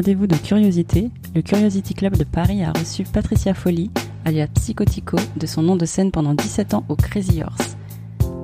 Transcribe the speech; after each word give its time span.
Rendez-vous 0.00 0.26
de 0.26 0.36
curiosité, 0.36 1.10
le 1.34 1.42
Curiosity 1.42 1.92
Club 1.92 2.16
de 2.16 2.24
Paris 2.24 2.64
a 2.64 2.72
reçu 2.72 3.04
Patricia 3.04 3.52
Folly, 3.52 3.90
alias 4.24 4.46
Psychotico, 4.46 5.18
de 5.36 5.46
son 5.46 5.60
nom 5.60 5.76
de 5.76 5.84
scène 5.84 6.10
pendant 6.10 6.32
17 6.32 6.72
ans 6.72 6.84
au 6.88 6.96
Crazy 6.96 7.42
Horse. 7.42 7.76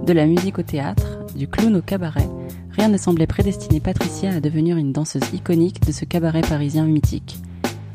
De 0.04 0.12
la 0.12 0.26
musique 0.26 0.58
au 0.58 0.62
théâtre, 0.62 1.24
du 1.34 1.48
clown 1.48 1.74
au 1.74 1.80
cabaret, 1.80 2.28
rien 2.72 2.88
ne 2.88 2.98
semblait 2.98 3.26
prédestiner 3.26 3.80
Patricia 3.80 4.32
à 4.32 4.40
devenir 4.40 4.76
une 4.76 4.92
danseuse 4.92 5.32
iconique 5.32 5.80
de 5.80 5.92
ce 5.92 6.04
cabaret 6.04 6.42
parisien 6.42 6.84
mythique. 6.84 7.38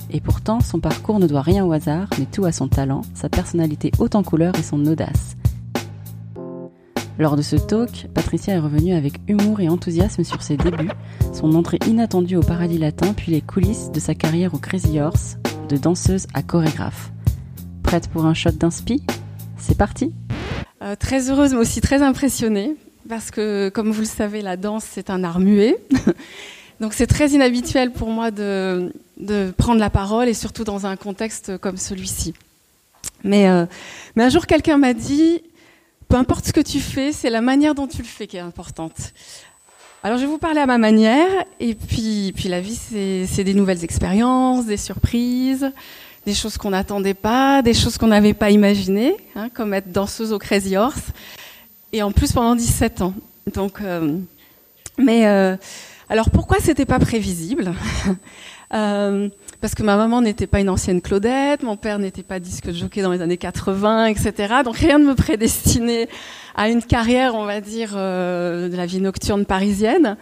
Et 0.09 0.21
pourtant, 0.21 0.62
son 0.62 0.79
parcours 0.79 1.20
ne 1.20 1.27
doit 1.27 1.43
rien 1.43 1.63
au 1.63 1.71
hasard, 1.71 2.09
mais 2.17 2.25
tout 2.25 2.45
à 2.45 2.51
son 2.51 2.67
talent, 2.67 3.01
sa 3.13 3.29
personnalité 3.29 3.91
haute 3.99 4.15
en 4.15 4.23
couleur 4.23 4.55
et 4.57 4.63
son 4.63 4.84
audace. 4.87 5.35
Lors 7.21 7.35
de 7.35 7.43
ce 7.43 7.55
talk, 7.55 8.07
Patricia 8.16 8.55
est 8.55 8.57
revenue 8.57 8.95
avec 8.95 9.13
humour 9.27 9.59
et 9.59 9.70
enthousiasme 9.70 10.23
sur 10.23 10.41
ses 10.41 10.57
débuts, 10.57 10.89
son 11.35 11.53
entrée 11.53 11.77
inattendue 11.85 12.35
au 12.35 12.41
paradis 12.41 12.79
latin, 12.79 13.13
puis 13.13 13.31
les 13.31 13.41
coulisses 13.41 13.91
de 13.91 13.99
sa 13.99 14.16
carrière 14.16 14.55
au 14.55 14.57
Crazy 14.57 14.99
Horse, 14.99 15.38
de 15.70 15.77
danseuse 15.77 16.26
à 16.34 16.41
chorégraphe. 16.41 17.12
Prête 17.84 18.07
pour 18.07 18.26
un 18.26 18.34
shot 18.34 18.53
d'inspi 18.53 19.03
C'est 19.55 19.77
parti 19.77 20.12
euh, 20.81 20.95
Très 20.95 21.29
heureuse, 21.29 21.52
mais 21.52 21.59
aussi 21.59 21.79
très 21.79 22.02
impressionnée, 22.02 22.76
parce 23.07 23.29
que, 23.29 23.70
comme 23.70 23.91
vous 23.91 24.01
le 24.01 24.07
savez, 24.07 24.41
la 24.41 24.57
danse, 24.57 24.85
c'est 24.90 25.12
un 25.12 25.23
art 25.23 25.40
muet. 25.40 25.77
Donc 26.79 26.95
c'est 26.95 27.05
très 27.05 27.29
inhabituel 27.29 27.91
pour 27.91 28.09
moi 28.09 28.31
de, 28.31 28.91
prendre 29.60 29.79
la 29.79 29.91
parole, 29.91 30.27
et 30.27 30.34
surtout 30.34 30.63
dans 30.63 30.88
un 30.88 30.95
contexte 30.95 31.60
comme 31.60 31.77
celui-ci. 31.77 32.34
Mais, 33.23 33.48
euh, 33.48 33.67
mais 34.15 34.23
un 34.23 34.29
jour, 34.29 34.48
quelqu'un 34.48 34.77
m'a 34.77 34.95
dit, 34.95 35.43
peu 36.12 36.17
importe 36.17 36.45
ce 36.45 36.51
que 36.51 36.59
tu 36.59 36.81
fais, 36.81 37.13
c'est 37.13 37.29
la 37.29 37.40
manière 37.40 37.73
dont 37.73 37.87
tu 37.87 37.99
le 37.99 38.04
fais 38.04 38.27
qui 38.27 38.35
est 38.35 38.41
importante. 38.41 39.13
Alors 40.04 40.17
je 40.17 40.23
vais 40.23 40.27
vous 40.27 40.37
parler 40.37 40.59
à 40.59 40.65
ma 40.65 40.77
manière, 40.77 41.29
et 41.62 41.73
puis, 41.73 42.34
puis 42.35 42.49
la 42.49 42.59
vie, 42.59 42.76
c'est 42.76 43.45
des 43.45 43.54
nouvelles 43.54 43.85
expériences, 43.85 44.65
des 44.65 44.76
surprises, 44.76 45.71
des 46.26 46.34
choses 46.34 46.57
qu'on 46.57 46.71
n'attendait 46.71 47.13
pas, 47.13 47.62
des 47.62 47.73
choses 47.73 47.98
qu'on 47.98 48.07
n'avait 48.07 48.34
pas 48.34 48.49
imaginées, 48.49 49.15
hein, 49.37 49.48
comme 49.54 49.73
être 49.73 49.89
danseuse 49.89 50.34
au 50.34 50.37
Crazy 50.37 50.76
Horse, 50.76 51.13
et 51.93 52.04
en 52.04 52.12
plus 52.12 52.34
pendant 52.34 52.55
17 52.55 53.04
ans. 53.04 53.13
Donc, 53.54 53.79
euh, 53.79 54.17
mais 54.98 55.27
euh, 55.27 55.55
alors 56.09 56.29
pourquoi 56.29 56.57
c'était 56.59 56.85
pas 56.85 56.99
prévisible? 56.99 57.73
Euh, 58.73 59.29
parce 59.59 59.75
que 59.75 59.83
ma 59.83 59.95
maman 59.95 60.21
n'était 60.21 60.47
pas 60.47 60.59
une 60.59 60.69
ancienne 60.69 61.01
Claudette, 61.01 61.63
mon 61.63 61.77
père 61.77 61.99
n'était 61.99 62.23
pas 62.23 62.39
disque 62.39 62.71
jockey 62.71 63.01
dans 63.01 63.11
les 63.11 63.21
années 63.21 63.37
80, 63.37 64.05
etc. 64.05 64.55
Donc 64.63 64.75
rien 64.75 64.97
ne 64.97 65.05
me 65.05 65.16
prédestinait 65.16 66.07
à 66.55 66.69
une 66.69 66.81
carrière, 66.81 67.35
on 67.35 67.45
va 67.45 67.61
dire, 67.61 67.91
euh, 67.95 68.69
de 68.69 68.75
la 68.75 68.85
vie 68.85 68.99
nocturne 68.99 69.45
parisienne. 69.45 70.17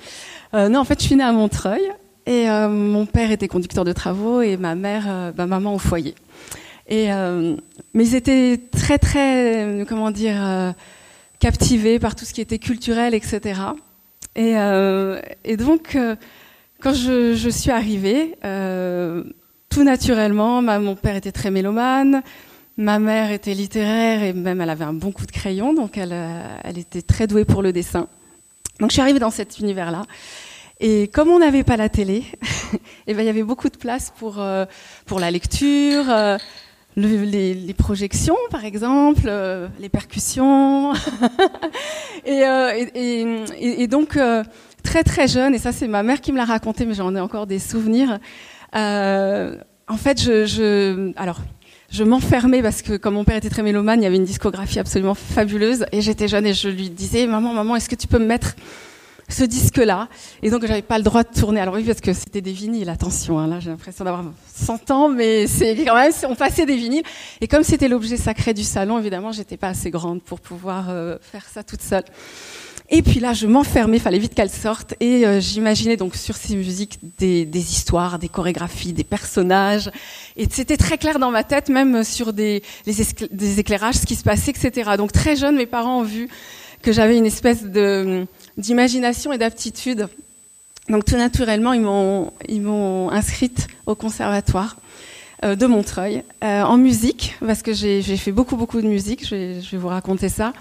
Euh, 0.53 0.67
non, 0.67 0.79
en 0.79 0.83
fait, 0.83 0.99
je 0.99 1.05
suis 1.05 1.15
née 1.15 1.23
à 1.23 1.31
Montreuil 1.31 1.81
et 2.25 2.49
euh, 2.49 2.67
mon 2.67 3.05
père 3.05 3.31
était 3.31 3.47
conducteur 3.47 3.85
de 3.85 3.93
travaux 3.93 4.41
et 4.41 4.57
ma 4.57 4.75
mère, 4.75 5.33
bah, 5.35 5.45
maman 5.45 5.75
au 5.75 5.79
foyer. 5.79 6.15
Et 6.87 7.09
mais 7.93 8.03
ils 8.05 8.15
étaient 8.15 8.59
très, 8.71 8.97
très, 8.97 9.85
comment 9.87 10.09
dire, 10.09 10.73
captivés 11.39 11.99
par 11.99 12.15
tout 12.15 12.25
ce 12.25 12.33
qui 12.33 12.41
était 12.41 12.57
culturel, 12.57 13.13
etc. 13.13 13.61
Et, 14.35 14.55
et 15.43 15.57
donc 15.57 15.95
quand 16.81 16.93
je, 16.93 17.35
je 17.35 17.49
suis 17.49 17.71
arrivée, 17.71 18.35
euh, 18.45 19.23
tout 19.69 19.83
naturellement, 19.83 20.61
ma, 20.61 20.79
mon 20.79 20.95
père 20.95 21.15
était 21.15 21.31
très 21.31 21.51
mélomane, 21.51 22.21
ma 22.77 22.99
mère 22.99 23.31
était 23.31 23.53
littéraire 23.53 24.23
et 24.23 24.33
même 24.33 24.61
elle 24.61 24.69
avait 24.69 24.85
un 24.85 24.93
bon 24.93 25.11
coup 25.11 25.25
de 25.25 25.31
crayon, 25.31 25.73
donc 25.73 25.97
elle, 25.97 26.13
euh, 26.13 26.57
elle 26.63 26.77
était 26.77 27.01
très 27.01 27.27
douée 27.27 27.45
pour 27.45 27.61
le 27.61 27.73
dessin. 27.73 28.07
Donc 28.79 28.89
je 28.89 28.93
suis 28.93 29.01
arrivée 29.01 29.19
dans 29.19 29.31
cet 29.31 29.59
univers-là. 29.59 30.03
Et 30.79 31.09
comme 31.09 31.27
on 31.27 31.39
n'avait 31.39 31.65
pas 31.65 31.75
la 31.75 31.89
télé, 31.89 32.23
et 32.23 32.77
eh 33.07 33.13
ben, 33.13 33.23
il 33.23 33.25
y 33.25 33.29
avait 33.29 33.43
beaucoup 33.43 33.69
de 33.69 33.75
place 33.75 34.13
pour, 34.17 34.39
euh, 34.39 34.65
pour 35.05 35.19
la 35.19 35.29
lecture, 35.29 36.09
euh, 36.09 36.37
le, 36.95 37.23
les, 37.23 37.53
les, 37.53 37.73
projections, 37.73 38.37
par 38.49 38.63
exemple, 38.63 39.23
euh, 39.25 39.67
les 39.79 39.89
percussions. 39.89 40.93
et, 42.25 42.45
euh, 42.45 42.71
et, 42.95 43.25
et, 43.59 43.83
et, 43.83 43.87
donc, 43.87 44.15
euh, 44.15 44.43
très 44.83 45.03
très 45.03 45.27
jeune, 45.27 45.53
et 45.53 45.57
ça 45.57 45.71
c'est 45.71 45.87
ma 45.87 46.03
mère 46.03 46.21
qui 46.21 46.31
me 46.31 46.37
l'a 46.37 46.45
raconté, 46.45 46.85
mais 46.85 46.93
j'en 46.93 47.15
ai 47.15 47.19
encore 47.19 47.47
des 47.47 47.59
souvenirs. 47.59 48.19
Euh, 48.75 49.55
en 49.87 49.97
fait, 49.97 50.21
je, 50.21 50.45
je 50.45 51.11
alors 51.15 51.39
je 51.91 52.03
m'enfermais 52.03 52.61
parce 52.61 52.81
que 52.81 52.97
comme 52.97 53.15
mon 53.15 53.23
père 53.23 53.37
était 53.37 53.49
très 53.49 53.63
mélomane, 53.63 54.01
il 54.01 54.03
y 54.03 54.07
avait 54.07 54.17
une 54.17 54.25
discographie 54.25 54.79
absolument 54.79 55.15
fabuleuse, 55.15 55.85
et 55.91 56.01
j'étais 56.01 56.27
jeune 56.27 56.45
et 56.45 56.53
je 56.53 56.69
lui 56.69 56.89
disais 56.89 57.25
maman 57.27 57.53
maman 57.53 57.75
est-ce 57.75 57.89
que 57.89 57.95
tu 57.95 58.07
peux 58.07 58.19
me 58.19 58.25
mettre 58.25 58.55
ce 59.29 59.43
disque-là? 59.43 60.09
Et 60.41 60.49
donc, 60.49 60.65
j'avais 60.65 60.81
pas 60.81 60.97
le 60.97 61.03
droit 61.03 61.23
de 61.23 61.29
tourner. 61.29 61.61
Alors 61.61 61.75
oui, 61.75 61.83
parce 61.83 62.01
que 62.01 62.13
c'était 62.13 62.41
des 62.41 62.51
vinyles, 62.51 62.89
attention, 62.89 63.39
hein, 63.39 63.47
là, 63.47 63.59
j'ai 63.59 63.69
l'impression 63.69 64.03
d'avoir 64.03 64.23
100 64.53 64.91
ans, 64.91 65.09
mais 65.09 65.47
c'est 65.47 65.75
quand 65.85 65.95
même, 65.95 66.11
on 66.27 66.35
passait 66.35 66.65
des 66.65 66.75
vinyles. 66.75 67.03
Et 67.39 67.47
comme 67.47 67.63
c'était 67.63 67.87
l'objet 67.87 68.17
sacré 68.17 68.53
du 68.53 68.63
salon, 68.63 68.99
évidemment, 68.99 69.31
j'étais 69.31 69.57
pas 69.57 69.69
assez 69.69 69.91
grande 69.91 70.21
pour 70.21 70.39
pouvoir 70.39 70.89
euh, 70.89 71.17
faire 71.21 71.45
ça 71.45 71.63
toute 71.63 71.81
seule. 71.81 72.03
Et 72.91 73.03
puis 73.03 73.19
là, 73.19 73.33
je 73.33 73.45
m'enfermais, 73.45 73.99
fallait 73.99 74.17
vite 74.17 74.33
qu'elle 74.33 74.49
sorte, 74.49 74.95
et 74.99 75.25
euh, 75.25 75.39
j'imaginais 75.39 75.95
donc 75.95 76.15
sur 76.15 76.35
ces 76.35 76.55
musiques 76.55 76.97
des, 77.19 77.45
histoires, 77.53 78.17
des 78.17 78.29
chorégraphies, 78.29 78.93
des 78.93 79.03
personnages, 79.03 79.91
et 80.35 80.47
c'était 80.49 80.77
très 80.77 80.97
clair 80.97 81.19
dans 81.19 81.29
ma 81.29 81.43
tête, 81.43 81.69
même 81.69 82.03
sur 82.03 82.33
des, 82.33 82.63
les 82.87 83.59
éclairages, 83.59 83.95
ce 83.95 84.07
qui 84.07 84.15
se 84.15 84.23
passait, 84.23 84.51
etc. 84.51 84.91
Donc 84.97 85.11
très 85.11 85.35
jeune, 85.35 85.55
mes 85.55 85.67
parents 85.67 85.99
ont 85.99 86.03
vu 86.03 86.29
que 86.81 86.91
j'avais 86.91 87.17
une 87.17 87.27
espèce 87.27 87.63
de 87.63 88.25
d'imagination 88.57 89.31
et 89.33 89.37
d'aptitude. 89.37 90.07
Donc 90.89 91.05
tout 91.05 91.15
naturellement, 91.15 91.73
ils 91.73 92.61
m'ont 92.61 93.11
inscrite 93.11 93.67
au 93.85 93.93
conservatoire 93.93 94.77
euh, 95.45 95.55
de 95.55 95.67
Montreuil 95.67 96.23
euh, 96.43 96.63
en 96.63 96.77
musique, 96.77 97.35
parce 97.45 97.61
que 97.61 97.71
j'ai 97.71 98.01
fait 98.01 98.31
beaucoup 98.31 98.55
beaucoup 98.55 98.81
de 98.81 98.87
musique. 98.87 99.27
Je 99.27 99.69
vais 99.71 99.77
vous 99.77 99.89
raconter 99.89 100.29
ça 100.29 100.53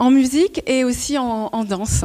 en 0.00 0.10
musique 0.10 0.62
et 0.66 0.82
aussi 0.82 1.18
en, 1.18 1.64
danse. 1.64 2.04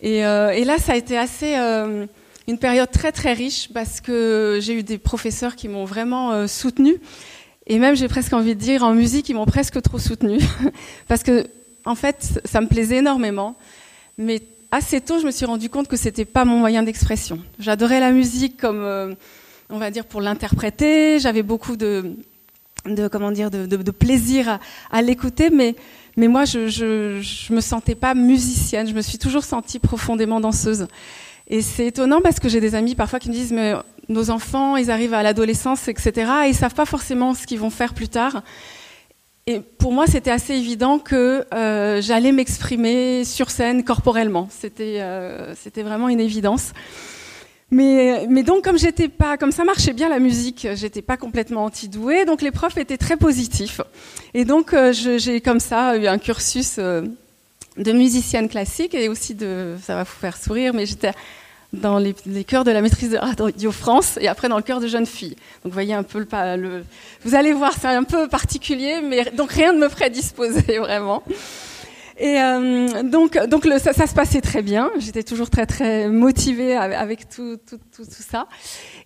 Et, 0.00 0.24
euh, 0.24 0.50
et, 0.50 0.64
là, 0.64 0.78
ça 0.78 0.92
a 0.92 0.96
été 0.96 1.16
assez 1.16 1.54
euh, 1.56 2.06
une 2.48 2.58
période 2.58 2.90
très 2.90 3.12
très 3.12 3.34
riche 3.34 3.68
parce 3.72 4.00
que 4.00 4.58
j'ai 4.62 4.72
eu 4.72 4.82
des 4.82 4.98
professeurs 4.98 5.54
qui 5.54 5.68
m'ont 5.68 5.84
vraiment 5.84 6.32
euh, 6.32 6.46
soutenue. 6.46 6.96
Et 7.66 7.78
même, 7.78 7.94
j'ai 7.94 8.08
presque 8.08 8.32
envie 8.32 8.54
de 8.54 8.60
dire, 8.60 8.82
en 8.84 8.94
musique, 8.94 9.28
ils 9.28 9.34
m'ont 9.34 9.44
presque 9.44 9.80
trop 9.82 9.98
soutenue. 9.98 10.40
parce 11.08 11.22
que, 11.22 11.46
en 11.84 11.94
fait, 11.94 12.40
ça 12.46 12.62
me 12.62 12.68
plaisait 12.68 12.96
énormément. 12.96 13.54
Mais 14.16 14.40
assez 14.70 15.02
tôt, 15.02 15.20
je 15.20 15.26
me 15.26 15.30
suis 15.30 15.44
rendu 15.44 15.68
compte 15.68 15.88
que 15.88 15.96
c'était 15.96 16.24
pas 16.24 16.46
mon 16.46 16.58
moyen 16.58 16.82
d'expression. 16.82 17.38
J'adorais 17.58 18.00
la 18.00 18.12
musique 18.12 18.56
comme, 18.56 18.82
euh, 18.82 19.14
on 19.68 19.76
va 19.76 19.90
dire, 19.90 20.06
pour 20.06 20.22
l'interpréter. 20.22 21.18
J'avais 21.18 21.42
beaucoup 21.42 21.76
de, 21.76 22.14
comment 23.12 23.30
dire, 23.30 23.50
de 23.50 23.90
plaisir 23.90 24.48
à, 24.48 24.60
à 24.90 25.02
l'écouter, 25.02 25.50
mais 25.50 25.74
mais 26.16 26.28
moi, 26.28 26.44
je, 26.44 26.68
je, 26.68 27.20
je 27.20 27.52
me 27.52 27.60
sentais 27.60 27.94
pas 27.94 28.14
musicienne. 28.14 28.88
Je 28.88 28.94
me 28.94 29.02
suis 29.02 29.18
toujours 29.18 29.44
sentie 29.44 29.78
profondément 29.78 30.40
danseuse. 30.40 30.86
Et 31.48 31.62
c'est 31.62 31.86
étonnant 31.86 32.20
parce 32.20 32.40
que 32.40 32.48
j'ai 32.48 32.60
des 32.60 32.74
amis 32.74 32.94
parfois 32.94 33.18
qui 33.18 33.28
me 33.28 33.34
disent 33.34 33.52
mais 33.52 33.74
nos 34.08 34.30
enfants, 34.30 34.76
ils 34.76 34.90
arrivent 34.90 35.14
à 35.14 35.22
l'adolescence, 35.22 35.88
etc. 35.88 36.30
Et 36.46 36.48
ils 36.48 36.54
savent 36.54 36.74
pas 36.74 36.86
forcément 36.86 37.34
ce 37.34 37.46
qu'ils 37.46 37.58
vont 37.58 37.70
faire 37.70 37.94
plus 37.94 38.08
tard. 38.08 38.42
Et 39.46 39.60
pour 39.60 39.92
moi, 39.92 40.06
c'était 40.08 40.32
assez 40.32 40.54
évident 40.54 40.98
que 40.98 41.46
euh, 41.54 42.00
j'allais 42.02 42.32
m'exprimer 42.32 43.24
sur 43.24 43.50
scène 43.50 43.84
corporellement. 43.84 44.48
C'était 44.50 45.00
euh, 45.00 45.54
c'était 45.54 45.82
vraiment 45.82 46.08
une 46.08 46.18
évidence. 46.18 46.72
Mais, 47.70 48.26
donc 48.44 48.64
comme 48.64 49.52
ça 49.52 49.64
marchait 49.64 49.92
bien 49.92 50.08
la 50.08 50.20
musique, 50.20 50.68
j'étais 50.74 51.02
pas 51.02 51.16
complètement 51.16 51.64
anti-douée, 51.64 52.24
donc 52.24 52.40
les 52.40 52.52
profs 52.52 52.78
étaient 52.78 52.96
très 52.96 53.16
positifs. 53.16 53.80
Et 54.34 54.44
donc 54.44 54.72
euh, 54.72 54.92
j'ai 54.92 55.40
comme 55.40 55.58
ça 55.58 55.96
eu 55.96 56.06
un 56.06 56.18
cursus 56.18 56.76
euh, 56.78 57.02
de 57.76 57.92
musicienne 57.92 58.48
classique 58.48 58.94
et 58.94 59.08
aussi 59.08 59.34
de, 59.34 59.74
ça 59.82 59.96
va 59.96 60.04
vous 60.04 60.10
faire 60.10 60.36
sourire, 60.36 60.74
mais 60.74 60.86
j'étais 60.86 61.12
dans 61.72 61.98
les, 61.98 62.14
les 62.24 62.44
chœurs 62.44 62.62
de 62.62 62.70
la 62.70 62.80
maîtrise 62.80 63.10
de 63.10 63.18
Radio 63.18 63.72
France 63.72 64.16
et 64.20 64.28
après 64.28 64.48
dans 64.48 64.56
le 64.56 64.62
chœur 64.62 64.78
de 64.78 64.86
jeunes 64.86 65.06
filles. 65.06 65.36
Donc 65.64 65.64
vous 65.64 65.70
voyez 65.72 65.94
un 65.94 66.04
peu 66.04 66.20
le, 66.20 66.56
le 66.56 66.84
vous 67.24 67.34
allez 67.34 67.52
voir, 67.52 67.72
c'est 67.72 67.88
un 67.88 68.04
peu 68.04 68.28
particulier, 68.28 69.00
mais 69.02 69.24
donc 69.32 69.50
rien 69.50 69.72
ne 69.72 69.78
me 69.78 69.88
prédisposait 69.88 70.78
vraiment. 70.78 71.24
Et 72.18 72.40
euh, 72.40 73.02
donc, 73.02 73.38
donc 73.46 73.66
ça, 73.78 74.06
se 74.06 74.14
passait 74.14 74.40
très 74.40 74.62
bien. 74.62 74.90
J'étais 74.98 75.22
toujours 75.22 75.50
très 75.50 75.66
très 75.66 76.08
motivée 76.08 76.74
avec, 76.74 77.28
tout, 77.28 77.58
tout, 77.68 77.78
tout, 77.94 78.04
ça. 78.08 78.46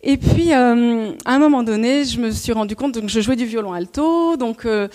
Et 0.03 0.17
puis, 0.17 0.55
euh, 0.55 1.12
à 1.25 1.35
un 1.35 1.39
moment 1.39 1.65
donné, 1.65 2.05
je 2.05 2.21
me 2.21 2.31
suis 2.31 2.53
rendu 2.53 2.77
compte 2.77 2.95
donc 2.95 3.09
je 3.09 3.21
jouais 3.21 3.37
du 3.37 3.47
violon 3.47 3.73
alto. 3.73 4.37
Donc, 4.37 4.65
euh, 4.65 4.87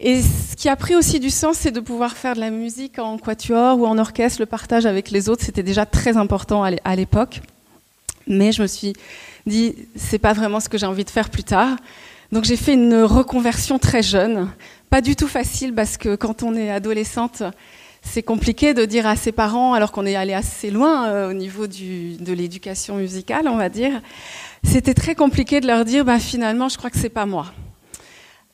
et 0.00 0.20
ce 0.20 0.56
qui 0.56 0.68
a 0.68 0.74
pris 0.74 0.96
aussi 0.96 1.20
du 1.20 1.30
sens, 1.30 1.56
c'est 1.58 1.70
de 1.70 1.78
pouvoir 1.78 2.16
faire 2.16 2.34
de 2.34 2.40
la 2.40 2.50
musique 2.50 2.98
en 2.98 3.16
quatuor 3.16 3.78
ou 3.78 3.86
en 3.86 3.96
orchestre. 3.98 4.40
Le 4.40 4.46
partage 4.46 4.84
avec 4.84 5.12
les 5.12 5.28
autres, 5.28 5.44
c'était 5.44 5.62
déjà 5.62 5.86
très 5.86 6.16
important 6.16 6.64
à 6.64 6.96
l'époque. 6.96 7.40
Mais 8.26 8.50
je 8.50 8.62
me 8.62 8.66
suis 8.66 8.94
dit, 9.46 9.76
c'est 9.94 10.18
pas 10.18 10.32
vraiment 10.32 10.58
ce 10.58 10.68
que 10.68 10.78
j'ai 10.78 10.86
envie 10.86 11.04
de 11.04 11.10
faire 11.10 11.30
plus 11.30 11.44
tard. 11.44 11.76
Donc 12.32 12.44
j'ai 12.44 12.56
fait 12.56 12.74
une 12.74 13.02
reconversion 13.02 13.78
très 13.78 14.02
jeune 14.02 14.48
pas 14.92 15.00
du 15.00 15.16
tout 15.16 15.26
facile 15.26 15.74
parce 15.74 15.96
que 15.96 16.16
quand 16.16 16.42
on 16.42 16.54
est 16.54 16.70
adolescente, 16.70 17.42
c'est 18.02 18.22
compliqué 18.22 18.74
de 18.74 18.84
dire 18.84 19.06
à 19.06 19.16
ses 19.16 19.32
parents, 19.32 19.72
alors 19.72 19.90
qu'on 19.90 20.04
est 20.04 20.16
allé 20.16 20.34
assez 20.34 20.70
loin 20.70 21.08
euh, 21.08 21.30
au 21.30 21.32
niveau 21.32 21.66
de 21.66 22.32
l'éducation 22.34 22.96
musicale, 22.96 23.48
on 23.48 23.56
va 23.56 23.70
dire, 23.70 24.02
c'était 24.62 24.92
très 24.92 25.14
compliqué 25.14 25.62
de 25.62 25.66
leur 25.66 25.86
dire, 25.86 26.04
ben, 26.04 26.18
finalement, 26.18 26.68
je 26.68 26.76
crois 26.76 26.90
que 26.90 26.98
c'est 26.98 27.08
pas 27.08 27.24
moi. 27.24 27.46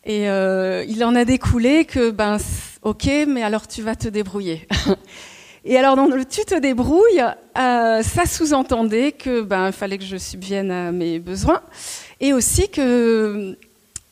Et 0.04 0.30
euh, 0.30 0.84
il 0.88 1.02
en 1.02 1.16
a 1.16 1.24
découlé 1.24 1.84
que, 1.86 2.12
ben, 2.12 2.38
ok, 2.82 3.08
mais 3.26 3.42
alors 3.42 3.66
tu 3.66 3.82
vas 3.82 3.96
te 3.96 4.06
débrouiller. 4.06 4.68
Et 5.64 5.76
alors 5.76 5.96
dans 5.96 6.06
le 6.06 6.24
tu 6.24 6.44
te 6.44 6.58
débrouilles, 6.58 7.24
euh, 7.58 8.02
ça 8.02 8.26
sous-entendait 8.26 9.12
que 9.12 9.42
ben 9.42 9.72
fallait 9.72 9.98
que 9.98 10.04
je 10.04 10.16
subvienne 10.16 10.70
à 10.70 10.92
mes 10.92 11.18
besoins 11.18 11.60
et 12.20 12.32
aussi 12.32 12.70
que 12.70 13.58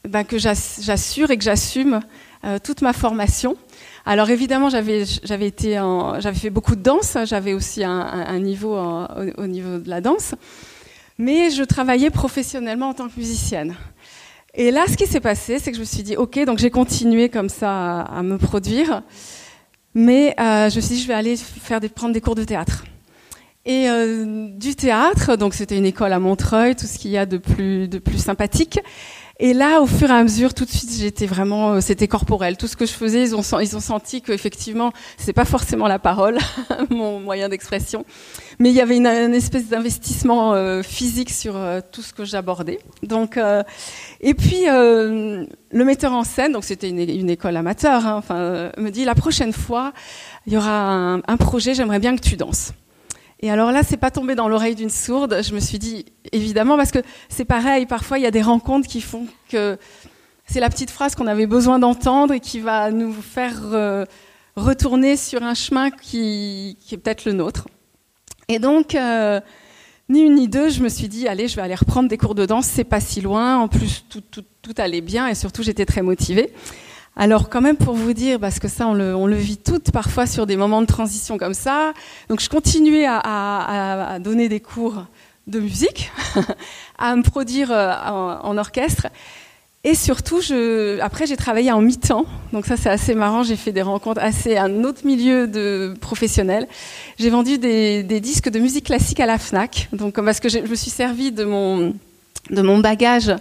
ben, 0.09 0.25
que 0.25 0.39
j'assure 0.39 1.31
et 1.31 1.39
que 1.39 1.45
j'assume 1.45 2.01
euh, 2.45 2.59
toute 2.63 2.83
ma 2.83 2.93
formation. 2.93 3.57
Alors 4.05 4.31
évidemment, 4.31 4.69
j'avais 4.71 5.03
été 5.47 5.81
j'avais 6.21 6.39
fait 6.39 6.51
beaucoup 6.51 6.77
de 6.77 6.83
danse, 6.83 7.17
j'avais 7.25 7.55
aussi 7.55 7.83
un, 7.83 8.39
niveau 8.39 8.77
au, 8.77 9.47
niveau 9.49 9.79
de 9.79 9.91
la 9.91 10.01
danse, 10.01 10.37
mais 11.19 11.51
je 11.51 11.65
travaillais 11.65 12.11
professionnellement 12.11 12.91
en 12.91 12.95
tant 12.95 13.09
que 13.09 13.19
musicienne. 13.19 13.75
Et 14.55 14.71
là, 14.71 14.85
ce 14.89 14.97
qui 14.97 15.07
s'est 15.07 15.21
passé, 15.21 15.59
c'est 15.59 15.71
que 15.71 15.77
je 15.77 15.83
me 15.83 15.87
suis 15.87 16.05
dit, 16.05 16.17
ok, 16.17 16.45
donc 16.45 16.59
j'ai 16.59 16.71
continué 16.71 17.29
comme 17.29 17.49
ça 17.49 18.03
à, 18.03 18.23
me 18.23 18.39
produire. 18.39 19.03
Mais 19.95 20.35
euh, 20.39 20.71
je 20.71 20.77
me 20.77 20.81
suis 20.81 20.95
dit, 20.95 21.03
je 21.03 21.09
vais 21.09 21.15
aller 21.15 21.37
faire 21.37 21.81
prendre 21.95 22.15
des 22.15 22.21
cours 22.21 22.37
de 22.37 22.45
théâtre. 22.45 22.85
Et 23.65 23.91
euh, 23.91 24.49
du 24.51 24.77
théâtre, 24.77 25.37
donc 25.37 25.53
c'était 25.53 25.77
une 25.77 25.85
école 25.85 26.13
à 26.13 26.21
Montreuil, 26.21 26.77
tout 26.77 26.87
ce 26.87 26.97
qu'il 26.97 27.11
y 27.11 27.19
a 27.19 27.27
de 27.27 27.39
plus 27.39 28.19
sympathique. 28.19 28.79
Et 29.39 29.53
là, 29.53 29.83
au 29.83 29.87
fur 29.87 30.11
et 30.11 30.15
à 30.15 30.23
mesure, 30.23 30.55
tout 30.55 30.65
de 30.65 30.71
suite, 30.71 30.91
j'étais 30.99 31.27
vraiment, 31.27 31.73
euh, 31.73 31.81
c'était 31.83 32.09
corporel. 32.09 32.57
Tout 32.57 32.67
ce 32.67 32.77
que 32.77 32.87
je 32.87 32.93
faisais, 32.93 33.23
ils 33.23 33.37
ont, 33.37 33.43
ils 33.61 33.77
ont 33.77 33.81
senti 33.81 34.23
qu'effectivement, 34.23 34.93
c'est 35.19 35.35
pas 35.35 35.45
forcément 35.45 35.89
la 35.89 35.99
parole, 35.99 36.39
mon 36.91 37.21
moyen 37.21 37.51
d'expression, 37.51 38.07
mais 38.59 38.71
il 38.71 38.75
y 38.75 38.81
avait 38.81 38.97
une, 38.97 39.35
espèce 39.35 39.69
d'investissement 39.69 40.55
euh, 40.55 40.83
physique 40.83 41.29
sur 41.29 41.55
euh, 41.55 41.81
tout 41.93 42.01
ce 42.01 42.15
que 42.15 42.25
j'abordais. 42.25 42.79
Donc, 43.03 43.39
et 44.21 44.35
puis 44.35 44.65
le 44.67 45.47
metteur 45.85 46.13
en 46.13 46.25
scène, 46.25 46.53
donc 46.53 46.65
c'était 46.65 46.89
une, 46.89 47.31
école 47.31 47.57
amateur, 47.57 48.07
hein, 48.07 48.17
enfin, 48.17 48.71
me 48.79 48.89
dit 48.91 49.05
la 49.05 49.15
prochaine 49.15 49.53
fois, 49.53 49.93
il 50.47 50.55
y 50.55 50.57
aura 50.57 51.21
un 51.27 51.37
projet, 51.37 51.75
j'aimerais 51.75 51.99
bien 51.99 52.17
que 52.17 52.23
tu 52.23 52.37
danses. 52.37 52.73
Et 53.47 53.51
alors 53.51 53.71
là, 53.71 53.85
c'est 53.85 53.97
pas 53.97 54.11
tombé 54.11 54.35
dans 54.35 54.49
l'oreille 54.49 54.75
d'une 54.75 54.91
sourde. 54.91 55.41
Je 55.41 55.55
me 55.55 55.61
suis 55.61 55.79
dit, 55.79 56.05
évidemment, 56.33 56.77
parce 56.77 56.91
que 56.91 56.99
c'est 57.29 57.45
pareil. 57.45 57.87
Parfois, 57.87 58.19
il 58.19 58.23
y 58.23 58.27
a 58.27 58.33
des 58.33 58.43
rencontres 58.43 58.89
qui 58.89 59.01
font 59.01 59.29
que 59.49 59.79
c'est 60.47 60.59
la 60.59 60.69
petite 60.69 60.91
phrase 60.91 61.15
qu'on 61.15 61.29
avait 61.29 61.47
besoin 61.47 61.79
d'entendre 61.79 62.35
et 62.35 62.41
qui 62.41 62.59
va 62.59 62.91
nous 62.91 63.13
faire 63.13 63.55
euh, 63.73 64.05
retourner 64.57 65.17
sur 65.17 65.45
un 65.45 65.55
chemin 65.55 65.91
qui, 65.91 66.77
est 66.91 66.97
peut-être 66.97 67.25
le 67.25 67.35
nôtre. 67.35 67.69
Et 68.49 68.59
donc, 68.59 68.97
euh, 68.97 69.41
ni 70.09 70.23
une 70.23 70.35
ni 70.35 70.49
deux, 70.49 70.69
je 70.69 70.83
me 70.83 70.89
suis 70.89 71.07
dit, 71.07 71.29
allez, 71.29 71.47
je 71.47 71.55
vais 71.55 71.63
aller 71.63 71.77
reprendre 71.77 72.09
des 72.09 72.19
cours 72.19 72.35
de 72.35 72.47
danse. 72.47 72.67
C'est 72.67 72.83
pas 72.83 72.99
si 72.99 73.21
loin. 73.21 73.59
En 73.59 73.69
plus, 73.69 74.07
tout, 74.11 74.75
allait 74.77 75.03
bien 75.03 75.29
et 75.29 75.37
surtout, 75.37 75.63
j'étais 75.63 75.87
très 75.87 76.03
motivée. 76.03 76.53
Alors 77.19 77.49
quand 77.49 77.63
même 77.63 77.77
pour 77.77 77.95
vous 77.95 78.13
dire, 78.13 78.39
parce 78.39 78.59
que 78.59 78.69
ça 78.69 78.87
on 78.87 78.93
le, 78.95 79.35
vit 79.37 79.57
toutes 79.57 79.91
parfois 79.91 80.27
sur 80.27 80.47
des 80.47 80.57
moments 80.57 80.83
de 80.83 80.87
transition 80.87 81.39
comme 81.39 81.55
ça, 81.55 81.95
donc 82.29 82.41
je 82.41 82.51
continuais 82.51 83.07
à, 83.09 84.19
donner 84.21 84.51
des 84.51 84.61
cours 84.61 85.07
de 85.47 85.59
musique, 85.59 86.13
à 86.99 87.17
me 87.17 87.23
produire 87.23 87.73
euh, 87.73 87.95
en, 88.43 88.59
orchestre, 88.59 89.07
et 89.83 89.95
surtout 89.95 90.41
après 91.01 91.27
j'ai 91.27 91.39
travaillé 91.39 91.73
en 91.73 91.81
mi-temps, 91.81 92.27
donc 92.53 92.67
ça 92.67 92.77
c'est 92.77 92.91
assez 92.91 93.15
marrant, 93.15 93.43
j'ai 93.43 93.57
fait 93.57 93.73
des 93.73 93.83
rencontres 93.83 94.21
assez 94.21 94.59
un 94.59 94.85
autre 94.85 95.07
milieu 95.07 95.47
de 95.49 95.95
professionnels. 96.03 96.69
J'ai 97.19 97.31
vendu 97.31 97.57
des, 97.57 98.03
disques 98.21 98.51
de 98.51 98.59
musique 98.59 98.85
classique 98.85 99.21
à 99.21 99.27
la 99.27 99.39
Fnac, 99.39 99.89
donc 99.93 100.21
parce 100.23 100.39
que 100.39 100.51
je 100.51 100.59
me 100.59 100.75
suis 100.75 100.91
servi 100.91 101.33
de 101.33 101.45
mon 101.45 102.79
bagage 102.79 103.33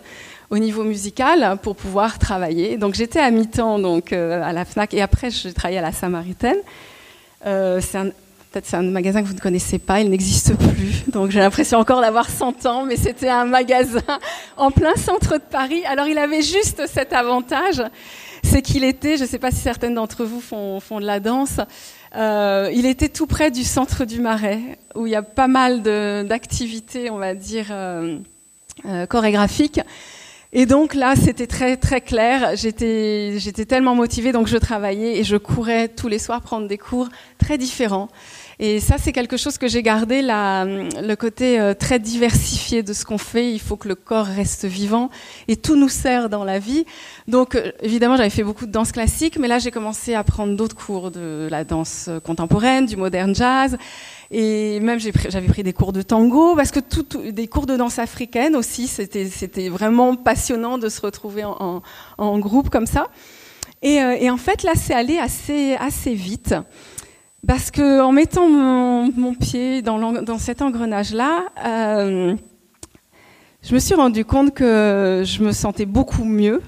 au 0.49 0.57
niveau 0.57 0.83
musical 0.83 1.57
pour 1.61 1.75
pouvoir 1.75 2.19
travailler. 2.19 2.77
Donc 2.77 2.95
j'étais 2.95 3.19
à 3.19 3.31
mi-temps 3.31 3.79
donc 3.79 4.13
euh, 4.13 4.43
à 4.43 4.53
la 4.53 4.65
Fnac 4.65 4.93
et 4.93 5.01
après 5.01 5.29
j'ai 5.29 5.53
travaillé 5.53 5.79
à 5.79 5.81
la 5.81 5.91
Samaritaine. 5.91 6.57
Euh, 7.45 7.79
c'est 7.81 7.99
peut-être 8.51 8.65
c'est 8.65 8.77
un 8.77 8.83
magasin 8.83 9.21
que 9.21 9.27
vous 9.27 9.33
ne 9.33 9.39
connaissez 9.39 9.79
pas, 9.79 9.99
il 10.01 10.09
n'existe 10.09 10.55
plus. 10.55 11.03
Donc 11.11 11.31
j'ai 11.31 11.39
l'impression 11.39 11.79
encore 11.79 12.01
d'avoir 12.01 12.29
100 12.29 12.65
ans, 12.65 12.85
mais 12.85 12.95
c'était 12.95 13.29
un 13.29 13.45
magasin 13.45 14.01
en 14.57 14.71
plein 14.71 14.95
centre 14.95 15.33
de 15.33 15.43
Paris. 15.43 15.83
Alors 15.85 16.07
il 16.07 16.17
avait 16.17 16.41
juste 16.41 16.83
cet 16.87 17.13
avantage, 17.13 17.81
c'est 18.43 18.61
qu'il 18.61 18.83
était, 18.83 19.17
je 19.17 19.23
ne 19.23 19.27
sais 19.27 19.39
pas 19.39 19.51
si 19.51 19.57
certaines 19.57 19.95
d'entre 19.95 20.23
vous 20.23 20.41
font, 20.41 20.79
font 20.79 20.99
de 20.99 21.05
la 21.05 21.19
danse, 21.19 21.59
euh, 22.15 22.69
il 22.73 22.85
était 22.85 23.09
tout 23.09 23.27
près 23.27 23.51
du 23.51 23.63
centre 23.63 24.05
du 24.05 24.21
Marais, 24.21 24.61
où 24.95 25.05
il 25.05 25.11
y 25.11 25.15
a 25.15 25.23
pas 25.23 25.47
mal 25.47 25.81
d'activités, 25.81 27.09
on 27.09 27.17
va 27.17 27.33
dire, 27.33 27.73
chorégraphiques. 29.09 29.81
Et 30.57 30.65
donc 30.65 30.93
là, 30.95 31.17
c'était 31.17 31.47
très 31.47 31.75
très 31.75 31.99
clair. 31.99 32.55
J'étais 32.55 33.33
j'étais 33.39 33.65
tellement 33.65 33.93
motivée, 33.93 34.31
donc 34.31 34.47
je 34.47 34.55
travaillais 34.55 35.17
et 35.19 35.25
je 35.25 35.35
courais 35.35 35.89
tous 35.89 36.07
les 36.07 36.17
soirs 36.17 36.41
prendre 36.41 36.65
des 36.65 36.77
cours 36.77 37.09
très 37.37 37.57
différents. 37.57 38.07
Et 38.59 38.79
ça, 38.79 38.95
c'est 38.97 39.11
quelque 39.11 39.37
chose 39.37 39.57
que 39.57 39.67
j'ai 39.67 39.83
gardé, 39.83 40.21
la, 40.21 40.65
le 40.65 41.15
côté 41.15 41.59
euh, 41.59 41.73
très 41.73 41.99
diversifié 41.99 42.83
de 42.83 42.93
ce 42.93 43.03
qu'on 43.05 43.17
fait. 43.17 43.51
Il 43.51 43.59
faut 43.59 43.75
que 43.75 43.87
le 43.87 43.95
corps 43.95 44.25
reste 44.25 44.65
vivant 44.65 45.09
et 45.47 45.57
tout 45.57 45.75
nous 45.75 45.89
sert 45.89 46.29
dans 46.29 46.43
la 46.43 46.59
vie. 46.59 46.85
Donc, 47.27 47.55
euh, 47.55 47.71
évidemment, 47.81 48.15
j'avais 48.15 48.29
fait 48.29 48.43
beaucoup 48.43 48.65
de 48.65 48.71
danse 48.71 48.91
classique, 48.91 49.37
mais 49.39 49.47
là, 49.47 49.59
j'ai 49.59 49.71
commencé 49.71 50.13
à 50.13 50.23
prendre 50.23 50.55
d'autres 50.55 50.75
cours 50.75 51.11
de 51.11 51.47
la 51.51 51.63
danse 51.63 52.09
contemporaine, 52.23 52.85
du 52.85 52.95
modern 52.95 53.35
jazz. 53.35 53.77
Et 54.31 54.79
même 54.79 54.99
j'avais 54.99 55.47
pris 55.47 55.63
des 55.63 55.73
cours 55.73 55.93
de 55.93 56.01
tango 56.01 56.55
parce 56.55 56.71
que 56.71 56.79
tout, 56.79 57.05
des 57.31 57.47
cours 57.47 57.65
de 57.65 57.77
danse 57.77 57.99
africaine 57.99 58.55
aussi. 58.55 58.87
C'était 58.87 59.69
vraiment 59.69 60.15
passionnant 60.15 60.77
de 60.77 60.89
se 60.89 61.01
retrouver 61.01 61.43
en, 61.43 61.81
en, 62.17 62.39
groupe 62.39 62.69
comme 62.69 62.87
ça. 62.87 63.07
Et, 63.81 64.01
euh, 64.01 64.17
et 64.19 64.29
en 64.29 64.37
fait 64.37 64.63
là 64.63 64.71
c'est 64.75 64.93
allé 64.93 65.19
assez 65.19 65.75
assez 65.75 66.15
vite 66.15 66.55
parce 67.47 67.71
que 67.71 68.01
en 68.01 68.11
mettant 68.11 68.47
mon, 68.47 69.33
pied 69.33 69.81
dans, 69.81 70.37
cet 70.37 70.61
engrenage 70.61 71.13
là. 71.13 71.45
Euh, 71.65 72.35
je 73.61 73.73
me 73.73 73.79
suis 73.79 73.95
rendu 73.95 74.25
compte 74.25 74.53
que 74.53 75.23
je 75.25 75.43
me 75.43 75.51
sentais 75.51 75.85
beaucoup 75.85 76.23
mieux 76.23 76.61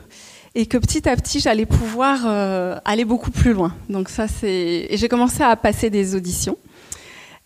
et 0.56 0.66
que 0.66 0.80
petit 0.80 1.08
à 1.08 1.16
petit 1.16 1.40
j'allais 1.40 1.68
pouvoir 1.68 2.22
euh, 2.26 2.78
aller 2.86 3.06
beaucoup 3.06 3.32
plus 3.32 3.54
loin. 3.54 3.74
Donc 3.90 4.10
ça 4.10 4.28
c'est 4.28 4.88
j'ai 4.92 5.08
commencé 5.08 5.44
à 5.44 5.56
passer 5.56 5.90
des 5.90 6.16
auditions 6.16 6.58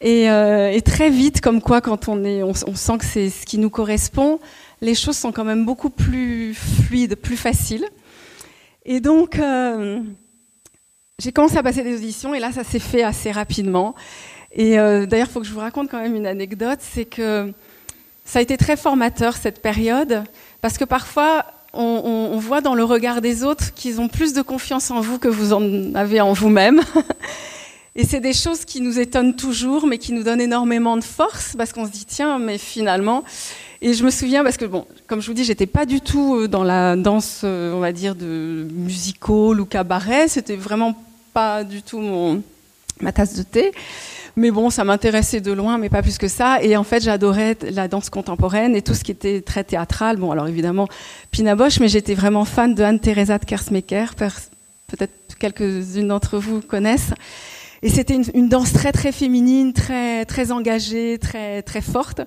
euh, 0.03 0.69
et, 0.69 0.81
très 0.81 1.09
vite, 1.09 1.41
comme 1.41 1.61
quoi, 1.61 1.79
quand 1.79 2.07
on, 2.07 2.23
est, 2.23 2.41
on, 2.41 2.53
sent 2.53 2.97
que 2.97 3.05
c'est 3.05 3.29
ce 3.29 3.45
qui 3.45 3.59
nous 3.59 3.69
correspond, 3.69 4.39
les 4.81 4.95
choses 4.95 5.15
sont 5.15 5.31
quand 5.31 5.43
même 5.43 5.63
beaucoup 5.63 5.91
plus 5.91 6.55
fluides, 6.55 7.15
plus 7.15 7.37
faciles. 7.37 7.85
Et 8.83 8.99
donc, 8.99 9.39
j'ai 11.21 11.31
commencé 11.31 11.55
à 11.55 11.63
passer 11.63 11.83
des 11.83 11.95
auditions, 11.95 12.33
et 12.33 12.39
là, 12.39 12.51
ça 12.51 12.63
s'est 12.63 12.79
fait 12.79 13.03
assez 13.03 13.31
rapidement. 13.31 13.93
Et 14.53 14.79
euh, 14.79 15.05
d'ailleurs, 15.05 15.27
il 15.29 15.31
faut 15.31 15.39
que 15.39 15.45
je 15.45 15.53
vous 15.53 15.59
raconte 15.59 15.89
quand 15.89 16.01
même 16.01 16.15
une 16.15 16.25
anecdote, 16.25 16.79
c'est 16.81 17.05
que 17.05 17.53
ça 18.25 18.39
a 18.39 18.41
été 18.41 18.57
très 18.57 18.75
formateur 18.75 19.35
cette 19.35 19.61
période, 19.61 20.23
parce 20.61 20.79
que 20.79 20.85
parfois, 20.85 21.45
on, 21.73 22.37
voit 22.39 22.61
dans 22.61 22.73
le 22.73 22.83
regard 22.83 23.21
des 23.21 23.43
autres 23.43 23.73
qu'ils 23.75 24.01
ont 24.01 24.07
plus 24.07 24.33
de 24.33 24.41
confiance 24.41 24.89
en 24.89 24.99
vous 24.99 25.19
que 25.19 25.27
vous 25.27 25.53
en 25.53 25.93
avez 25.93 26.19
en 26.21 26.33
vous-même. 26.33 26.81
Et 27.95 28.05
c'est 28.05 28.19
des 28.19 28.33
choses 28.33 28.65
qui 28.65 28.81
nous 28.81 28.99
étonnent 28.99 29.35
toujours, 29.35 29.85
mais 29.85 29.97
qui 29.97 30.13
nous 30.13 30.23
donnent 30.23 30.41
énormément 30.41 30.97
de 30.97 31.03
force, 31.03 31.55
parce 31.57 31.71
qu'on 31.71 31.85
se 31.85 31.91
dit, 31.91 32.05
tiens, 32.05 32.39
mais 32.39 32.57
finalement... 32.57 33.23
Et 33.83 33.95
je 33.95 34.03
me 34.03 34.11
souviens, 34.11 34.43
parce 34.43 34.57
que, 34.57 34.65
bon, 34.65 34.85
comme 35.07 35.21
je 35.21 35.27
vous 35.27 35.33
dis, 35.33 35.43
j'étais 35.43 35.65
pas 35.65 35.87
du 35.87 36.01
tout 36.01 36.35
euh, 36.35 36.47
dans 36.47 36.63
la 36.63 36.95
danse, 36.95 37.41
euh, 37.43 37.73
on 37.73 37.79
va 37.79 37.91
dire, 37.91 38.13
de 38.13 38.67
musical 38.71 39.59
ou 39.59 39.65
cabaret. 39.65 40.27
C'était 40.27 40.55
vraiment 40.55 40.95
pas 41.33 41.63
du 41.63 41.81
tout 41.81 41.99
mon, 41.99 42.43
ma 42.99 43.11
tasse 43.11 43.35
de 43.35 43.43
thé. 43.43 43.71
Mais 44.35 44.49
bon, 44.49 44.69
ça 44.69 44.83
m'intéressait 44.83 45.41
de 45.41 45.51
loin, 45.51 45.77
mais 45.77 45.89
pas 45.89 46.01
plus 46.01 46.17
que 46.17 46.27
ça. 46.27 46.61
Et 46.61 46.77
en 46.77 46.83
fait, 46.83 47.01
j'adorais 47.01 47.57
la 47.71 47.87
danse 47.87 48.09
contemporaine 48.09 48.75
et 48.75 48.81
tout 48.81 48.93
ce 48.93 49.03
qui 49.03 49.11
était 49.11 49.41
très 49.41 49.63
théâtral. 49.63 50.17
Bon, 50.17 50.31
alors 50.31 50.47
évidemment, 50.47 50.87
Pina 51.31 51.55
Bosch, 51.55 51.79
mais 51.79 51.89
j'étais 51.89 52.13
vraiment 52.13 52.45
fan 52.45 52.73
de 52.73 52.83
Anne-Theresa 52.83 53.37
de 53.39 53.45
Kersmaker. 53.45 54.15
Peut-être 54.15 55.13
quelques-unes 55.37 56.07
d'entre 56.07 56.37
vous 56.37 56.61
connaissent. 56.61 57.13
Et 57.81 57.89
c'était 57.89 58.13
une, 58.13 58.25
une, 58.33 58.47
danse 58.47 58.73
très 58.73 58.91
très 58.91 59.11
féminine, 59.11 59.73
très 59.73 60.23
très 60.25 60.51
engagée, 60.51 61.17
très 61.19 61.61
très 61.63 61.81
forte. 61.81 62.21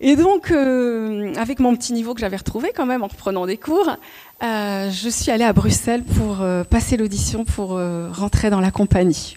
Et 0.00 0.16
donc, 0.16 0.50
euh, 0.50 1.34
avec 1.36 1.60
mon 1.60 1.76
petit 1.76 1.92
niveau 1.92 2.14
que 2.14 2.20
j'avais 2.20 2.38
retrouvé 2.38 2.72
quand 2.74 2.86
même 2.86 3.02
en 3.02 3.08
reprenant 3.08 3.46
des 3.46 3.58
cours, 3.58 3.96
euh, 4.42 4.90
je 4.90 5.08
suis 5.10 5.30
allée 5.30 5.44
à 5.44 5.52
Bruxelles 5.52 6.04
pour 6.04 6.40
euh, 6.40 6.64
passer 6.64 6.96
l'audition 6.96 7.44
pour 7.44 7.76
euh, 7.76 8.08
rentrer 8.10 8.48
dans 8.48 8.60
la 8.60 8.70
compagnie. 8.70 9.36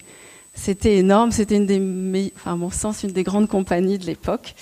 C'était 0.56 0.98
énorme, 0.98 1.32
c'était 1.32 1.58
une 1.58 1.66
des, 1.66 2.32
à 2.46 2.56
mon 2.56 2.70
sens, 2.70 3.04
une 3.04 3.12
des 3.12 3.24
grandes 3.24 3.48
compagnies 3.48 3.98
de 3.98 4.06
l'époque. 4.06 4.54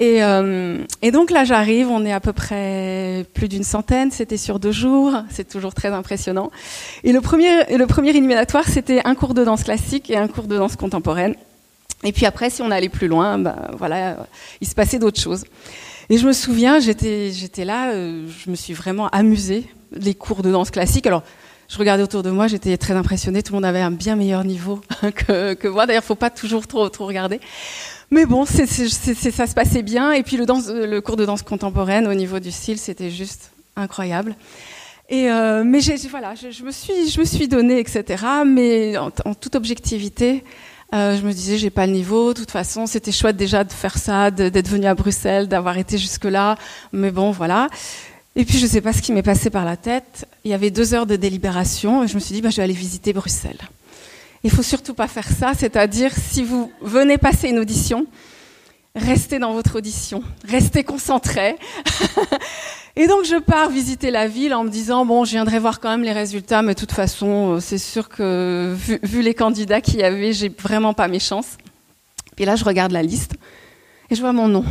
Et, 0.00 0.24
euh, 0.24 0.78
et, 1.02 1.10
donc 1.10 1.30
là, 1.30 1.44
j'arrive, 1.44 1.90
on 1.90 2.04
est 2.06 2.12
à 2.12 2.20
peu 2.20 2.32
près 2.32 3.26
plus 3.34 3.46
d'une 3.46 3.62
centaine, 3.62 4.10
c'était 4.10 4.38
sur 4.38 4.58
deux 4.58 4.72
jours, 4.72 5.12
c'est 5.28 5.46
toujours 5.46 5.74
très 5.74 5.88
impressionnant. 5.88 6.50
Et 7.04 7.12
le 7.12 7.20
premier, 7.20 7.76
le 7.76 7.86
premier 7.86 8.10
éliminatoire, 8.10 8.66
c'était 8.66 9.02
un 9.04 9.14
cours 9.14 9.34
de 9.34 9.44
danse 9.44 9.62
classique 9.62 10.10
et 10.10 10.16
un 10.16 10.26
cours 10.26 10.46
de 10.46 10.56
danse 10.56 10.74
contemporaine. 10.74 11.34
Et 12.04 12.12
puis 12.12 12.26
après, 12.26 12.50
si 12.50 12.62
on 12.62 12.70
allait 12.70 12.88
plus 12.88 13.08
loin, 13.08 13.38
ben, 13.38 13.70
voilà, 13.76 14.26
il 14.60 14.68
se 14.68 14.74
passait 14.74 14.98
d'autres 14.98 15.20
choses. 15.20 15.44
Et 16.08 16.18
je 16.18 16.26
me 16.26 16.32
souviens, 16.32 16.78
j'étais, 16.78 17.32
j'étais 17.32 17.64
là, 17.64 17.90
euh, 17.90 18.28
je 18.28 18.50
me 18.50 18.54
suis 18.54 18.74
vraiment 18.74 19.08
amusée, 19.08 19.66
les 19.92 20.14
cours 20.14 20.42
de 20.42 20.52
danse 20.52 20.70
classique. 20.70 21.06
Alors, 21.06 21.22
je 21.68 21.78
regardais 21.78 22.04
autour 22.04 22.22
de 22.22 22.30
moi, 22.30 22.46
j'étais 22.46 22.76
très 22.76 22.94
impressionnée, 22.94 23.42
tout 23.42 23.52
le 23.52 23.56
monde 23.56 23.64
avait 23.64 23.80
un 23.80 23.90
bien 23.90 24.14
meilleur 24.14 24.44
niveau 24.44 24.80
que, 25.16 25.54
que 25.54 25.66
moi. 25.66 25.86
D'ailleurs, 25.86 26.04
faut 26.04 26.14
pas 26.14 26.30
toujours 26.30 26.66
trop, 26.68 26.88
trop 26.90 27.06
regarder. 27.06 27.40
Mais 28.10 28.24
bon, 28.24 28.44
ça 28.44 28.66
se 28.66 29.54
passait 29.54 29.82
bien. 29.82 30.12
Et 30.12 30.22
puis 30.22 30.36
le, 30.36 30.46
danse, 30.46 30.68
le 30.68 31.00
cours 31.00 31.16
de 31.16 31.24
danse 31.24 31.42
contemporaine 31.42 32.06
au 32.06 32.14
niveau 32.14 32.38
du 32.38 32.52
style, 32.52 32.78
c'était 32.78 33.10
juste 33.10 33.50
incroyable. 33.74 34.36
Et 35.08 35.30
euh, 35.30 35.64
mais 35.64 35.80
voilà, 36.08 36.34
je, 36.34 36.62
me 36.62 36.70
suis, 36.70 37.08
je 37.08 37.18
me 37.20 37.24
suis 37.24 37.48
donnée, 37.48 37.80
etc. 37.80 38.24
Mais 38.44 38.96
en 38.96 39.10
toute 39.10 39.56
objectivité, 39.56 40.44
euh, 40.94 41.16
je 41.16 41.26
me 41.26 41.32
disais, 41.32 41.58
j'ai 41.58 41.70
pas 41.70 41.86
le 41.86 41.92
niveau. 41.92 42.32
De 42.32 42.38
toute 42.38 42.50
façon, 42.50 42.86
c'était 42.86 43.12
chouette 43.12 43.36
déjà 43.36 43.64
de 43.64 43.72
faire 43.72 43.98
ça, 43.98 44.30
d'être 44.30 44.68
venu 44.68 44.86
à 44.86 44.94
Bruxelles, 44.94 45.48
d'avoir 45.48 45.78
été 45.78 45.98
jusque-là. 45.98 46.56
Mais 46.92 47.10
bon, 47.10 47.30
voilà. 47.30 47.68
Et 48.36 48.44
puis, 48.44 48.58
je 48.58 48.66
sais 48.66 48.80
pas 48.80 48.92
ce 48.92 49.02
qui 49.02 49.12
m'est 49.12 49.22
passé 49.22 49.50
par 49.50 49.64
la 49.64 49.76
tête. 49.76 50.26
Il 50.44 50.50
y 50.50 50.54
avait 50.54 50.70
deux 50.70 50.94
heures 50.94 51.06
de 51.06 51.16
délibération 51.16 52.04
et 52.04 52.08
je 52.08 52.14
me 52.14 52.20
suis 52.20 52.34
dit, 52.34 52.42
bah, 52.42 52.50
je 52.50 52.56
vais 52.56 52.62
aller 52.62 52.72
visiter 52.72 53.12
Bruxelles. 53.12 53.60
Il 54.44 54.50
faut 54.50 54.62
surtout 54.62 54.94
pas 54.94 55.08
faire 55.08 55.28
ça, 55.28 55.52
c'est-à-dire 55.58 56.12
si 56.14 56.44
vous 56.44 56.70
venez 56.80 57.18
passer 57.18 57.48
une 57.48 57.58
audition, 57.58 58.06
restez 58.96 59.38
dans 59.38 59.52
votre 59.52 59.76
audition, 59.78 60.22
restez 60.48 60.82
concentré. 60.82 61.56
Et 62.98 63.06
donc 63.06 63.24
je 63.26 63.36
pars 63.36 63.68
visiter 63.68 64.10
la 64.10 64.26
ville 64.26 64.54
en 64.54 64.64
me 64.64 64.70
disant 64.70 65.04
bon, 65.04 65.26
je 65.26 65.32
viendrai 65.32 65.58
voir 65.58 65.80
quand 65.80 65.90
même 65.90 66.02
les 66.02 66.12
résultats, 66.12 66.62
mais 66.62 66.74
de 66.74 66.80
toute 66.80 66.92
façon, 66.92 67.52
euh, 67.56 67.60
c'est 67.60 67.78
sûr 67.78 68.08
que 68.08 68.74
vu, 68.74 69.20
les 69.20 69.34
candidats 69.34 69.82
qu'il 69.82 69.96
y 69.96 70.02
avait, 70.02 70.32
j'ai 70.32 70.48
vraiment 70.48 70.94
pas 70.94 71.06
mes 71.06 71.18
chances. 71.18 71.58
Puis 72.36 72.46
là, 72.46 72.56
je 72.56 72.64
regarde 72.64 72.92
la 72.92 73.02
liste 73.02 73.34
et 74.10 74.14
je 74.14 74.20
vois 74.20 74.32
mon 74.32 74.48
nom. 74.48 74.64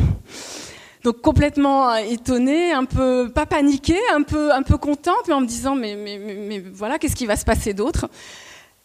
Donc 1.04 1.22
complètement 1.22 1.92
euh, 1.92 1.98
étonnée, 1.98 2.72
un 2.72 2.86
peu 2.86 3.32
pas 3.34 3.46
paniquée, 3.46 4.00
un 4.12 4.24
peu 4.24 4.52
un 4.52 4.64
peu 4.64 4.78
contente, 4.78 5.28
mais 5.28 5.36
en 5.36 5.42
me 5.42 5.46
disant 5.46 5.76
mais 5.76 5.96
mais, 5.96 6.18
mais, 6.18 6.64
voilà, 6.74 6.98
qu'est-ce 6.98 7.16
qui 7.16 7.28
va 7.28 7.36
se 7.36 7.46
passer 7.46 7.76
d'autre? 7.76 8.08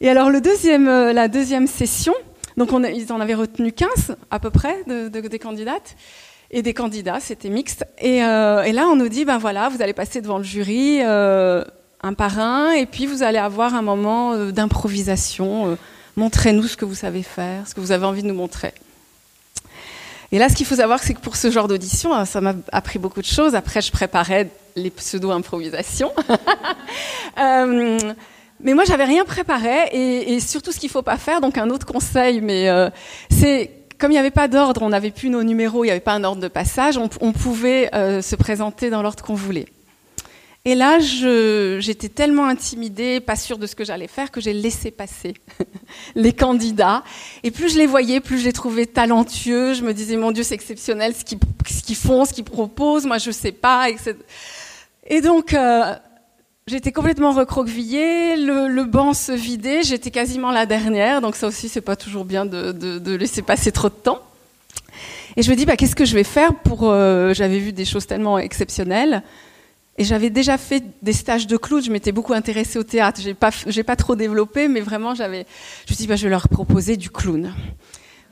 Et 0.03 0.11
alors 0.11 0.29
le 0.29 0.43
deuxième, 0.43 0.87
euh, 0.87 1.15
la 1.15 1.29
deuxième 1.29 1.67
session, 1.67 2.13
donc 2.57 2.73
on, 2.73 2.83
ils 2.85 3.13
en 3.13 3.21
avaient 3.21 3.35
retenu 3.35 3.73
15 3.73 4.17
à 4.31 4.39
peu 4.39 4.51
près 4.51 4.85
de, 4.87 5.09
de, 5.09 5.21
des 5.21 5.39
candidates 5.39 5.97
et 6.51 6.63
des 6.63 6.75
candidats, 6.75 7.21
c'était 7.21 7.49
mixte. 7.49 7.85
Et, 7.99 8.25
euh, 8.25 8.63
et, 8.63 8.73
là, 8.73 8.87
on 8.89 8.97
nous 8.97 9.09
dit, 9.09 9.25
ben 9.25 9.39
voilà, 9.39 9.69
vous 9.69 9.83
allez 9.83 9.93
passer 9.93 10.21
devant 10.21 10.39
le 10.39 10.45
jury, 10.45 10.99
euh, 11.03 11.65
un 12.03 12.13
par 12.15 12.39
un, 12.39 12.73
et 12.73 12.87
puis 12.87 13.07
vous 13.07 13.23
allez 13.23 13.39
avoir 13.39 13.75
un 13.75 13.83
moment 13.83 14.33
euh, 14.33 14.51
d'improvisation. 14.51 15.79
Montrez-nous 16.17 16.67
ce 16.67 16.77
que 16.77 16.85
vous 16.85 16.95
savez 16.95 17.23
faire, 17.23 17.69
ce 17.69 17.75
que 17.75 17.81
vous 17.81 17.93
avez 17.93 18.05
envie 18.05 18.23
de 18.23 18.29
nous 18.29 18.35
montrer. 18.35 18.75
Et 20.33 20.39
là, 20.39 20.49
ce 20.49 20.55
qu'il 20.55 20.67
faut 20.67 20.77
savoir, 20.77 21.01
c'est 21.01 21.15
que 21.15 21.21
pour 21.21 21.37
ce 21.37 21.51
genre 21.51 21.69
d'audition, 21.69 22.15
hein, 22.15 22.25
ça 22.25 22.41
m'a 22.41 22.55
appris 22.73 22.99
beaucoup 22.99 23.21
de 23.21 23.27
choses. 23.27 23.55
Après, 23.55 23.81
je 23.81 23.91
préparais 23.91 24.49
les 24.77 24.91
pseudo-improvisations. 24.91 26.13
mais 28.63 28.75
moi, 28.75 28.85
j'avais 28.85 29.05
rien 29.05 29.25
préparé, 29.25 29.89
et, 29.93 30.35
et 30.35 30.41
surtout, 30.41 30.73
ce 30.73 30.79
qu'il 30.79 30.91
faut 30.91 31.03
pas 31.03 31.17
faire. 31.17 31.41
Donc, 31.41 31.59
un 31.59 31.71
autre 31.71 31.87
conseil, 31.87 32.41
mais 32.41 32.69
euh, 32.69 32.91
c'est 33.31 33.71
comme 34.01 34.11
il 34.11 34.15
n'y 34.15 34.19
avait 34.19 34.31
pas 34.31 34.49
d'ordre, 34.49 34.83
on 34.83 34.89
n'avait 34.89 35.11
plus 35.11 35.29
nos 35.29 35.43
numéros, 35.43 35.85
il 35.85 35.89
n'y 35.89 35.91
avait 35.91 36.01
pas 36.01 36.15
un 36.15 36.25
ordre 36.25 36.41
de 36.41 36.49
passage, 36.49 36.97
on, 36.99 37.33
pouvait 37.33 37.95
euh, 37.95 38.23
se 38.23 38.35
présenter 38.35 38.89
dans 38.89 39.03
l'ordre 39.03 39.23
qu'on 39.23 39.35
voulait. 39.35 39.67
Et 40.65 40.75
là, 40.75 40.99
j'étais 40.99 42.09
tellement 42.09 42.47
intimidée, 42.47 43.21
pas 43.21 43.37
sûre 43.37 43.57
de 43.57 43.67
ce 43.67 43.75
que 43.75 43.85
j'allais 43.85 44.09
faire, 44.09 44.31
que 44.31 44.41
j'ai 44.41 44.53
laissé 44.53 44.91
passer 44.91 45.35
les 46.15 46.33
candidats. 46.33 47.03
Et 47.43 47.51
plus 47.51 47.73
je 47.73 47.79
les 47.79 47.87
voyais, 47.87 48.21
plus 48.21 48.39
je 48.39 48.45
les 48.45 48.53
trouvais 48.53 48.85
talentueux. 48.85 49.73
Je 49.73 49.83
me 49.83 49.95
disais, 49.95 50.17
mon 50.17 50.33
Dieu, 50.33 50.43
c'est 50.43 50.55
exceptionnel 50.55 51.15
ce 51.15 51.25
qu'ils 51.25 51.39
qu 51.39 51.95
font, 51.95 52.27
ce 52.27 52.35
qu'ils 52.35 52.45
proposent. 52.45 53.07
Moi, 53.07 53.17
je 53.17 53.31
sais 53.31 53.53
pas. 53.53 53.89
Etc. 53.89 54.15
Et 55.07 55.23
donc, 55.23 55.55
euh, 55.55 55.95
J'étais 56.71 56.93
complètement 56.93 57.33
recroquevillée, 57.33 58.37
le, 58.37 58.85
banc 58.85 59.13
se 59.13 59.33
vidait, 59.33 59.83
j'étais 59.83 60.13
quasiment 60.13 60.53
la 60.53 60.67
dernière, 60.67 61.21
donc 61.21 61.35
ça 61.35 61.49
aussi 61.49 61.69
c'est 61.69 61.81
pas 61.81 61.97
toujours 61.97 62.25
bien 62.25 62.47
de, 62.47 63.17
laisser 63.17 63.43
passer 63.43 63.73
trop 63.73 63.89
de 63.89 63.95
temps. 63.95 64.23
Et 65.37 65.43
je 65.43 65.51
me 65.51 65.57
dis 65.57 65.67
bah, 65.67 65.77
qu'est-ce 65.77 65.97
que 65.97 66.05
je 66.05 66.15
vais 66.15 66.23
faire 66.23 66.55
pour 66.55 66.89
euh, 66.89 67.35
j'avais 67.35 67.59
vu 67.59 67.73
des 67.73 67.85
choses 67.85 68.07
tellement 68.07 68.39
exceptionnelles 68.39 69.25
et 69.99 70.05
j'avais 70.05 70.31
déjà 70.31 70.59
fait 70.59 70.85
des 71.03 71.13
stages 71.13 71.49
de 71.49 71.57
clown, 71.57 71.83
je 71.83 71.91
m'étais 71.91 72.13
beaucoup 72.13 72.35
intéressée 72.35 72.79
au 72.79 72.85
théâtre, 72.85 73.21
j'ai 73.21 73.35
pas 73.35 73.51
j'ai 73.67 73.83
pas 73.83 73.97
trop 73.97 74.15
développé 74.15 74.69
mais 74.69 74.81
vraiment 74.81 75.17
j'avais 75.17 75.47
je 75.89 75.93
me 75.93 75.97
dit 75.97 76.07
bah, 76.07 76.15
je 76.15 76.23
vais 76.23 76.31
leur 76.31 76.49
proposer 76.49 76.97
du 76.97 77.11
clown. 77.11 77.53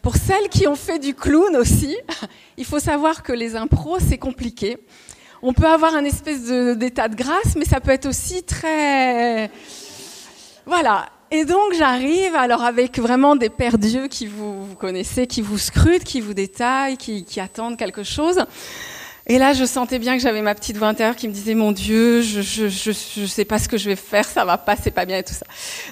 Pour 0.00 0.14
celles 0.14 0.48
qui 0.48 0.68
ont 0.68 0.76
fait 0.76 1.00
du 1.00 1.12
clown 1.12 1.56
aussi, 1.56 1.96
il 2.56 2.64
faut 2.64 2.78
savoir 2.78 3.24
que 3.24 3.32
les 3.32 3.56
impros 3.56 3.98
c'est 3.98 4.18
compliqué 4.18 4.78
on 5.42 5.52
peut 5.52 5.66
avoir 5.66 5.94
un 5.94 6.04
espèce 6.04 6.42
d'état 6.76 7.08
de, 7.08 7.14
grâce, 7.14 7.56
mais 7.56 7.64
ça 7.64 7.80
peut 7.80 7.90
être 7.90 8.06
aussi 8.06 8.42
très... 8.42 9.50
Voilà. 10.66 11.06
Et 11.30 11.44
donc 11.44 11.74
j'arrive 11.76 12.34
alors 12.34 12.62
avec 12.62 12.98
vraiment 12.98 13.36
des 13.36 13.50
pères 13.50 13.78
dieux 13.78 14.08
qui 14.08 14.26
vous, 14.26 14.64
vous, 14.66 14.74
connaissez, 14.74 15.26
qui 15.26 15.42
vous 15.42 15.58
scrutent, 15.58 16.04
qui 16.04 16.20
vous 16.20 16.32
détaillent, 16.32 16.96
qui, 16.96 17.24
qui, 17.24 17.38
attendent 17.38 17.76
quelque 17.76 18.02
chose. 18.02 18.44
Et 19.26 19.38
là, 19.38 19.52
je 19.52 19.66
sentais 19.66 19.98
bien 19.98 20.16
que 20.16 20.22
j'avais 20.22 20.40
ma 20.40 20.54
petite 20.54 20.78
voix 20.78 20.88
intérieure 20.88 21.16
qui 21.16 21.28
me 21.28 21.34
disait 21.34 21.54
mon 21.54 21.72
Dieu, 21.72 22.22
je, 22.22 22.40
je, 22.40 22.68
je, 22.68 22.92
je 22.92 23.26
sais 23.26 23.44
pas 23.44 23.58
ce 23.58 23.68
que 23.68 23.76
je 23.76 23.90
vais 23.90 23.96
faire, 23.96 24.24
ça 24.24 24.46
va 24.46 24.56
pas, 24.56 24.74
c'est 24.74 24.90
pas 24.90 25.04
bien 25.04 25.18
et 25.18 25.22
tout 25.22 25.34
ça. 25.34 25.44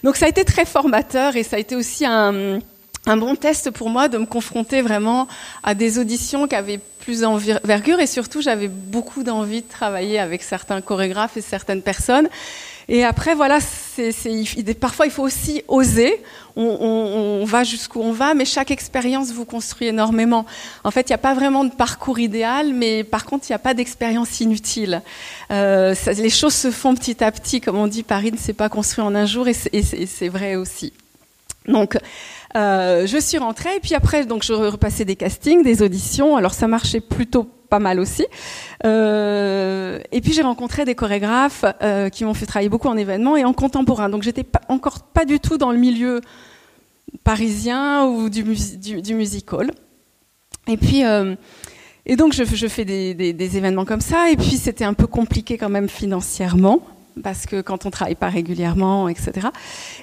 Donc 0.03 0.17
ça 0.17 0.25
a 0.25 0.29
été 0.31 0.43
très 0.43 0.65
formateur 0.65 1.37
et 1.37 1.43
ça 1.43 1.57
a 1.57 1.59
été 1.59 1.77
aussi 1.77 2.07
un 2.07 2.61
un 3.07 3.17
bon 3.17 3.37
test 3.37 3.71
pour 3.71 3.89
moi 3.89 4.09
de 4.09 4.19
me 4.19 4.27
confronter 4.27 4.83
vraiment 4.83 5.29
à 5.63 5.75
des 5.75 5.99
auditions 5.99 6.47
qui 6.49 6.55
avaient 6.55 6.81
plus 7.01 7.21
d'envergure 7.21 8.01
et 8.01 8.07
surtout 8.07 8.41
j'avais 8.41 8.69
beaucoup 8.69 9.23
d'envie 9.23 9.63
de 9.63 9.69
travailler 9.69 10.19
avec 10.19 10.43
certains 10.43 10.81
chorégraphes 10.81 11.37
et 11.37 11.41
certaines 11.41 11.83
personnes. 11.83 12.29
Et 12.89 13.05
après 13.05 13.35
voilà, 13.35 13.59
c'est, 13.61 14.13
parfois 14.81 15.07
il 15.07 15.13
faut 15.13 15.23
aussi 15.23 15.63
oser. 15.69 16.21
On, 16.55 16.63
on, 16.63 17.43
on 17.43 17.45
va 17.45 17.65
jusqu'où 17.65 18.01
on 18.01 18.13
va, 18.13 18.33
mais 18.35 18.45
chaque 18.45 18.71
expérience 18.71 19.31
vous 19.33 19.45
construit 19.45 19.89
énormément. 19.89 20.47
En 20.85 20.91
fait, 20.91 21.03
il 21.03 21.13
n'y 21.13 21.17
a 21.17 21.19
pas 21.19 21.35
vraiment 21.35 21.65
de 21.65 21.71
parcours 21.71 22.19
idéal, 22.19 22.73
mais 22.73 23.05
par 23.05 23.27
contre, 23.27 23.47
il 23.49 23.53
n'y 23.53 23.57
a 23.57 23.61
pas 23.61 23.75
d'expérience 23.75 24.41
inutile. 24.41 25.03
Euh, 25.51 25.95
ça, 25.95 26.13
les 26.13 26.31
choses 26.31 26.55
se 26.55 26.71
font 26.71 26.95
petit 26.95 27.23
à 27.23 27.31
petit, 27.31 27.61
comme 27.61 27.77
on 27.77 27.87
dit, 27.89 28.03
Paris 28.03 28.33
ne 28.33 28.39
s'est 28.39 28.55
pas 28.55 28.71
construit 28.71 29.05
en 29.05 29.15
un 29.15 29.27
jour, 29.27 29.49
et 29.49 29.53
c'est, 29.53 30.29
vrai 30.29 30.57
aussi. 30.57 30.95
Donc, 31.69 31.99
euh, 32.55 33.07
je 33.07 33.19
suis 33.19 33.39
rentrée 33.39 33.77
et 33.77 33.81
puis 33.81 33.95
après, 33.95 34.25
donc 34.25 34.43
je 34.43 34.53
repassais 34.53 35.05
des 35.05 35.17
castings, 35.17 35.63
des 35.63 35.83
auditions. 35.83 36.37
Alors 36.37 36.55
ça 36.55 36.69
marchait 36.69 37.01
plutôt 37.01 37.45
pas 37.45 37.79
mal 37.79 37.99
aussi. 38.01 38.25
Euh, 38.85 39.99
et 40.13 40.21
puis 40.21 40.33
j'ai 40.33 40.43
rencontré 40.43 40.85
des 40.85 40.95
chorégraphes 40.95 41.65
euh, 41.83 42.09
qui 42.09 42.25
m'ont 42.25 42.35
fait 42.35 42.47
travailler 42.47 42.69
beaucoup 42.69 42.89
en 42.89 42.97
événements 42.97 43.37
et 43.37 43.45
en 43.45 43.53
contemporain. 43.53 44.09
Donc 44.09 44.23
j'étais 44.23 44.45
pas, 44.45 44.61
encore 44.69 45.01
pas 45.03 45.25
du 45.25 45.41
tout 45.41 45.59
dans 45.59 45.73
le 45.73 45.79
milieu 45.79 46.21
parisien 47.25 48.07
ou 48.07 48.29
du, 48.29 48.45
du, 48.79 49.03
du 49.03 49.15
musical. 49.15 49.71
Et 50.69 50.77
puis 50.77 51.05
euh, 51.05 51.35
et 52.09 52.15
donc 52.15 52.33
je, 52.33 52.69
fais 52.69 52.85
des, 52.85 53.57
événements 53.57 53.85
comme 53.85 54.01
ça. 54.01 54.31
Et 54.31 54.37
puis 54.37 54.57
c'était 54.57 54.85
un 54.85 54.95
peu 54.95 55.09
compliqué 55.09 55.59
quand 55.59 55.69
même 55.69 55.89
financièrement 55.89 56.81
parce 57.23 57.47
que 57.47 57.61
quand 57.61 57.87
on 57.87 57.91
travaille 57.91 58.15
pas 58.15 58.29
régulièrement, 58.29 59.09
etc. 59.09 59.49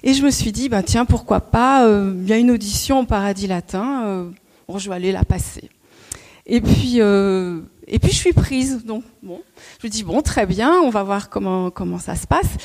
Et 0.03 0.13
je 0.13 0.23
me 0.23 0.31
suis 0.31 0.51
dit, 0.51 0.69
bah 0.69 0.83
tiens, 0.83 1.05
pourquoi 1.05 1.41
pas 1.41 1.85
euh, 1.85 2.13
Il 2.21 2.29
y 2.29 2.33
a 2.33 2.37
une 2.37 2.51
audition 2.51 3.01
au 3.01 3.05
Paradis 3.05 3.47
Latin, 3.47 4.03
euh, 4.05 4.29
bon, 4.67 4.77
je 4.77 4.89
vais 4.89 4.95
aller 4.95 5.11
la 5.11 5.23
passer. 5.23 5.69
Et 6.45 6.61
puis, 6.61 6.95
euh, 6.97 7.59
et 7.87 7.99
puis 7.99 8.11
je 8.11 8.17
suis 8.17 8.33
prise. 8.33 8.83
Donc 8.85 9.03
bon, 9.21 9.41
je 9.81 9.87
me 9.87 9.91
dis 9.91 10.03
bon, 10.03 10.21
très 10.21 10.45
bien, 10.45 10.79
on 10.81 10.89
va 10.89 11.03
voir 11.03 11.29
comment 11.29 11.69
comment 11.69 11.99
ça 11.99 12.15
se 12.15 12.27
passe. 12.27 12.57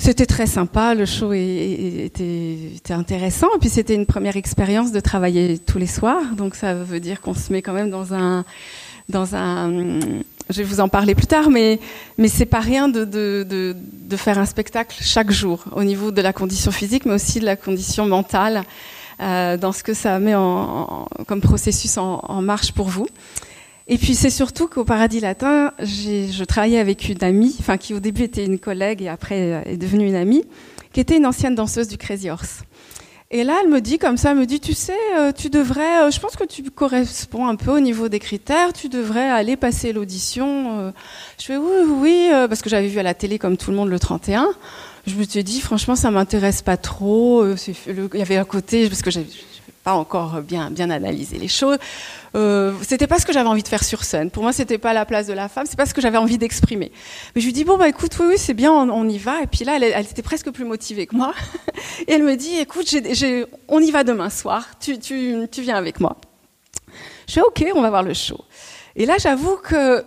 C'était 0.00 0.26
très 0.26 0.46
sympa, 0.46 0.94
le 0.94 1.06
show 1.06 1.32
était, 1.32 2.72
était 2.76 2.92
intéressant, 2.92 3.48
et 3.56 3.58
puis 3.58 3.68
c'était 3.68 3.96
une 3.96 4.06
première 4.06 4.36
expérience 4.36 4.92
de 4.92 5.00
travailler 5.00 5.58
tous 5.58 5.78
les 5.78 5.88
soirs, 5.88 6.22
donc 6.36 6.54
ça 6.54 6.72
veut 6.72 7.00
dire 7.00 7.20
qu'on 7.20 7.34
se 7.34 7.52
met 7.52 7.62
quand 7.62 7.72
même 7.72 7.90
dans 7.90 8.14
un 8.14 8.44
dans 9.08 9.34
un 9.34 9.80
je 10.50 10.58
vais 10.58 10.64
vous 10.64 10.80
en 10.80 10.88
parler 10.88 11.14
plus 11.14 11.26
tard, 11.26 11.50
mais, 11.50 11.78
mais 12.16 12.28
c'est 12.28 12.46
pas 12.46 12.60
rien 12.60 12.88
de, 12.88 13.04
de, 13.04 13.46
de, 13.48 13.76
de, 13.76 14.16
faire 14.16 14.38
un 14.38 14.46
spectacle 14.46 14.96
chaque 15.00 15.30
jour, 15.30 15.64
au 15.72 15.84
niveau 15.84 16.10
de 16.10 16.22
la 16.22 16.32
condition 16.32 16.70
physique, 16.70 17.04
mais 17.04 17.14
aussi 17.14 17.40
de 17.40 17.44
la 17.44 17.56
condition 17.56 18.06
mentale, 18.06 18.62
euh, 19.20 19.56
dans 19.56 19.72
ce 19.72 19.82
que 19.82 19.94
ça 19.94 20.18
met 20.18 20.34
en, 20.34 20.42
en 20.42 21.06
comme 21.26 21.40
processus 21.40 21.98
en, 21.98 22.20
en, 22.22 22.40
marche 22.40 22.72
pour 22.72 22.88
vous. 22.88 23.06
Et 23.88 23.98
puis 23.98 24.14
c'est 24.14 24.30
surtout 24.30 24.68
qu'au 24.68 24.84
Paradis 24.84 25.20
Latin, 25.20 25.72
je 25.80 26.44
travaillais 26.44 26.78
avec 26.78 27.08
une 27.08 27.22
amie, 27.24 27.56
enfin 27.58 27.78
qui 27.78 27.94
au 27.94 28.00
début 28.00 28.22
était 28.24 28.44
une 28.44 28.58
collègue 28.58 29.02
et 29.02 29.08
après 29.08 29.62
est 29.66 29.78
devenue 29.78 30.06
une 30.06 30.14
amie, 30.14 30.44
qui 30.92 31.00
était 31.00 31.16
une 31.16 31.26
ancienne 31.26 31.54
danseuse 31.54 31.88
du 31.88 31.96
Crazy 31.96 32.28
Horse. 32.28 32.62
Et 33.30 33.44
là, 33.44 33.58
elle 33.62 33.68
me 33.68 33.82
dit 33.82 33.98
comme 33.98 34.16
ça, 34.16 34.30
elle 34.30 34.38
me 34.38 34.46
dit, 34.46 34.58
tu 34.58 34.72
sais, 34.72 34.96
euh, 35.18 35.32
tu 35.32 35.50
devrais, 35.50 36.04
euh, 36.04 36.10
je 36.10 36.18
pense 36.18 36.34
que 36.34 36.44
tu 36.44 36.62
corresponds 36.70 37.46
un 37.46 37.56
peu 37.56 37.72
au 37.72 37.80
niveau 37.80 38.08
des 38.08 38.20
critères, 38.20 38.72
tu 38.72 38.88
devrais 38.88 39.28
aller 39.28 39.56
passer 39.58 39.92
l'audition. 39.92 40.78
Euh. 40.80 40.90
Je 41.38 41.44
fais 41.44 41.56
oui, 41.58 41.84
oui, 41.86 42.28
parce 42.48 42.62
que 42.62 42.70
j'avais 42.70 42.88
vu 42.88 42.98
à 42.98 43.02
la 43.02 43.12
télé 43.12 43.38
comme 43.38 43.58
tout 43.58 43.70
le 43.70 43.76
monde 43.76 43.90
le 43.90 43.98
31. 43.98 44.48
Je 45.06 45.14
me 45.14 45.24
suis 45.24 45.44
dit, 45.44 45.60
franchement, 45.60 45.94
ça 45.94 46.10
m'intéresse 46.10 46.62
pas 46.62 46.78
trop. 46.78 47.44
Il 47.46 48.08
y 48.14 48.22
avait 48.22 48.38
à 48.38 48.46
côté, 48.46 48.88
parce 48.88 49.02
que 49.02 49.10
j'avais 49.10 49.26
encore 49.94 50.40
bien 50.42 50.70
bien 50.70 50.90
analysé 50.90 51.38
les 51.38 51.48
choses. 51.48 51.78
Euh, 52.34 52.72
c'était 52.82 53.06
pas 53.06 53.18
ce 53.18 53.26
que 53.26 53.32
j'avais 53.32 53.48
envie 53.48 53.62
de 53.62 53.68
faire 53.68 53.84
sur 53.84 54.04
scène. 54.04 54.30
Pour 54.30 54.42
moi, 54.42 54.52
c'était 54.52 54.78
pas 54.78 54.92
la 54.92 55.06
place 55.06 55.26
de 55.26 55.32
la 55.32 55.48
femme. 55.48 55.66
C'est 55.68 55.76
pas 55.76 55.86
ce 55.86 55.94
que 55.94 56.00
j'avais 56.00 56.18
envie 56.18 56.38
d'exprimer. 56.38 56.92
Mais 57.34 57.40
je 57.40 57.46
lui 57.46 57.52
dis 57.52 57.64
bon 57.64 57.78
bah 57.78 57.88
écoute, 57.88 58.16
oui 58.20 58.26
oui 58.28 58.38
c'est 58.38 58.54
bien, 58.54 58.72
on, 58.72 59.08
y 59.08 59.18
va. 59.18 59.42
Et 59.42 59.46
puis 59.46 59.64
là, 59.64 59.78
elle, 59.80 60.06
était 60.06 60.22
presque 60.22 60.50
plus 60.50 60.64
motivée 60.64 61.06
que 61.06 61.16
moi. 61.16 61.34
Et 62.06 62.12
elle 62.12 62.22
me 62.22 62.36
dit 62.36 62.58
écoute, 62.58 62.94
on 63.68 63.80
y 63.80 63.90
va 63.90 64.04
demain 64.04 64.30
soir. 64.30 64.66
Tu, 64.80 64.98
tu, 64.98 65.46
tu 65.50 65.62
viens 65.62 65.76
avec 65.76 66.00
moi. 66.00 66.16
Je 67.26 67.34
fais 67.34 67.42
ok, 67.42 67.64
on 67.74 67.82
va 67.82 67.90
voir 67.90 68.02
le 68.02 68.14
show. 68.14 68.40
Et 68.96 69.06
là, 69.06 69.16
j'avoue 69.18 69.56
que 69.56 70.04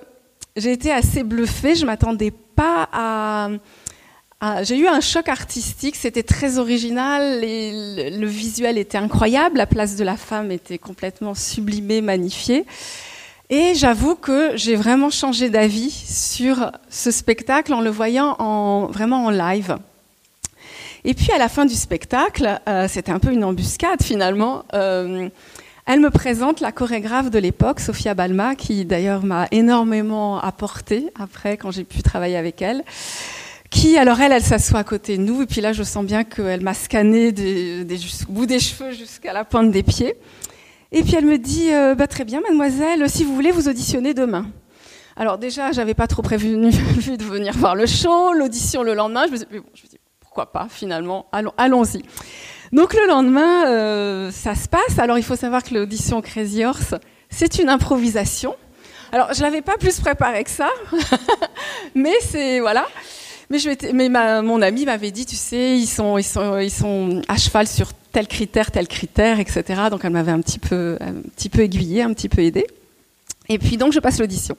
j'ai 0.56 0.72
été 0.72 0.92
assez 0.92 1.24
bluffée. 1.24 1.76
Je 1.76 1.86
m'attendais 1.86 2.32
pas 2.32 2.90
à 2.92 3.50
ah, 4.44 4.64
j'ai 4.64 4.76
eu 4.76 4.88
un 4.88 5.02
choc 5.02 5.30
artistique, 5.30 5.96
c'était 5.96 6.24
très 6.24 6.58
original, 6.58 7.42
le, 7.42 8.26
visuel 8.26 8.80
était 8.80 8.98
incroyable, 8.98 9.58
la 9.58 9.68
place 9.68 9.98
de 9.98 10.04
la 10.04 10.18
femme 10.18 10.50
était 10.50 10.80
complètement 10.80 11.36
sublimée, 11.36 12.02
magnifiée. 12.02 12.66
Et 13.52 13.76
j'avoue 13.76 14.16
que 14.16 14.58
j'ai 14.58 14.76
vraiment 14.76 15.12
changé 15.12 15.52
d'avis 15.52 15.92
sur 15.92 16.72
ce 16.90 17.12
spectacle 17.12 17.72
en 17.72 17.82
le 17.82 17.92
voyant 17.92 18.36
en, 18.40 18.88
vraiment 18.88 19.26
en 19.26 19.30
live. 19.30 19.78
Et 21.04 21.14
puis 21.14 21.32
à 21.32 21.38
la 21.38 21.48
fin 21.48 21.66
du 21.66 21.76
spectacle, 21.76 22.60
euh, 22.68 22.88
c'était 22.90 23.12
un 23.12 23.20
peu 23.20 23.32
une 23.32 23.44
embuscade 23.44 24.02
finalement, 24.02 24.66
euh, 24.74 25.30
elle 25.86 26.00
me 26.00 26.10
présente 26.10 26.62
la 26.62 26.72
chorégraphe 26.72 27.30
de 27.30 27.38
l'époque, 27.38 27.80
Sophia 27.80 28.16
Balma, 28.16 28.56
qui 28.56 28.86
d'ailleurs 28.86 29.24
m'a 29.24 29.48
énormément 29.52 30.40
apporté 30.40 31.12
après 31.20 31.58
quand 31.58 31.70
j'ai 31.70 31.84
pu 31.84 32.02
travailler 32.02 32.38
avec 32.38 32.64
elle 32.64 32.84
qui, 33.72 33.98
alors 33.98 34.20
elle, 34.22 34.34
elle 34.34 34.44
s'assoit 34.44 34.80
à 34.80 34.84
côté 34.84 35.18
de 35.18 35.24
nous, 35.24 35.42
et 35.42 35.46
puis 35.48 35.62
là, 35.62 35.74
je 35.74 35.82
sens 35.82 36.06
bien 36.06 36.24
qu'elle 36.24 36.62
m'a 36.62 36.76
scanné 36.76 37.32
des, 37.32 37.84
des, 37.84 37.98
bout 38.30 38.46
des 38.46 38.60
cheveux 38.60 38.92
jusqu'à 38.92 39.34
la 39.34 39.46
pointe 39.46 39.72
des 39.72 39.82
pieds. 39.82 40.16
Et 40.92 41.04
puis 41.04 41.16
elle 41.16 41.26
me 41.26 41.38
dit, 41.38 41.74
euh, 41.74 41.96
bah, 41.96 42.06
très 42.06 42.26
bien, 42.26 42.42
mademoiselle, 42.42 43.10
si 43.10 43.24
vous 43.24 43.34
voulez, 43.34 43.52
vous 43.52 43.70
auditionner 43.70 44.14
demain. 44.14 44.46
Alors 45.16 45.38
déjà, 45.38 45.72
j'avais 45.72 45.94
pas 45.94 46.08
trop 46.08 46.22
prévu 46.22 46.50
de 46.58 47.24
venir 47.24 47.54
voir 47.54 47.76
le 47.76 47.86
show, 47.86 48.34
l'audition 48.34 48.84
le 48.84 48.94
lendemain. 48.94 49.26
Je 49.28 49.32
me, 49.32 49.60
bon, 49.62 49.66
je 49.74 49.84
me 49.84 49.88
dis, 49.88 50.00
pourquoi 50.20 50.52
pas, 50.52 50.68
finalement, 50.70 51.28
allons, 51.32 51.54
allons-y. 51.58 52.04
Donc 52.74 52.94
le 52.94 53.08
lendemain, 53.08 53.68
euh, 53.68 54.32
ça 54.32 54.54
se 54.54 54.68
passe. 54.68 55.00
Alors 55.00 55.18
il 55.18 55.24
faut 55.24 55.36
savoir 55.36 55.64
que 55.64 55.74
l'audition 55.74 56.22
Crazy 56.22 56.66
Horse, 56.66 56.96
c'est 57.30 57.60
une 57.60 57.70
improvisation. 57.70 58.56
Alors 59.14 59.34
je 59.34 59.42
l'avais 59.42 59.62
pas 59.62 59.78
plus 59.78 60.00
préparé 60.00 60.44
que 60.44 60.50
ça, 60.50 60.70
mais 61.96 62.14
c'est 62.22 62.60
voilà. 62.60 62.86
Mais, 63.52 63.60
je 63.60 63.70
mais 63.94 64.08
mon 64.42 64.62
ami 64.62 64.86
m'avait 64.86 65.12
dit, 65.12 65.26
tu 65.26 65.36
sais, 65.36 65.78
ils 65.78 65.86
sont, 65.86 66.18
ils, 66.18 66.24
sont, 66.24 66.58
ils 66.58 66.72
sont 66.72 67.22
à 67.28 67.36
cheval 67.36 67.68
sur 67.68 67.92
tel 68.14 68.26
critère, 68.26 68.72
tel 68.72 68.88
critère, 68.88 69.42
etc. 69.42 69.64
Donc 69.90 70.06
elle 70.06 70.12
m'avait 70.12 70.32
un 70.32 70.40
petit 70.40 70.58
peu, 70.58 70.98
un 71.02 71.16
petit 71.36 71.50
peu 71.50 71.60
aiguillée, 71.60 72.02
un 72.02 72.14
petit 72.14 72.30
peu 72.30 72.44
aidée. 72.44 72.66
Et 73.50 73.60
puis 73.60 73.76
donc 73.76 73.92
je 73.92 74.00
passe 74.00 74.22
l'audition. 74.22 74.56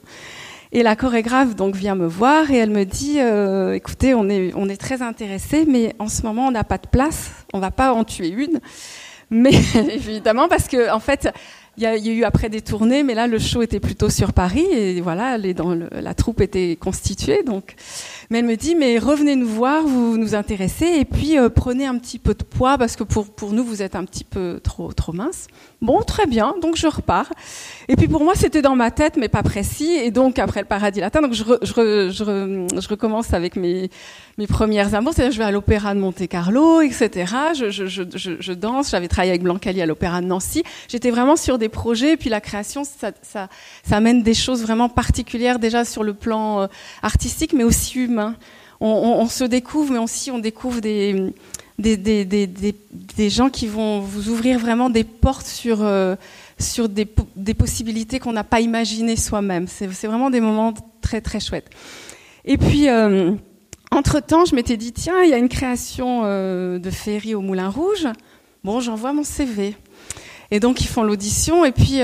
Et 0.71 0.83
la 0.83 0.95
chorégraphe 0.95 1.55
donc 1.55 1.75
vient 1.75 1.95
me 1.95 2.05
voir 2.05 2.51
et 2.51 2.57
elle 2.57 2.69
me 2.69 2.83
dit, 2.83 3.19
euh, 3.19 3.73
écoutez, 3.73 4.13
on 4.13 4.29
est, 4.29 4.51
on 4.55 4.69
est 4.69 4.77
très 4.77 5.01
intéressés, 5.01 5.65
mais 5.67 5.95
en 5.97 6.07
ce 6.07 6.21
moment 6.21 6.45
on 6.45 6.51
n'a 6.51 6.63
pas 6.63 6.77
de 6.77 6.87
place, 6.87 7.31
on 7.51 7.59
va 7.59 7.71
pas 7.71 7.93
en 7.93 8.03
tuer 8.03 8.29
une. 8.29 8.59
Mais 9.31 9.53
évidemment 9.89 10.47
parce 10.47 10.67
que 10.67 10.91
en 10.91 10.99
fait 10.99 11.29
il 11.77 11.83
y, 11.83 11.87
a, 11.87 11.97
eu 11.97 12.23
après 12.23 12.49
des 12.49 12.61
tournées, 12.61 13.01
mais 13.01 13.15
là 13.15 13.25
le 13.25 13.39
show 13.39 13.63
était 13.63 13.79
plutôt 13.79 14.09
sur 14.09 14.31
Paris 14.33 14.65
et 14.71 15.01
voilà, 15.01 15.39
les, 15.39 15.55
dans 15.55 15.73
la 15.73 16.13
troupe 16.13 16.39
était 16.41 16.75
constituée. 16.75 17.41
Donc, 17.43 17.73
mais 18.33 18.39
elle 18.39 18.45
me 18.45 18.55
dit 18.55 18.73
mais 18.73 18.97
revenez 18.97 19.35
nous 19.35 19.47
voir, 19.47 19.83
vous 19.83 20.17
nous 20.17 20.33
intéressez 20.33 20.87
et 20.87 21.05
puis 21.05 21.37
euh, 21.37 21.49
prenez 21.49 21.85
un 21.85 21.99
petit 21.99 22.17
peu 22.17 22.33
de 22.33 22.43
poids 22.43 22.79
parce 22.79 22.95
que 22.95 23.03
pour 23.03 23.27
pour 23.27 23.53
nous 23.53 23.63
vous 23.63 23.83
êtes 23.83 23.95
un 23.95 24.05
petit 24.05 24.23
peu 24.23 24.59
trop 24.63 24.91
trop 24.91 25.13
mince. 25.13 25.45
Bon, 25.83 26.01
très 26.01 26.25
bien, 26.25 26.55
donc 26.59 26.75
je 26.75 26.87
repars. 26.87 27.31
Et 27.89 27.95
puis 27.95 28.07
pour 28.07 28.23
moi 28.23 28.33
c'était 28.33 28.63
dans 28.63 28.75
ma 28.75 28.89
tête 28.89 29.17
mais 29.17 29.29
pas 29.29 29.43
précis 29.43 29.91
et 29.91 30.09
donc 30.09 30.39
après 30.39 30.61
le 30.61 30.65
paradis 30.65 30.99
latin, 30.99 31.21
donc 31.21 31.33
je 31.33 31.43
je, 31.61 32.09
je, 32.09 32.81
je 32.81 32.89
recommence 32.89 33.35
avec 33.35 33.55
mes 33.55 33.91
mes 34.37 34.47
premières 34.47 34.95
amours, 34.95 35.13
c'est-à-dire 35.13 35.33
je 35.33 35.37
vais 35.37 35.43
à 35.43 35.51
l'opéra 35.51 35.93
de 35.93 35.99
Monte 35.99 36.27
Carlo, 36.27 36.81
etc. 36.81 37.31
Je, 37.55 37.69
je, 37.69 37.85
je, 37.85 38.31
je 38.39 38.53
danse, 38.53 38.89
j'avais 38.89 39.07
travaillé 39.07 39.31
avec 39.31 39.43
Blancali 39.43 39.81
à 39.81 39.85
l'opéra 39.85 40.21
de 40.21 40.25
Nancy. 40.25 40.63
J'étais 40.87 41.11
vraiment 41.11 41.35
sur 41.35 41.59
des 41.59 41.69
projets, 41.69 42.13
et 42.13 42.17
puis 42.17 42.29
la 42.29 42.41
création, 42.41 42.83
ça, 42.83 43.11
ça, 43.21 43.47
ça, 43.83 43.95
amène 43.95 44.23
des 44.23 44.33
choses 44.33 44.63
vraiment 44.63 44.89
particulières 44.89 45.59
déjà 45.59 45.85
sur 45.85 46.03
le 46.03 46.13
plan 46.13 46.61
euh, 46.61 46.67
artistique, 47.03 47.53
mais 47.53 47.63
aussi 47.63 47.99
humain. 47.99 48.22
On, 48.79 48.87
on, 48.89 49.27
se 49.27 49.43
découvre, 49.45 49.93
mais 49.93 49.99
aussi 49.99 50.29
on 50.29 50.39
découvre 50.39 50.81
des, 50.81 51.31
des, 51.79 53.29
gens 53.29 53.49
qui 53.49 53.67
vont 53.67 53.99
vous 53.99 54.29
ouvrir 54.29 54.59
vraiment 54.59 54.89
des 54.89 55.03
portes 55.03 55.47
sur, 55.47 55.79
euh, 55.81 56.15
sur 56.59 56.89
des, 56.89 57.05
possibilités 57.05 58.19
qu'on 58.19 58.33
n'a 58.33 58.43
pas 58.43 58.59
imaginées 58.59 59.15
soi-même. 59.15 59.67
C'est 59.67 60.07
vraiment 60.07 60.29
des 60.29 60.41
moments 60.41 60.73
très 61.01 61.21
très 61.21 61.39
chouettes. 61.39 61.69
Et 62.45 62.57
puis... 62.57 62.89
Euh, 62.89 63.31
entre-temps, 63.91 64.45
je 64.45 64.55
m'étais 64.55 64.75
dit, 64.75 64.91
tiens, 64.91 65.21
il 65.21 65.29
y 65.29 65.35
a 65.35 65.37
une 65.37 65.49
création 65.49 66.23
euh, 66.23 66.79
de 66.79 66.89
Ferry 66.89 67.35
au 67.35 67.41
Moulin 67.41 67.69
Rouge. 67.69 68.07
Bon, 68.63 68.79
j'envoie 68.79 69.13
mon 69.13 69.23
CV. 69.23 69.77
Et 70.49 70.59
donc, 70.59 70.81
ils 70.81 70.87
font 70.87 71.03
l'audition. 71.03 71.63
Et 71.63 71.71
puis, 71.71 71.99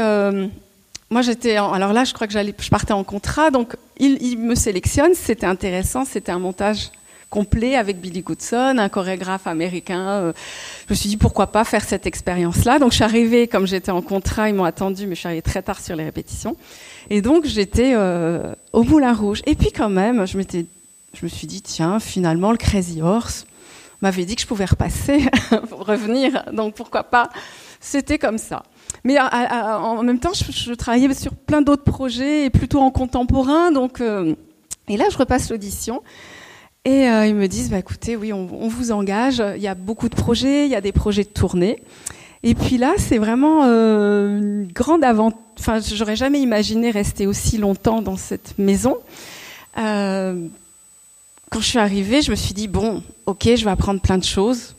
moi, 1.09 1.23
j'étais. 1.23 1.55
Alors 1.55 1.91
là, 1.91 2.03
je 2.03 2.13
crois 2.13 2.27
que 2.27 2.33
je 2.33 2.69
partais 2.69 2.93
en 2.93 3.03
contrat. 3.03 3.49
Donc, 3.49 3.75
ils, 3.99 4.37
me 4.37 4.55
sélectionnent. 4.55 5.13
C'était 5.13 5.45
intéressant. 5.45 6.05
C'était 6.05 6.31
un 6.31 6.39
montage 6.39 6.91
complet 7.29 7.75
avec 7.75 7.99
Billy 8.01 8.21
Goodson, 8.21 8.75
un 8.77 8.89
chorégraphe 8.89 9.45
américain. 9.45 10.07
Euh, 10.07 10.33
je 10.87 10.93
me 10.93 10.95
suis 10.95 11.09
dit, 11.09 11.17
pourquoi 11.17 11.47
pas 11.47 11.63
faire 11.63 11.83
cette 11.83 12.07
expérience-là? 12.07 12.79
Donc, 12.79 12.91
je 12.91 12.95
suis 12.95 13.03
arrivée, 13.03 13.47
comme 13.47 13.67
j'étais 13.67 13.91
en 13.91 14.01
contrat, 14.01 14.49
ils 14.49 14.55
m'ont 14.55 14.63
attendu, 14.63 15.05
mais 15.05 15.13
je 15.13 15.19
suis 15.19 15.27
arrivée 15.27 15.43
très 15.43 15.61
tard 15.61 15.79
sur 15.79 15.95
les 15.95 16.05
répétitions. 16.05 16.57
Et 17.09 17.21
donc, 17.21 17.45
j'étais 17.45 17.95
au 18.73 18.83
Moulin 18.83 19.13
Rouge. 19.13 19.41
Et 19.45 19.55
puis, 19.55 19.71
quand 19.71 19.89
même, 19.89 20.25
je 20.25 20.37
je 21.13 21.25
me 21.25 21.29
suis 21.29 21.47
dit, 21.47 21.61
tiens, 21.61 21.99
finalement, 21.99 22.51
le 22.51 22.57
Crazy 22.57 23.01
Horse 23.01 23.45
m'avait 24.01 24.25
dit 24.25 24.35
que 24.35 24.41
je 24.41 24.47
pouvais 24.47 24.65
repasser 24.65 25.25
pour 25.69 25.85
revenir, 25.85 26.45
donc 26.53 26.75
pourquoi 26.75 27.03
pas? 27.03 27.29
C'était 27.79 28.17
comme 28.17 28.37
ça. 28.37 28.63
Mais 29.03 29.17
en 29.19 30.03
même 30.03 30.19
temps, 30.19 30.33
je, 30.33 30.73
travaillais 30.73 31.13
sur 31.13 31.33
plein 31.33 31.61
d'autres 31.61 31.83
projets 31.83 32.45
et 32.45 32.49
plutôt 32.49 32.79
en 32.79 32.91
contemporain, 32.91 33.71
donc 33.71 34.01
euh, 34.01 34.35
et 34.89 34.97
là, 34.97 35.05
je 35.09 35.17
repasse 35.17 35.49
l'audition. 35.49 36.01
Et 36.83 37.07
euh, 37.07 37.27
ils 37.27 37.35
me 37.35 37.47
disent, 37.47 37.69
bah, 37.69 37.77
écoutez, 37.77 38.15
oui, 38.15 38.33
on, 38.33 38.45
vous 38.67 38.91
engage. 38.91 39.43
Il 39.55 39.61
y 39.61 39.67
a 39.67 39.75
beaucoup 39.75 40.09
de 40.09 40.15
projets, 40.15 40.65
il 40.65 40.71
y 40.71 40.75
a 40.75 40.81
des 40.81 40.91
projets 40.91 41.23
de 41.23 41.29
tournée. 41.29 41.81
Et 42.41 42.55
puis 42.55 42.77
là, 42.77 42.93
c'est 42.97 43.17
vraiment 43.17 43.65
euh, 43.65 44.37
une 44.37 44.67
grande 44.71 45.03
aventure. 45.03 45.39
Enfin, 45.59 45.79
j'aurais 45.79 46.15
jamais 46.15 46.39
imaginé 46.39 46.89
rester 46.89 47.27
aussi 47.27 47.57
longtemps 47.57 48.01
dans 48.01 48.17
cette 48.17 48.57
maison. 48.57 48.97
Euh, 49.77 50.47
quand 51.51 51.59
je 51.59 51.65
suis 51.65 51.79
arrivée, 51.79 52.21
je 52.21 52.31
me 52.31 52.35
suis 52.35 52.53
dit, 52.53 52.67
bon, 52.67 53.03
ok, 53.25 53.43
je 53.55 53.65
vais 53.65 53.71
apprendre 53.71 53.99
plein 54.01 54.17
de 54.17 54.23
choses, 54.23 54.75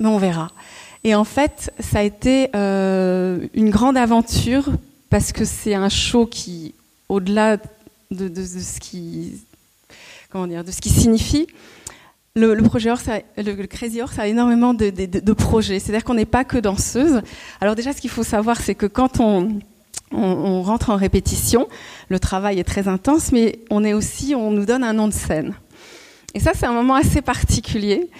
mais 0.00 0.08
on 0.08 0.18
verra. 0.18 0.50
Et 1.04 1.14
en 1.14 1.24
fait, 1.24 1.70
ça 1.78 1.98
a 1.98 2.02
été 2.02 2.48
euh, 2.56 3.46
une 3.52 3.68
grande 3.68 3.96
aventure 3.96 4.70
parce 5.10 5.32
que 5.32 5.44
c'est 5.44 5.74
un 5.74 5.90
show 5.90 6.26
qui, 6.26 6.74
au-delà 7.10 7.58
de, 8.10 8.30
ce 8.44 8.80
qui, 8.80 9.34
comment 10.30 10.46
dire, 10.46 10.64
de 10.64 10.70
ce 10.70 10.80
qui 10.80 10.88
signifie, 10.88 11.46
le, 12.34 12.56
projet 12.62 12.90
le, 13.36 13.66
Crazy 13.66 14.00
Horse 14.00 14.18
a 14.18 14.26
énormément 14.26 14.74
de, 14.74 15.32
projets. 15.32 15.78
C'est-à-dire 15.78 16.04
qu'on 16.04 16.14
n'est 16.14 16.24
pas 16.24 16.44
que 16.44 16.58
danseuse. 16.58 17.20
Alors 17.60 17.74
déjà, 17.74 17.92
ce 17.92 18.00
qu'il 18.00 18.10
faut 18.10 18.24
savoir, 18.24 18.60
c'est 18.60 18.74
que 18.74 18.86
quand 18.86 19.20
on, 19.20 19.60
on, 20.10 20.62
rentre 20.62 20.90
en 20.90 20.96
répétition, 20.96 21.68
le 22.08 22.18
travail 22.18 22.58
est 22.58 22.64
très 22.64 22.88
intense, 22.88 23.30
mais 23.30 23.60
on 23.70 23.84
est 23.84 23.92
aussi, 23.92 24.34
on 24.34 24.50
nous 24.50 24.64
donne 24.64 24.82
un 24.82 24.94
nom 24.94 25.06
de 25.06 25.12
scène. 25.12 25.54
Et 26.34 26.40
ça, 26.40 26.50
c'est 26.52 26.66
un 26.66 26.72
moment 26.72 26.96
assez 26.96 27.22
particulier. 27.22 28.10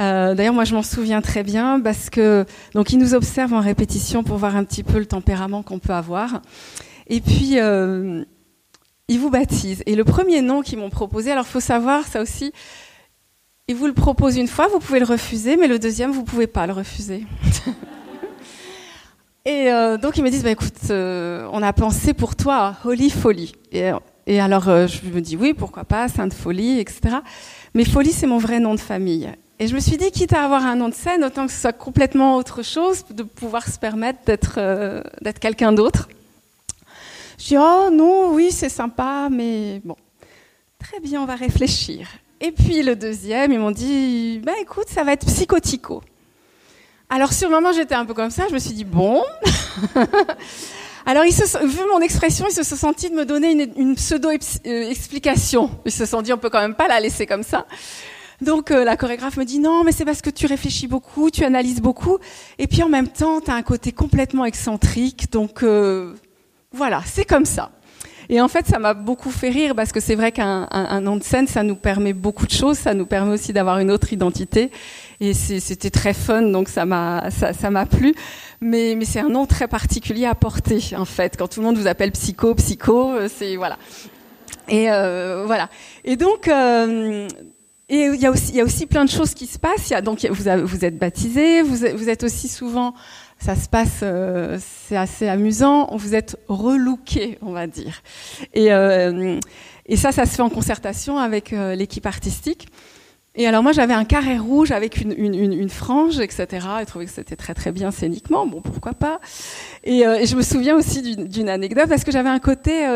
Euh, 0.00 0.34
D'ailleurs, 0.34 0.54
moi, 0.54 0.64
je 0.64 0.74
m'en 0.74 0.82
souviens 0.82 1.20
très 1.20 1.42
bien 1.42 1.80
parce 1.80 2.08
que 2.08 2.46
donc 2.72 2.92
ils 2.92 2.98
nous 2.98 3.14
observent 3.14 3.52
en 3.52 3.60
répétition 3.60 4.22
pour 4.22 4.36
voir 4.38 4.56
un 4.56 4.64
petit 4.64 4.84
peu 4.84 4.98
le 4.98 5.06
tempérament 5.06 5.62
qu'on 5.62 5.80
peut 5.80 5.92
avoir. 5.92 6.40
Et 7.08 7.20
puis 7.20 7.58
euh, 7.58 8.24
ils 9.08 9.18
vous 9.18 9.30
baptisent. 9.30 9.82
Et 9.86 9.96
le 9.96 10.04
premier 10.04 10.40
nom 10.40 10.62
qu'ils 10.62 10.78
m'ont 10.78 10.90
proposé, 10.90 11.32
alors 11.32 11.46
faut 11.46 11.60
savoir 11.60 12.06
ça 12.06 12.22
aussi. 12.22 12.52
Ils 13.66 13.74
vous 13.74 13.86
le 13.86 13.92
proposent 13.92 14.36
une 14.36 14.48
fois, 14.48 14.68
vous 14.68 14.78
pouvez 14.78 15.00
le 15.00 15.06
refuser, 15.06 15.56
mais 15.56 15.66
le 15.66 15.78
deuxième, 15.78 16.12
vous 16.12 16.24
pouvez 16.24 16.46
pas 16.46 16.66
le 16.66 16.74
refuser. 16.74 17.26
et 19.46 19.72
euh, 19.72 19.96
donc 19.96 20.16
ils 20.16 20.22
me 20.22 20.30
disent, 20.30 20.44
bah, 20.44 20.50
écoute, 20.50 20.90
on 20.90 21.62
a 21.62 21.72
pensé 21.72 22.14
pour 22.14 22.36
toi 22.36 22.76
Holy 22.84 23.10
Folly. 23.10 23.52
Et, 23.72 23.90
et 24.26 24.40
alors 24.40 24.64
je 24.64 25.08
me 25.08 25.20
dis 25.20 25.36
oui, 25.36 25.54
pourquoi 25.54 25.84
pas, 25.84 26.08
Sainte 26.08 26.34
Folie, 26.34 26.78
etc. 26.78 27.16
Mais 27.74 27.84
Folie, 27.84 28.12
c'est 28.12 28.28
mon 28.28 28.38
vrai 28.38 28.60
nom 28.60 28.74
de 28.74 28.80
famille. 28.80 29.28
Et 29.58 29.66
je 29.66 29.74
me 29.74 29.80
suis 29.80 29.96
dit, 29.96 30.12
quitte 30.12 30.32
à 30.32 30.44
avoir 30.44 30.64
un 30.64 30.76
nom 30.76 30.88
de 30.88 30.94
scène, 30.94 31.24
autant 31.24 31.46
que 31.46 31.52
ce 31.52 31.60
soit 31.60 31.72
complètement 31.72 32.36
autre 32.36 32.62
chose, 32.62 33.04
de 33.10 33.24
pouvoir 33.24 33.66
se 33.66 33.78
permettre 33.78 34.20
d'être 34.24 34.54
euh, 34.58 35.02
d'être 35.20 35.40
quelqu'un 35.40 35.72
d'autre. 35.72 36.08
Je 37.38 37.46
dis, 37.46 37.56
oh 37.58 37.88
non, 37.92 38.32
oui, 38.32 38.52
c'est 38.52 38.68
sympa, 38.68 39.28
mais 39.30 39.80
bon, 39.84 39.96
très 40.78 41.00
bien, 41.00 41.20
on 41.22 41.26
va 41.26 41.34
réfléchir. 41.34 42.08
Et 42.40 42.52
puis 42.52 42.82
le 42.82 42.94
deuxième, 42.94 43.52
ils 43.52 43.58
m'ont 43.58 43.72
dit, 43.72 44.40
bah 44.44 44.52
écoute, 44.60 44.88
ça 44.88 45.02
va 45.02 45.12
être 45.12 45.26
psychotico. 45.26 46.02
Alors 47.08 47.32
sur 47.32 47.48
le 47.48 47.56
moment, 47.56 47.72
j'étais 47.72 47.94
un 47.94 48.04
peu 48.04 48.14
comme 48.14 48.30
ça, 48.30 48.46
je 48.48 48.54
me 48.54 48.58
suis 48.58 48.74
dit, 48.74 48.84
bon. 48.84 49.22
Alors, 51.06 51.24
se, 51.24 51.66
vu 51.66 51.80
mon 51.92 52.00
expression, 52.00 52.46
ils 52.48 52.54
se 52.54 52.62
sont 52.62 52.76
sentis 52.76 53.10
de 53.10 53.14
me 53.14 53.26
donner 53.26 53.52
une, 53.76 53.94
pseudo-explication. 53.94 55.70
Ils 55.84 55.92
se 55.92 56.06
sont 56.06 56.22
dit, 56.22 56.32
on 56.32 56.38
peut 56.38 56.48
quand 56.48 56.60
même 56.60 56.74
pas 56.74 56.88
la 56.88 56.98
laisser 57.00 57.26
comme 57.26 57.42
ça. 57.42 57.66
Donc 58.40 58.70
euh, 58.70 58.84
la 58.84 58.96
chorégraphe 58.96 59.36
me 59.36 59.44
dit 59.44 59.58
non, 59.58 59.84
mais 59.84 59.92
c'est 59.92 60.04
parce 60.04 60.20
que 60.20 60.30
tu 60.30 60.46
réfléchis 60.46 60.88
beaucoup, 60.88 61.30
tu 61.30 61.44
analyses 61.44 61.80
beaucoup, 61.80 62.18
et 62.58 62.66
puis 62.66 62.82
en 62.82 62.88
même 62.88 63.08
temps, 63.08 63.40
tu 63.40 63.50
as 63.50 63.54
un 63.54 63.62
côté 63.62 63.92
complètement 63.92 64.44
excentrique. 64.44 65.30
Donc 65.30 65.62
euh, 65.62 66.14
voilà, 66.72 67.02
c'est 67.06 67.24
comme 67.24 67.44
ça. 67.44 67.70
Et 68.28 68.40
en 68.40 68.48
fait, 68.48 68.66
ça 68.66 68.78
m'a 68.78 68.94
beaucoup 68.94 69.30
fait 69.30 69.50
rire 69.50 69.74
parce 69.74 69.92
que 69.92 70.00
c'est 70.00 70.14
vrai 70.14 70.32
qu'un 70.32 70.68
un, 70.70 71.00
nom 71.00 71.16
de 71.16 71.22
scène, 71.22 71.46
ça 71.46 71.62
nous 71.62 71.76
permet 71.76 72.12
beaucoup 72.12 72.46
de 72.46 72.52
choses, 72.52 72.78
ça 72.78 72.94
nous 72.94 73.06
permet 73.06 73.32
aussi 73.32 73.52
d'avoir 73.52 73.78
une 73.78 73.90
autre 73.90 74.12
identité. 74.12 74.70
Et 75.20 75.34
c'était 75.34 75.90
très 75.90 76.14
fun, 76.14 76.42
donc 76.42 76.68
ça 76.68 76.84
m'a 76.84 77.30
ça, 77.30 77.52
ça 77.52 77.70
m'a 77.70 77.86
plu. 77.86 78.14
Mais, 78.60 78.94
mais 78.96 79.04
c'est 79.04 79.20
un 79.20 79.28
nom 79.28 79.46
très 79.46 79.68
particulier 79.68 80.26
à 80.26 80.34
porter 80.34 80.80
en 80.96 81.04
fait. 81.04 81.36
Quand 81.38 81.48
tout 81.48 81.60
le 81.60 81.66
monde 81.66 81.76
vous 81.76 81.86
appelle 81.86 82.12
psycho, 82.12 82.54
psycho, 82.54 83.12
euh, 83.12 83.28
c'est 83.34 83.56
voilà. 83.56 83.78
Et 84.68 84.90
euh, 84.90 85.44
voilà. 85.46 85.68
Et 86.04 86.16
donc 86.16 86.48
euh, 86.48 87.28
et 87.90 88.06
il 88.06 88.20
y, 88.20 88.24
a 88.24 88.30
aussi, 88.30 88.48
il 88.48 88.56
y 88.56 88.60
a 88.62 88.64
aussi 88.64 88.86
plein 88.86 89.04
de 89.04 89.10
choses 89.10 89.34
qui 89.34 89.46
se 89.46 89.58
passent. 89.58 89.90
Il 89.90 89.92
y 89.92 89.96
a, 89.96 90.00
donc 90.00 90.26
vous, 90.30 90.66
vous 90.66 90.84
êtes 90.84 90.98
baptisé, 90.98 91.60
vous, 91.60 91.76
vous 91.94 92.08
êtes 92.08 92.24
aussi 92.24 92.48
souvent, 92.48 92.94
ça 93.44 93.56
se 93.56 93.68
passe, 93.68 94.00
euh, 94.02 94.58
c'est 94.58 94.96
assez 94.96 95.28
amusant. 95.28 95.94
Vous 95.94 96.14
êtes 96.14 96.38
relooké, 96.48 97.38
on 97.42 97.52
va 97.52 97.66
dire. 97.66 98.02
Et, 98.54 98.72
euh, 98.72 99.38
et 99.84 99.96
ça, 99.96 100.12
ça 100.12 100.24
se 100.24 100.36
fait 100.36 100.42
en 100.42 100.48
concertation 100.48 101.18
avec 101.18 101.52
euh, 101.52 101.74
l'équipe 101.74 102.06
artistique. 102.06 102.68
Et 103.36 103.48
alors 103.48 103.64
moi 103.64 103.72
j'avais 103.72 103.92
un 103.92 104.04
carré 104.04 104.38
rouge 104.38 104.70
avec 104.70 104.98
une, 104.98 105.68
frange, 105.68 106.20
etc. 106.20 106.66
Et 106.80 106.86
trouvais 106.86 107.04
que 107.04 107.10
c'était 107.10 107.34
très 107.34 107.52
très 107.52 107.72
bien 107.72 107.90
scéniquement, 107.90 108.46
bon 108.46 108.60
pourquoi 108.60 108.94
pas. 108.94 109.18
Et, 109.82 110.04
je 110.24 110.36
me 110.36 110.42
souviens 110.42 110.76
aussi 110.76 111.16
d'une 111.16 111.48
anecdote 111.48 111.88
parce 111.88 112.04
que 112.04 112.12
j'avais 112.12 112.28
un 112.28 112.38
côté, 112.38 112.86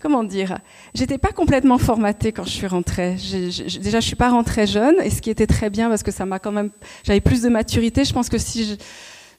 comment 0.00 0.24
dire, 0.24 0.58
j'étais 0.94 1.16
pas 1.16 1.30
complètement 1.30 1.78
formatée 1.78 2.32
quand 2.32 2.42
je 2.42 2.50
suis 2.50 2.66
rentrée. 2.66 3.12
déjà 3.12 4.00
je 4.00 4.04
suis 4.04 4.16
pas 4.16 4.30
rentrée 4.30 4.66
jeune, 4.66 4.96
et 5.00 5.10
ce 5.10 5.22
qui 5.22 5.30
était 5.30 5.46
très 5.46 5.70
bien 5.70 5.88
parce 5.88 6.02
que 6.02 6.10
ça 6.10 6.26
m'a 6.26 6.40
quand 6.40 6.50
même, 6.50 6.70
j'avais 7.04 7.20
plus 7.20 7.42
de 7.42 7.48
maturité. 7.48 8.04
Je 8.04 8.12
pense 8.12 8.28
que 8.28 8.38
si 8.38 8.64
je, 8.64 8.74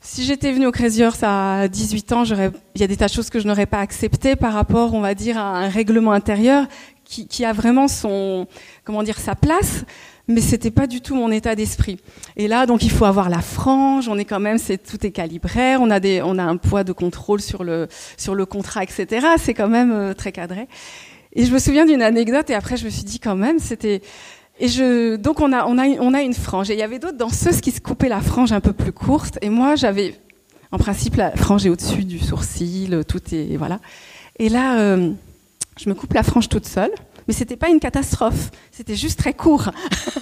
si 0.02 0.24
j'étais 0.24 0.52
venue 0.52 0.68
au 0.68 0.72
Crazy 0.72 1.04
Horse 1.04 1.24
à 1.24 1.68
18 1.68 2.12
ans, 2.14 2.24
il 2.24 2.82
y 2.82 2.84
a 2.84 2.88
des 2.88 2.98
tas 2.98 3.08
de 3.08 3.12
choses 3.12 3.30
que 3.30 3.40
je 3.40 3.48
n'aurais 3.48 3.66
pas 3.66 3.80
acceptées 3.80 4.36
par 4.36 4.54
rapport, 4.54 4.94
on 4.94 5.02
va 5.02 5.14
dire, 5.14 5.38
à 5.38 5.58
un 5.58 5.70
règlement 5.70 6.12
intérieur 6.12 6.68
qui, 7.04 7.28
qui 7.28 7.44
a 7.44 7.54
vraiment 7.54 7.88
son, 7.88 8.48
comment 8.86 9.04
dire, 9.04 9.20
sa 9.20 9.36
place 9.36 9.84
mais 10.30 10.42
c'était 10.42 10.72
pas 10.72 10.88
du 10.88 11.02
tout 11.02 11.16
mon 11.16 11.32
état 11.32 11.56
d'esprit. 11.56 12.00
Et 12.38 12.48
là, 12.48 12.68
donc, 12.68 12.84
il 12.84 12.92
faut 12.92 13.06
avoir 13.06 13.30
la 13.30 13.42
frange. 13.42 14.08
On 14.08 14.18
est 14.18 14.26
quand 14.26 14.40
même, 14.40 14.60
c'est 14.60 14.78
tout 14.78 15.04
est 15.06 15.12
calibraire. 15.12 15.82
On 15.82 15.90
a 15.90 16.00
des, 16.00 16.22
on 16.22 16.38
a 16.38 16.44
un 16.44 16.56
poids 16.56 16.84
de 16.84 16.94
contrôle 16.94 17.42
sur 17.42 17.64
le 17.64 17.88
sur 18.16 18.36
le 18.36 18.46
contrat, 18.46 18.84
etc. 18.84 19.26
C'est 19.38 19.56
quand 19.56 19.68
même 19.68 19.92
euh, 19.92 20.14
très 20.14 20.32
cadré. 20.32 20.68
Et 21.34 21.46
je 21.46 21.52
me 21.52 21.58
souviens 21.58 21.86
d'une 21.86 22.04
anecdote. 22.04 22.50
Et 22.52 22.54
après, 22.54 22.78
je 22.78 22.86
me 22.86 22.90
suis 22.92 23.04
dit 23.04 23.20
quand 23.20 23.36
même, 23.36 23.60
c'était. 23.60 24.02
Et 24.60 24.67
donc 25.17 25.39
on 25.39 25.52
a 25.54 26.22
une 26.22 26.34
frange. 26.34 26.69
Et 26.69 26.74
il 26.74 26.80
y 26.80 26.84
avait 26.84 27.00
d'autres 27.00 27.17
danseuses 27.17 27.62
qui 27.62 27.72
se 27.72 27.80
coupaient 27.82 28.10
la 28.10 28.22
frange 28.22 28.52
un 28.52 28.60
peu 28.60 28.74
plus 28.74 28.91
courte. 28.91 29.38
Et 29.41 29.50
moi, 29.50 29.76
j'avais, 29.76 30.15
en 30.72 30.78
principe, 30.78 31.15
la 31.15 31.32
frange 31.32 31.65
est 31.65 31.69
au-dessus 31.69 32.04
du 32.04 32.19
sourcil, 32.19 33.04
tout 33.08 33.22
est, 33.32 33.56
voilà. 33.58 33.80
Et 34.38 34.50
là, 34.50 34.80
euh, 34.80 35.12
je 35.80 35.89
me 35.89 35.95
coupe 35.95 36.13
la 36.13 36.24
frange 36.24 36.50
toute 36.50 36.65
seule 36.65 36.91
mais 37.30 37.36
c'était 37.36 37.58
pas 37.58 37.69
une 37.69 37.80
catastrophe, 37.80 38.50
c'était 38.72 38.95
juste 38.95 39.19
très 39.19 39.36
court. 39.36 39.69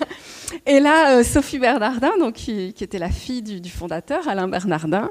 et 0.65 0.81
là, 0.81 1.11
euh, 1.11 1.23
Sophie 1.23 1.57
Bernardin, 1.57 2.11
donc 2.19 2.33
qui, 2.33 2.73
était 2.81 2.99
la 2.99 3.09
fille 3.09 3.41
du, 3.41 3.69
fondateur, 3.69 4.27
Alain 4.27 4.49
Bernardin, 4.49 5.09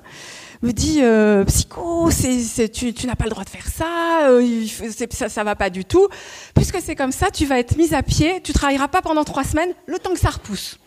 me 0.63 0.73
dit 0.73 1.01
euh, 1.03 1.45
psycho, 1.45 2.11
c'est, 2.11 2.69
tu, 2.69 2.93
n'as 3.07 3.15
pas 3.15 3.25
le 3.25 3.31
droit 3.31 3.45
de 3.45 3.51
faire 3.51 3.67
ça, 3.67 4.29
euh, 4.29 4.67
ça, 5.11 5.29
ça 5.29 5.45
va 5.45 5.55
pas 5.55 5.71
du 5.71 5.85
tout. 5.85 6.09
Puisque 6.55 6.81
c'est 6.81 6.95
comme 6.95 7.13
ça, 7.13 7.31
tu 7.31 7.47
vas 7.47 7.59
être 7.59 7.77
mise 7.77 7.95
à 7.95 8.03
pied, 8.03 8.41
tu 8.43 8.53
travailleras 8.53 8.89
pas 8.89 9.03
pendant 9.03 9.25
trois 9.25 9.45
semaines, 9.45 9.71
le 9.87 9.99
temps 9.99 10.13
que 10.13 10.21
ça 10.21 10.31
repousse. 10.31 10.79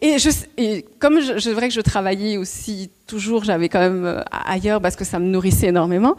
Et, 0.00 0.84
comme 0.98 1.20
je, 1.20 1.38
je 1.38 1.50
vrai 1.50 1.68
que 1.68 1.74
je 1.74 1.80
travaillais 1.80 2.36
aussi 2.36 2.90
toujours, 3.06 3.44
j'avais 3.44 3.70
quand 3.70 3.80
même 3.80 4.22
ailleurs 4.30 4.82
parce 4.82 4.96
que 4.96 5.04
ça 5.04 5.18
me 5.18 5.24
nourrissait 5.24 5.68
énormément. 5.68 6.16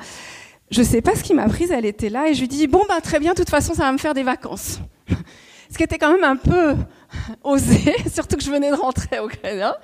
Je 0.72 0.82
sais 0.82 1.02
pas 1.02 1.16
ce 1.16 1.24
qui 1.24 1.36
m'a 1.36 1.48
prise, 1.48 1.72
elle 1.72 1.86
était 1.86 2.10
là 2.10 2.28
et 2.28 2.34
je 2.34 2.40
lui 2.40 2.48
dis 2.48 2.66
bon 2.66 2.82
bah 2.90 3.00
très 3.02 3.20
bien, 3.20 3.34
de 3.34 3.38
toute 3.38 3.50
façon 3.50 3.76
ça 3.76 3.84
va 3.84 3.92
me 3.92 4.00
faire 4.00 4.16
des 4.16 4.24
vacances. 4.24 4.80
ce 5.70 5.78
qui 5.78 5.84
était 5.84 6.00
quand 6.00 6.12
même 6.12 6.24
un 6.24 6.36
peu 6.36 6.76
osé, 7.44 7.96
surtout 8.14 8.38
que 8.38 8.44
je 8.44 8.50
venais 8.50 8.72
de 8.72 8.76
rentrer 8.76 9.20
au 9.20 9.28
Canada. 9.28 9.80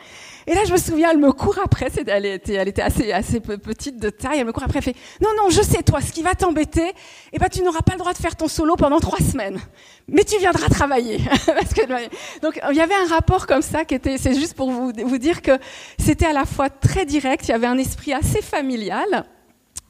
Et 0.48 0.54
là, 0.54 0.62
je 0.66 0.72
me 0.72 0.78
souviens, 0.78 1.12
elle 1.12 1.18
me 1.18 1.32
court 1.32 1.60
après. 1.64 1.88
Elle 2.08 2.26
était, 2.26 2.54
elle 2.54 2.68
était 2.68 2.82
assez, 2.82 3.40
petite 3.40 4.00
de 4.00 4.10
taille. 4.10 4.40
Elle 4.40 4.46
me 4.46 4.52
court 4.52 4.64
après. 4.64 4.80
Elle 4.80 4.84
fait 4.84 4.96
non, 5.22 5.30
non, 5.38 5.50
je 5.50 5.62
sais 5.62 5.84
toi, 5.84 6.02
ce 6.02 6.12
qui 6.12 6.22
va 6.22 6.36
t'embêter, 6.36 6.94
eh 7.34 7.40
ben 7.40 7.48
tu 7.50 7.62
n'auras 7.62 7.82
pas 7.82 7.94
le 7.94 8.00
droit 8.00 8.14
de 8.14 8.18
faire 8.18 8.36
ton 8.36 8.48
solo 8.48 8.76
pendant 8.76 9.00
trois 9.00 9.20
semaines, 9.20 9.60
mais 10.08 10.24
tu 10.24 10.38
viendras 10.38 10.68
travailler. 10.70 11.18
Donc 12.42 12.60
il 12.70 12.76
y 12.76 12.82
avait 12.82 12.96
un 12.96 13.08
rapport 13.08 13.48
comme 13.48 13.62
ça 13.62 13.86
qui 13.86 13.96
était. 13.96 14.18
C'est 14.18 14.36
juste 14.36 14.56
pour 14.56 14.72
vous 14.72 15.18
dire 15.18 15.42
que 15.42 15.52
c'était 15.98 16.26
à 16.28 16.34
la 16.34 16.46
fois 16.46 16.70
très 16.70 17.06
direct. 17.06 17.48
Il 17.48 17.52
y 17.52 17.54
avait 17.54 17.68
un 17.68 17.78
esprit 17.78 18.14
assez 18.14 18.42
familial. 18.42 19.26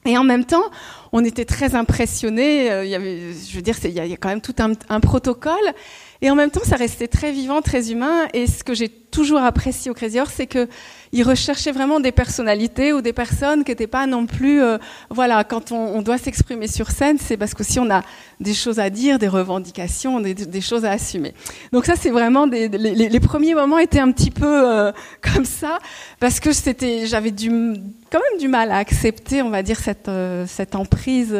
Et 0.04 0.18
en 0.18 0.24
même 0.24 0.44
temps, 0.44 0.64
on 1.12 1.24
était 1.24 1.44
très 1.44 1.74
impressionnés. 1.76 2.70
Euh, 2.70 2.84
il 2.84 2.90
y 2.90 2.94
avait, 2.94 3.32
je 3.32 3.54
veux 3.54 3.62
dire, 3.62 3.76
il 3.84 3.92
y, 3.92 4.00
a 4.00 4.16
quand 4.16 4.30
même 4.30 4.40
tout 4.40 4.54
un, 4.58 5.00
protocole. 5.00 5.72
Et 6.22 6.30
en 6.30 6.36
même 6.36 6.50
temps, 6.50 6.62
ça 6.64 6.76
restait 6.76 7.08
très 7.08 7.32
vivant, 7.32 7.62
très 7.62 7.90
humain. 7.90 8.28
Et 8.32 8.46
ce 8.46 8.62
que 8.62 8.74
j'ai 8.74 8.88
toujours 8.88 9.40
apprécié 9.40 9.90
au 9.90 9.94
Crazy 9.94 10.20
Horse, 10.20 10.32
c'est 10.36 10.46
que 10.46 10.68
ils 11.12 11.24
recherchaient 11.24 11.72
vraiment 11.72 11.98
des 11.98 12.12
personnalités 12.12 12.92
ou 12.92 13.02
des 13.02 13.12
personnes 13.12 13.64
qui 13.64 13.72
n'étaient 13.72 13.88
pas 13.88 14.06
non 14.06 14.26
plus, 14.26 14.62
euh, 14.62 14.78
voilà, 15.10 15.42
quand 15.42 15.72
on, 15.72 16.00
doit 16.00 16.18
s'exprimer 16.18 16.68
sur 16.68 16.90
scène, 16.90 17.18
c'est 17.18 17.36
parce 17.36 17.52
qu'aussi 17.52 17.78
on 17.80 17.90
a 17.90 18.02
des 18.40 18.54
choses 18.54 18.78
à 18.78 18.88
dire, 18.88 19.18
des 19.18 19.28
revendications, 19.28 20.20
des, 20.20 20.60
choses 20.60 20.84
à 20.84 20.92
assumer. 20.92 21.34
Donc 21.72 21.84
ça, 21.84 21.94
c'est 21.96 22.10
vraiment 22.10 22.46
des, 22.46 22.68
les, 22.68 23.20
premiers 23.20 23.54
moments 23.54 23.78
étaient 23.78 23.98
un 23.98 24.12
petit 24.12 24.30
peu 24.30 24.46
euh, 24.46 24.92
comme 25.34 25.44
ça 25.44 25.80
parce 26.20 26.38
que 26.38 26.52
c'était, 26.52 27.06
j'avais 27.06 27.32
quand 27.32 28.20
même 28.20 28.38
du 28.38 28.48
mal 28.48 28.70
à 28.70 28.76
accepter, 28.76 29.42
on 29.42 29.50
va 29.50 29.62
dire 29.62 29.78
cette 29.78 30.08
euh, 30.08 30.46
cette 30.46 30.76
emprise. 30.76 31.36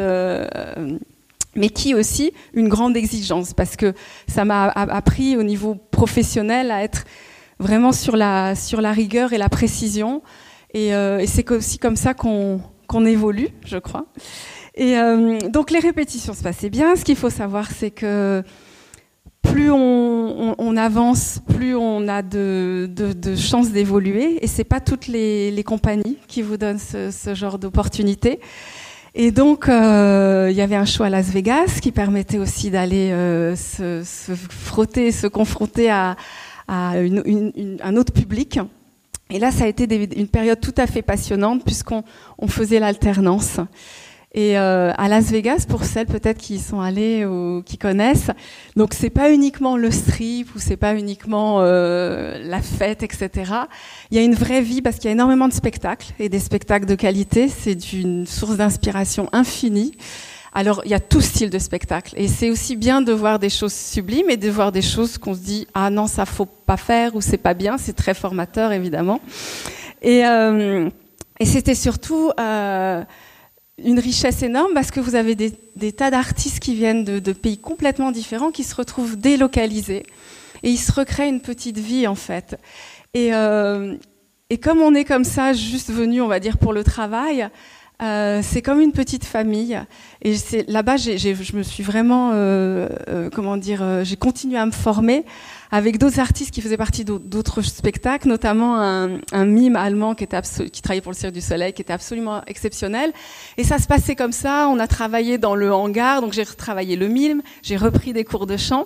Mais 1.55 1.69
qui 1.69 1.93
aussi 1.93 2.33
une 2.53 2.67
grande 2.67 2.97
exigence 2.97 3.53
parce 3.53 3.75
que 3.75 3.93
ça 4.27 4.43
m'a 4.43 4.69
appris 4.69 5.37
au 5.37 5.43
niveau 5.43 5.75
professionnel 5.75 6.71
à 6.71 6.83
être 6.83 7.05
vraiment 7.59 7.91
sur 7.91 8.15
la, 8.15 8.55
sur 8.55 8.81
la 8.81 8.91
rigueur 8.91 9.33
et 9.33 9.37
la 9.37 9.49
précision. 9.49 10.21
Et, 10.73 10.93
euh, 10.95 11.23
c'est 11.27 11.49
aussi 11.51 11.77
comme 11.77 11.95
ça 11.95 12.13
qu'on 12.13 12.61
qu'on 12.87 13.05
évolue, 13.05 13.49
je 13.65 13.77
crois. 13.77 14.05
Et 14.75 14.97
euh, 14.97 15.39
donc 15.49 15.71
les 15.71 15.79
répétitions 15.79 16.33
se 16.33 16.43
passaient 16.43 16.69
bien. 16.69 16.95
Ce 16.95 17.03
qu'il 17.03 17.15
faut 17.15 17.29
savoir, 17.29 17.71
c'est 17.71 17.91
que 17.91 18.43
plus 19.41 19.69
on, 19.71 20.77
avance, 20.77 21.39
plus 21.55 21.75
on 21.75 22.07
a 22.07 22.21
de, 22.21 22.89
de, 22.89 23.13
de 23.13 23.35
chances 23.35 23.71
d'évoluer. 23.71 24.43
Et 24.43 24.47
c'est 24.47 24.63
pas 24.63 24.79
toutes 24.79 25.07
les, 25.07 25.51
les, 25.51 25.63
compagnies 25.63 26.17
qui 26.27 26.41
vous 26.41 26.57
donnent 26.57 26.79
ce, 26.79 27.11
ce 27.11 27.35
genre 27.35 27.59
d'opportunité. 27.59 28.39
Et 29.15 29.31
donc, 29.31 29.69
euh, 29.69 30.47
il 30.49 30.57
y 30.57 30.61
avait 30.61 30.75
un 30.75 30.85
show 30.85 31.03
à 31.03 31.09
Las 31.09 31.27
Vegas 31.29 31.79
qui 31.81 31.91
permettait 31.91 32.39
aussi 32.39 32.71
d'aller 32.71 33.11
euh, 33.11 33.55
se, 33.55 34.01
se, 34.03 34.33
frotter, 34.33 35.11
se 35.11 35.27
confronter 35.27 35.91
à, 35.91 36.15
à 36.67 36.97
une, 36.97 37.21
une, 37.25 37.77
un 37.83 37.95
autre 37.95 38.11
public. 38.11 38.59
Et 39.29 39.37
là, 39.37 39.51
ça 39.51 39.65
a 39.65 39.67
été 39.67 39.85
des, 39.85 40.09
une 40.17 40.27
période 40.27 40.59
tout 40.59 40.73
à 40.77 40.87
fait 40.87 41.03
passionnante 41.03 41.63
puisqu'on 41.63 42.03
on 42.39 42.47
faisait 42.47 42.79
l'alternance. 42.79 43.59
Et 44.35 44.57
euh, 44.57 44.91
à 44.97 45.07
Las 45.09 45.29
Vegas, 45.31 45.65
pour 45.69 45.83
celles 45.83 46.07
peut-être 46.07 46.39
qui 46.39 46.55
y 46.55 46.59
sont 46.59 46.81
allées 46.81 47.23
ou 47.23 47.61
qui 47.63 47.77
connaissent, 47.77 48.31
donc 48.75 48.95
c'est 48.95 49.11
pas 49.11 49.31
uniquement 49.31 49.77
le 49.77 49.91
strip 49.91 50.55
ou 50.55 50.59
c'est 50.59 50.77
pas 50.77 50.95
uniquement 50.95 51.57
euh, 51.59 52.39
la 52.43 52.59
fête, 52.61 53.03
etc. 53.03 53.29
Il 54.09 54.17
y 54.17 54.19
a 54.19 54.23
une 54.23 54.33
vraie 54.33 54.61
vie 54.61 54.81
parce 54.81 54.95
qu'il 54.95 55.05
y 55.05 55.09
a 55.09 55.11
énormément 55.11 55.47
de 55.47 55.53
spectacles 55.53 56.13
et 56.17 56.29
des 56.29 56.39
spectacles 56.39 56.87
de 56.87 56.95
qualité. 56.95 57.47
C'est 57.47 57.75
d'une 57.75 58.25
source 58.25 58.57
d'inspiration 58.57 59.29
infinie. 59.33 59.91
Alors, 60.55 60.81
il 60.85 60.91
y 60.91 60.95
a 60.95 60.99
tout 60.99 61.21
style 61.21 61.49
de 61.49 61.59
spectacle. 61.59 62.13
Et 62.15 62.27
c'est 62.27 62.49
aussi 62.49 62.75
bien 62.75 63.01
de 63.01 63.11
voir 63.11 63.39
des 63.39 63.49
choses 63.49 63.73
sublimes 63.73 64.29
et 64.29 64.37
de 64.37 64.49
voir 64.49 64.71
des 64.71 64.83
choses 64.83 65.17
qu'on 65.17 65.33
se 65.33 65.39
dit, 65.39 65.67
ah 65.73 65.89
non, 65.89 66.07
ça 66.07 66.25
faut 66.25 66.45
pas 66.45 66.77
faire 66.77 67.15
ou 67.15 67.21
c'est 67.21 67.37
pas 67.37 67.55
bien. 67.55 67.77
C'est 67.77 67.93
très 67.93 68.13
formateur, 68.13 68.71
évidemment. 68.71 69.19
Et, 70.03 70.25
euh, 70.25 70.89
et 71.39 71.45
c'était 71.45 71.75
surtout, 71.75 72.31
euh, 72.39 73.03
une 73.77 73.99
richesse 73.99 74.43
énorme 74.43 74.73
parce 74.73 74.91
que 74.91 74.99
vous 74.99 75.15
avez 75.15 75.35
des, 75.35 75.91
tas 75.91 76.11
d'artistes 76.11 76.59
qui 76.59 76.75
viennent 76.75 77.03
de, 77.03 77.33
pays 77.33 77.57
complètement 77.57 78.11
différents 78.11 78.51
qui 78.51 78.63
se 78.63 78.75
retrouvent 78.75 79.17
délocalisés 79.17 80.03
et 80.61 80.69
ils 80.69 80.77
se 80.77 80.91
recréent 80.91 81.29
une 81.29 81.41
petite 81.41 81.77
vie 81.77 82.07
en 82.07 82.15
fait. 82.15 82.57
Et, 83.13 83.33
euh, 83.33 83.95
comme 84.61 84.81
on 84.81 84.93
est 84.93 85.05
comme 85.05 85.23
ça, 85.23 85.53
juste 85.53 85.91
venu, 85.91 86.21
on 86.21 86.27
va 86.27 86.39
dire, 86.39 86.59
pour 86.59 86.73
le 86.73 86.83
travail, 86.83 87.49
euh, 88.03 88.41
c'est 88.43 88.61
comme 88.61 88.79
une 88.79 88.91
petite 88.91 89.25
famille. 89.25 89.81
Et 90.21 90.35
là-bas, 90.67 90.97
je 90.97 91.55
me 91.55 91.63
suis 91.63 91.81
vraiment, 91.81 92.31
euh, 92.33 92.87
comment 93.33 93.57
dire, 93.57 94.03
j'ai 94.03 94.15
continué 94.15 94.57
à 94.57 94.67
me 94.67 94.71
former 94.71 95.25
avec 95.73 95.97
d'autres 95.97 96.19
artistes 96.19 96.51
qui 96.51 96.61
faisaient 96.61 96.77
partie 96.77 97.03
d'autres 97.03 97.63
spectacles, 97.63 98.27
notamment 98.27 98.79
un, 98.79 99.45
mime 99.45 99.75
allemand 99.75 100.13
qui, 100.13 100.23
était 100.23 100.39
qui 100.71 100.83
travaillait 100.83 101.01
pour 101.01 101.11
le 101.11 101.17
Cirque 101.17 101.33
du 101.33 101.41
Soleil, 101.41 101.73
qui 101.73 101.81
était 101.81 101.93
absolument 101.93 102.43
exceptionnel. 102.45 103.11
Et 103.57 103.63
ça 103.63 103.79
se 103.79 103.87
passait 103.87 104.15
comme 104.15 104.33
ça. 104.33 104.67
On 104.69 104.77
a 104.77 104.85
travaillé 104.85 105.39
dans 105.39 105.55
le 105.55 105.73
hangar, 105.73 106.21
donc 106.21 106.33
j'ai 106.33 106.43
retravaillé 106.43 106.95
le 106.95 107.07
mime, 107.07 107.41
j'ai 107.63 107.75
repris 107.75 108.13
des 108.13 108.23
cours 108.23 108.45
de 108.45 108.55
chant. 108.55 108.85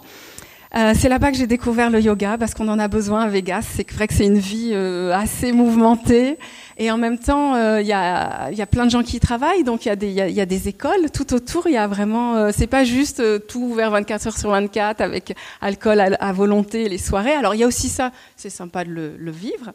Euh, 0.77 0.93
c'est 0.95 1.09
là-bas 1.09 1.31
que 1.31 1.37
j'ai 1.37 1.47
découvert 1.47 1.89
le 1.89 1.99
yoga 1.99 2.37
parce 2.37 2.53
qu'on 2.53 2.67
en 2.67 2.77
a 2.77 2.87
besoin 2.87 3.21
à 3.21 3.27
Vegas. 3.27 3.65
C'est 3.75 3.91
vrai 3.91 4.07
que 4.07 4.13
c'est 4.13 4.27
une 4.27 4.37
vie 4.37 4.71
euh, 4.73 5.11
assez 5.11 5.51
mouvementée 5.51 6.37
et 6.77 6.91
en 6.91 6.97
même 6.97 7.17
temps 7.17 7.55
il 7.55 7.59
euh, 7.59 7.81
y, 7.81 7.93
a, 7.93 8.51
y, 8.51 8.61
a, 8.61 8.65
plein 8.67 8.85
de 8.85 8.91
gens 8.91 9.01
qui 9.01 9.17
y 9.17 9.19
travaillent. 9.19 9.63
Donc 9.63 9.85
il 9.85 9.89
y, 9.89 9.91
a 9.91 9.95
des, 9.95 10.11
y, 10.11 10.41
a, 10.41 10.45
des 10.45 10.67
écoles 10.67 11.09
tout 11.11 11.33
autour. 11.33 11.65
Il 11.65 11.73
y 11.73 11.77
a 11.77 11.87
vraiment, 11.87 12.51
c'est 12.51 12.67
pas 12.67 12.83
juste 12.83 13.23
tout 13.47 13.59
ouvert 13.59 13.89
24 13.89 14.27
heures 14.27 14.37
sur 14.37 14.51
24 14.51 15.01
avec 15.01 15.35
alcool 15.61 15.99
à, 15.99 16.33
volonté 16.33 16.87
les 16.89 16.99
soirées. 16.99 17.33
Alors 17.33 17.55
il 17.55 17.61
y 17.61 17.63
a 17.63 17.67
aussi 17.67 17.89
ça. 17.89 18.11
C'est 18.35 18.51
sympa 18.51 18.83
de 18.83 18.91
le, 18.91 19.17
le 19.17 19.31
vivre, 19.31 19.71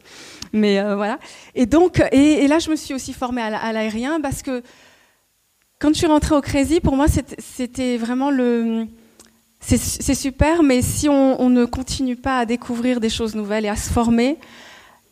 mais 0.53 0.81
voilà. 0.95 1.19
Et 1.53 1.65
donc 1.65 2.01
et, 2.13 2.45
et, 2.45 2.47
là 2.47 2.59
je 2.59 2.69
me 2.69 2.77
suis 2.77 2.93
aussi 2.93 3.11
formée 3.11 3.41
à 3.41 3.73
l'aérien 3.73 4.21
parce 4.21 4.41
que 4.41 4.63
quand 5.79 5.89
je 5.89 5.97
suis 5.97 6.07
rentrée 6.07 6.35
au 6.35 6.41
Crazy, 6.41 6.79
pour 6.79 6.95
moi 6.95 7.07
c'était 7.09 7.97
vraiment 7.97 8.31
le 8.31 8.87
c'est 9.65 10.15
super, 10.15 10.61
mais 10.61 10.81
si 10.81 11.07
on, 11.07 11.49
ne 11.49 11.65
continue 11.65 12.15
pas 12.15 12.39
à 12.39 12.45
découvrir 12.45 12.99
des 12.99 13.09
choses 13.09 13.33
nouvelles 13.33 13.65
et 13.65 13.69
à 13.69 13.75
se 13.75 13.89
former, 13.89 14.37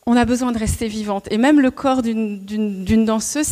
on 0.06 0.18
a 0.18 0.26
besoin 0.26 0.52
de 0.52 0.58
rester 0.58 0.88
vivante. 0.88 1.28
Et 1.32 1.38
même 1.38 1.62
le 1.62 1.72
corps 1.72 2.02
d'une 2.02 3.06
danseuse, 3.06 3.48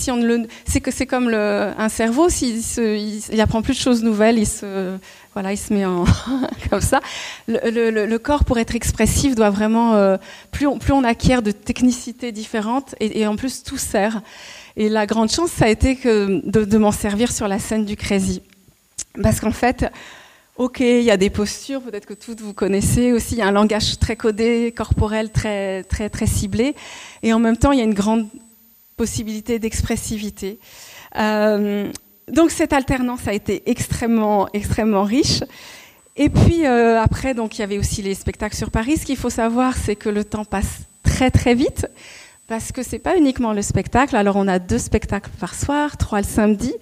c'est 0.65 0.81
que 0.81 0.91
c'est 0.91 1.05
comme 1.05 1.29
un 1.29 1.89
cerveau, 1.89 2.27
s'il 2.27 2.59
il, 2.77 3.41
apprend 3.41 3.61
plus 3.61 3.73
de 3.73 3.79
choses 3.79 4.03
nouvelles, 4.03 4.37
il 4.39 4.47
se, 4.47 4.97
voilà, 5.33 5.53
il 5.53 5.57
se 5.57 5.73
met 5.73 5.85
en 5.85 6.03
comme 6.69 6.81
ça. 6.81 6.99
Le, 7.47 8.17
corps, 8.17 8.43
pour 8.43 8.57
être 8.57 8.75
expressif, 8.75 9.35
doit 9.35 9.51
vraiment 9.51 9.93
euh, 9.95 10.17
plus 10.51 10.67
on, 10.67 11.03
acquiert 11.05 11.41
de 11.41 11.51
technicités 11.51 12.33
différentes 12.33 12.93
et, 12.99 13.25
en 13.25 13.37
plus 13.37 13.63
tout 13.63 13.77
sert. 13.77 14.21
Et 14.75 14.89
la 14.89 15.05
grande 15.05 15.31
chance, 15.31 15.51
ça 15.51 15.65
a 15.65 15.69
été 15.69 15.95
de, 15.95 16.65
de 16.65 16.77
m'en 16.77 16.91
servir 16.91 17.31
sur 17.31 17.47
la 17.47 17.59
scène 17.59 17.85
du 17.85 17.95
Crazy, 17.95 18.41
parce 19.21 19.39
qu'en 19.39 19.51
fait 19.51 19.89
Ok, 20.59 20.81
il 20.81 21.03
y 21.03 21.09
a 21.09 21.15
des 21.15 21.29
postures, 21.29 21.81
peut-être 21.81 22.05
que 22.05 22.13
toutes 22.13 22.41
vous 22.41 22.53
connaissez 22.53 23.13
aussi. 23.13 23.35
Il 23.35 23.37
y 23.37 23.41
a 23.41 23.47
un 23.47 23.53
langage 23.53 23.97
très 23.97 24.17
codé, 24.17 24.73
corporel, 24.75 25.31
très 25.31 25.83
très 25.85 26.09
très 26.09 26.27
ciblé, 26.27 26.75
et 27.23 27.31
en 27.31 27.39
même 27.39 27.55
temps, 27.55 27.71
il 27.71 27.79
y 27.79 27.81
a 27.81 27.85
une 27.85 27.93
grande 27.93 28.27
possibilité 28.97 29.57
d'expressivité. 29.57 30.59
Euh, 31.15 31.89
donc 32.27 32.51
cette 32.51 32.73
alternance 32.73 33.25
a 33.25 33.33
été 33.33 33.69
extrêmement 33.71 34.49
extrêmement 34.53 35.03
riche. 35.03 35.45
Et 36.17 36.27
puis 36.27 36.65
euh, 36.65 37.01
après, 37.01 37.33
donc 37.33 37.57
il 37.57 37.61
y 37.61 37.63
avait 37.63 37.77
aussi 37.77 38.01
les 38.01 38.13
spectacles 38.13 38.57
sur 38.57 38.69
Paris. 38.69 38.97
Ce 38.97 39.05
qu'il 39.05 39.15
faut 39.15 39.29
savoir, 39.29 39.77
c'est 39.77 39.95
que 39.95 40.09
le 40.09 40.25
temps 40.25 40.43
passe 40.43 40.81
très 41.03 41.31
très 41.31 41.55
vite 41.55 41.87
parce 42.47 42.73
que 42.73 42.83
c'est 42.83 42.99
pas 42.99 43.15
uniquement 43.15 43.53
le 43.53 43.61
spectacle. 43.61 44.13
Alors 44.17 44.35
on 44.35 44.49
a 44.49 44.59
deux 44.59 44.77
spectacles 44.77 45.31
par 45.39 45.55
soir, 45.55 45.95
trois 45.95 46.19
le 46.19 46.27
samedi. 46.27 46.73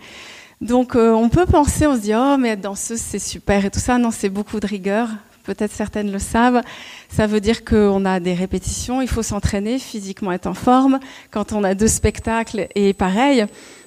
Donc 0.61 0.95
euh, 0.95 1.11
on 1.11 1.29
peut 1.29 1.45
penser, 1.45 1.85
on 1.85 1.95
se 1.95 2.01
dit 2.01 2.13
oh 2.15 2.37
mais 2.37 2.49
être 2.49 2.61
danseuse 2.61 2.99
c'est 2.99 3.19
super 3.19 3.65
et 3.65 3.69
tout 3.69 3.79
ça. 3.79 3.97
Non, 3.97 4.11
c'est 4.11 4.29
beaucoup 4.29 4.59
de 4.59 4.67
rigueur. 4.67 5.09
Peut-être 5.43 5.71
certaines 5.71 6.11
le 6.11 6.19
savent. 6.19 6.61
Ça 7.09 7.25
veut 7.25 7.39
dire 7.39 7.63
qu'on 7.63 8.03
a 8.03 8.19
des 8.19 8.33
répétitions, 8.33 9.01
il 9.01 9.07
faut 9.07 9.23
s'entraîner, 9.23 9.79
physiquement 9.79 10.33
être 10.33 10.47
en 10.47 10.53
forme. 10.53 10.99
Quand 11.31 11.53
on 11.53 11.63
a 11.63 11.73
deux 11.73 11.87
spectacles 11.87 12.67
et 12.75 12.93
pareil, 12.93 13.45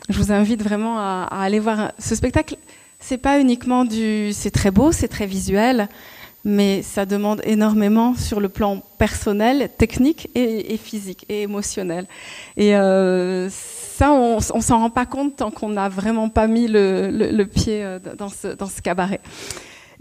je 0.09 0.19
vous 0.19 0.33
invite 0.33 0.63
vraiment 0.63 0.99
à, 0.99 1.29
aller 1.31 1.59
voir 1.59 1.93
ce 1.99 2.15
spectacle. 2.15 2.57
C'est 2.99 3.19
pas 3.19 3.39
uniquement 3.41 3.85
du, 3.85 4.33
c'est 4.33 4.51
très 4.51 4.71
beau, 4.71 4.91
c'est 4.91 5.09
très 5.09 5.27
visuel, 5.27 5.89
mais 6.45 6.83
ça 6.83 7.05
demande 7.05 7.43
énormément 7.45 8.15
sur 8.15 8.41
le 8.41 8.49
plan 8.49 8.83
personnel, 8.97 9.71
technique 9.77 10.31
et, 10.35 10.73
et 10.73 10.77
physique 10.79 11.27
et 11.29 11.43
émotionnel. 11.43 12.07
Et 12.57 12.75
euh, 12.75 13.51
on, 14.09 14.41
s'en 14.41 14.79
rend 14.79 14.91
pas 14.91 15.07
compte 15.07 15.37
tant 15.37 15.51
qu'on 15.51 15.69
n'a 15.69 15.89
vraiment 15.89 16.29
pas 16.29 16.47
mis 16.47 16.67
le, 16.69 17.45
pied 17.45 17.85
euh, 17.85 17.99
dans 18.17 18.29
ce 18.29 18.81
cabaret. 18.83 19.21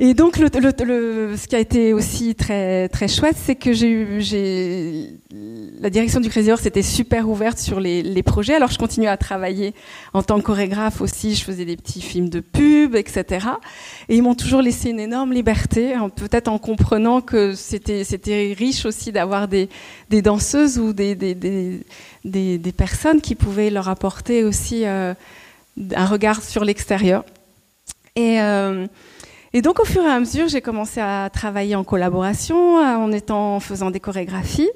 Et 0.02 0.14
donc, 0.14 0.38
ce 0.38 1.46
qui 1.46 1.56
a 1.58 1.60
été 1.60 1.92
aussi 1.92 2.34
très 2.34 2.88
très 2.88 3.10
chouette, 3.10 3.36
c'est 3.38 3.56
que 3.56 3.74
j'ai 3.74 3.90
eu, 3.90 4.22
la 5.82 5.90
direction 5.90 6.22
du 6.22 6.30
Crazy 6.30 6.50
Horse 6.54 6.66
était 6.66 6.82
super 6.82 7.28
ouverte 7.28 7.58
sur 7.58 7.82
les, 7.82 8.24
projets. 8.24 8.56
Alors, 8.56 8.72
je 8.72 8.78
continuais 8.78 9.10
à 9.10 9.18
travailler 9.18 9.74
en 10.14 10.24
tant 10.24 10.38
que 10.40 10.44
chorégraphe 10.46 11.02
aussi. 11.02 11.36
Je 11.36 11.44
faisais 11.44 11.66
des 11.66 11.76
petits 11.76 12.00
films 12.00 12.30
de 12.30 12.40
pub, 12.40 12.96
etc. 12.96 13.48
Et 14.08 14.16
ils 14.16 14.24
m'ont 14.24 14.36
toujours 14.36 14.62
laissé 14.62 14.90
une 14.90 15.02
énorme 15.02 15.34
liberté, 15.34 15.94
peut-être 16.16 16.48
en 16.48 16.60
comprenant 16.60 17.20
que 17.20 17.54
c'était 17.54 18.56
riche 18.58 18.86
aussi 18.86 19.12
d'avoir 19.12 19.50
des 19.50 19.68
des 20.10 20.22
danseuses 20.22 20.80
ou 20.80 20.94
des 20.94 21.16
des, 21.16 21.36
des 21.36 21.82
des, 22.24 22.58
des 22.58 22.72
personnes 22.72 23.20
qui 23.20 23.36
pouvaient 23.36 23.70
leur 23.70 23.90
apporter 23.90 24.46
aussi 24.46 24.86
euh, 24.86 25.14
un 25.94 26.06
regard 26.06 26.42
sur 26.42 26.64
l'extérieur. 26.64 27.26
Et 28.16 28.40
euh, 28.40 28.88
et 29.54 29.62
donc, 29.62 29.80
au 29.80 29.86
fur 29.86 30.04
et 30.04 30.10
à 30.10 30.20
mesure, 30.20 30.48
j'ai 30.48 30.62
commencé 30.62 31.00
à 31.00 31.30
travailler 31.32 31.76
en 31.76 31.84
collaboration, 31.84 32.78
en 32.78 33.12
étant, 33.12 33.56
en 33.56 33.60
faisant 33.60 33.90
des 33.90 34.00
chorégraphies, 34.00 34.70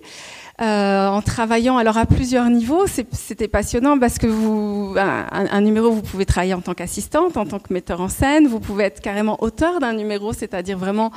euh, 0.62 1.08
en 1.08 1.22
travaillant 1.22 1.78
alors 1.78 1.98
à 1.98 2.06
plusieurs 2.06 2.50
niveaux. 2.50 2.86
C'était 2.88 3.48
passionnant 3.48 4.00
parce 4.00 4.18
que 4.18 4.28
vous, 4.28 4.96
un, 4.98 5.62
numéro, 5.62 5.92
vous 5.92 6.02
pouvez 6.02 6.26
travailler 6.26 6.54
en 6.54 6.62
tant 6.62 6.74
qu'assistante, 6.74 7.38
en 7.38 7.46
tant 7.46 7.60
que 7.60 7.74
metteur 7.74 8.02
en 8.02 8.10
scène, 8.10 8.48
vous 8.48 8.60
pouvez 8.60 8.86
être 8.86 9.02
carrément 9.02 9.42
auteur 9.44 9.80
d'un 9.80 9.94
numéro, 9.94 10.34
c'est-à-dire 10.34 10.78
vraiment 10.78 11.12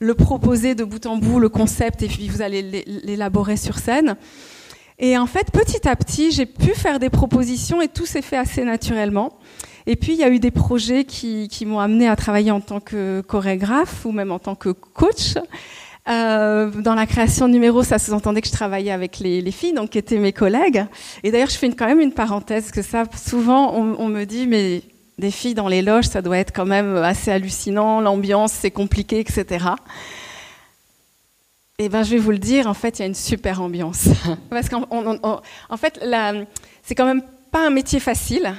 le 0.00 0.14
proposer 0.14 0.74
de 0.74 0.84
bout 0.84 1.06
en 1.06 1.16
bout, 1.16 1.38
le 1.38 1.48
concept, 1.48 2.02
et 2.02 2.08
puis 2.08 2.28
vous 2.28 2.42
allez 2.42 2.62
l'élaborer 2.62 3.56
sur 3.56 3.78
scène. 3.78 4.16
Et 4.98 5.16
en 5.16 5.26
fait, 5.26 5.50
petit 5.52 5.88
à 5.88 5.94
petit, 5.94 6.32
j'ai 6.32 6.46
pu 6.46 6.70
faire 6.74 6.98
des 6.98 7.10
propositions 7.10 7.80
et 7.80 7.88
tout 7.88 8.06
s'est 8.06 8.22
fait 8.22 8.36
assez 8.36 8.64
naturellement. 8.64 9.38
Et 9.90 9.96
puis, 9.96 10.12
il 10.12 10.18
y 10.18 10.22
a 10.22 10.28
eu 10.28 10.38
des 10.38 10.50
projets 10.50 11.04
qui, 11.04 11.48
qui 11.48 11.64
m'ont 11.64 11.80
amené 11.80 12.06
à 12.08 12.14
travailler 12.14 12.50
en 12.50 12.60
tant 12.60 12.78
que 12.78 13.22
chorégraphe 13.26 14.04
ou 14.04 14.12
même 14.12 14.30
en 14.30 14.38
tant 14.38 14.54
que 14.54 14.68
coach. 14.68 15.38
Euh, 16.10 16.70
dans 16.70 16.94
la 16.94 17.06
création 17.06 17.48
de 17.48 17.54
numéros, 17.54 17.82
ça 17.82 17.98
sous-entendait 17.98 18.42
que 18.42 18.48
je 18.48 18.52
travaillais 18.52 18.90
avec 18.90 19.18
les, 19.18 19.40
les, 19.40 19.50
filles, 19.50 19.72
donc 19.72 19.88
qui 19.90 19.98
étaient 19.98 20.18
mes 20.18 20.34
collègues. 20.34 20.84
Et 21.22 21.30
d'ailleurs, 21.30 21.48
je 21.48 21.56
fais 21.56 21.66
une, 21.68 21.74
quand 21.74 21.86
même 21.86 22.00
une 22.00 22.12
parenthèse, 22.12 22.70
que 22.70 22.82
ça, 22.82 23.04
souvent, 23.16 23.74
on, 23.74 23.96
on, 23.98 24.08
me 24.08 24.24
dit, 24.24 24.46
mais 24.46 24.82
des 25.16 25.30
filles 25.30 25.54
dans 25.54 25.68
les 25.68 25.80
loges, 25.80 26.04
ça 26.04 26.20
doit 26.20 26.36
être 26.36 26.52
quand 26.54 26.66
même 26.66 26.94
assez 26.96 27.30
hallucinant, 27.30 28.02
l'ambiance, 28.02 28.52
c'est 28.52 28.70
compliqué, 28.70 29.20
etc. 29.20 29.64
Eh 31.78 31.88
ben, 31.88 32.02
je 32.02 32.10
vais 32.10 32.18
vous 32.18 32.32
le 32.32 32.38
dire, 32.38 32.66
en 32.66 32.74
fait, 32.74 32.98
il 32.98 33.02
y 33.02 33.04
a 33.04 33.08
une 33.08 33.14
super 33.14 33.62
ambiance. 33.62 34.08
Parce 34.50 34.68
qu'en 34.68 34.86
en 34.90 35.76
fait, 35.78 35.98
c'est 36.82 36.94
quand 36.94 37.06
même 37.06 37.22
pas 37.50 37.66
un 37.66 37.70
métier 37.70 38.00
facile. 38.00 38.54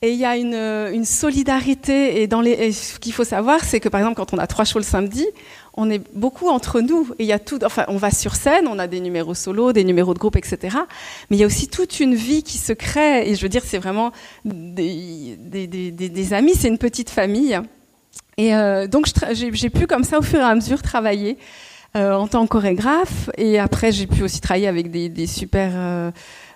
Et 0.00 0.12
il 0.12 0.18
y 0.18 0.24
a 0.24 0.36
une, 0.36 0.54
une 0.54 1.04
solidarité. 1.04 2.22
Et, 2.22 2.28
dans 2.28 2.40
les, 2.40 2.70
ce 2.70 2.98
qu'il 2.98 3.12
faut 3.12 3.24
savoir, 3.24 3.64
c'est 3.64 3.80
que 3.80 3.88
par 3.88 4.00
exemple, 4.00 4.16
quand 4.16 4.32
on 4.32 4.38
a 4.38 4.46
trois 4.46 4.64
shows 4.64 4.78
le 4.78 4.84
samedi, 4.84 5.26
on 5.74 5.90
est 5.90 6.00
beaucoup 6.14 6.48
entre 6.48 6.80
nous. 6.80 7.08
Et 7.18 7.24
il 7.24 7.26
y 7.26 7.32
a 7.32 7.40
tout. 7.40 7.58
Enfin, 7.64 7.84
on 7.88 7.96
va 7.96 8.12
sur 8.12 8.36
scène, 8.36 8.68
on 8.68 8.78
a 8.78 8.86
des 8.86 9.00
numéros 9.00 9.34
solo, 9.34 9.72
des 9.72 9.82
numéros 9.82 10.14
de 10.14 10.18
groupe, 10.20 10.36
etc. 10.36 10.76
Mais 11.30 11.36
il 11.36 11.40
y 11.40 11.42
a 11.42 11.46
aussi 11.46 11.66
toute 11.68 11.98
une 11.98 12.14
vie 12.14 12.44
qui 12.44 12.58
se 12.58 12.72
crée. 12.72 13.28
Et 13.28 13.34
je 13.34 13.42
veux 13.42 13.48
dire, 13.48 13.62
c'est 13.64 13.78
vraiment 13.78 14.12
des, 14.44 15.36
des, 15.38 15.66
des, 15.66 15.90
des 15.90 16.32
amis. 16.32 16.54
C'est 16.54 16.68
une 16.68 16.78
petite 16.78 17.10
famille. 17.10 17.58
Et 18.36 18.54
euh, 18.54 18.86
donc, 18.86 19.08
j'ai 19.32 19.70
pu 19.70 19.88
comme 19.88 20.04
ça, 20.04 20.20
au 20.20 20.22
fur 20.22 20.38
et 20.38 20.42
à 20.42 20.54
mesure, 20.54 20.80
travailler 20.80 21.38
euh, 21.96 22.12
en 22.12 22.28
tant 22.28 22.44
que 22.44 22.50
chorégraphe. 22.50 23.30
Et 23.36 23.58
après, 23.58 23.90
j'ai 23.90 24.06
pu 24.06 24.22
aussi 24.22 24.40
travailler 24.40 24.68
avec 24.68 24.92
des, 24.92 25.08
des 25.08 25.26
super 25.26 25.72
euh, 25.74 26.12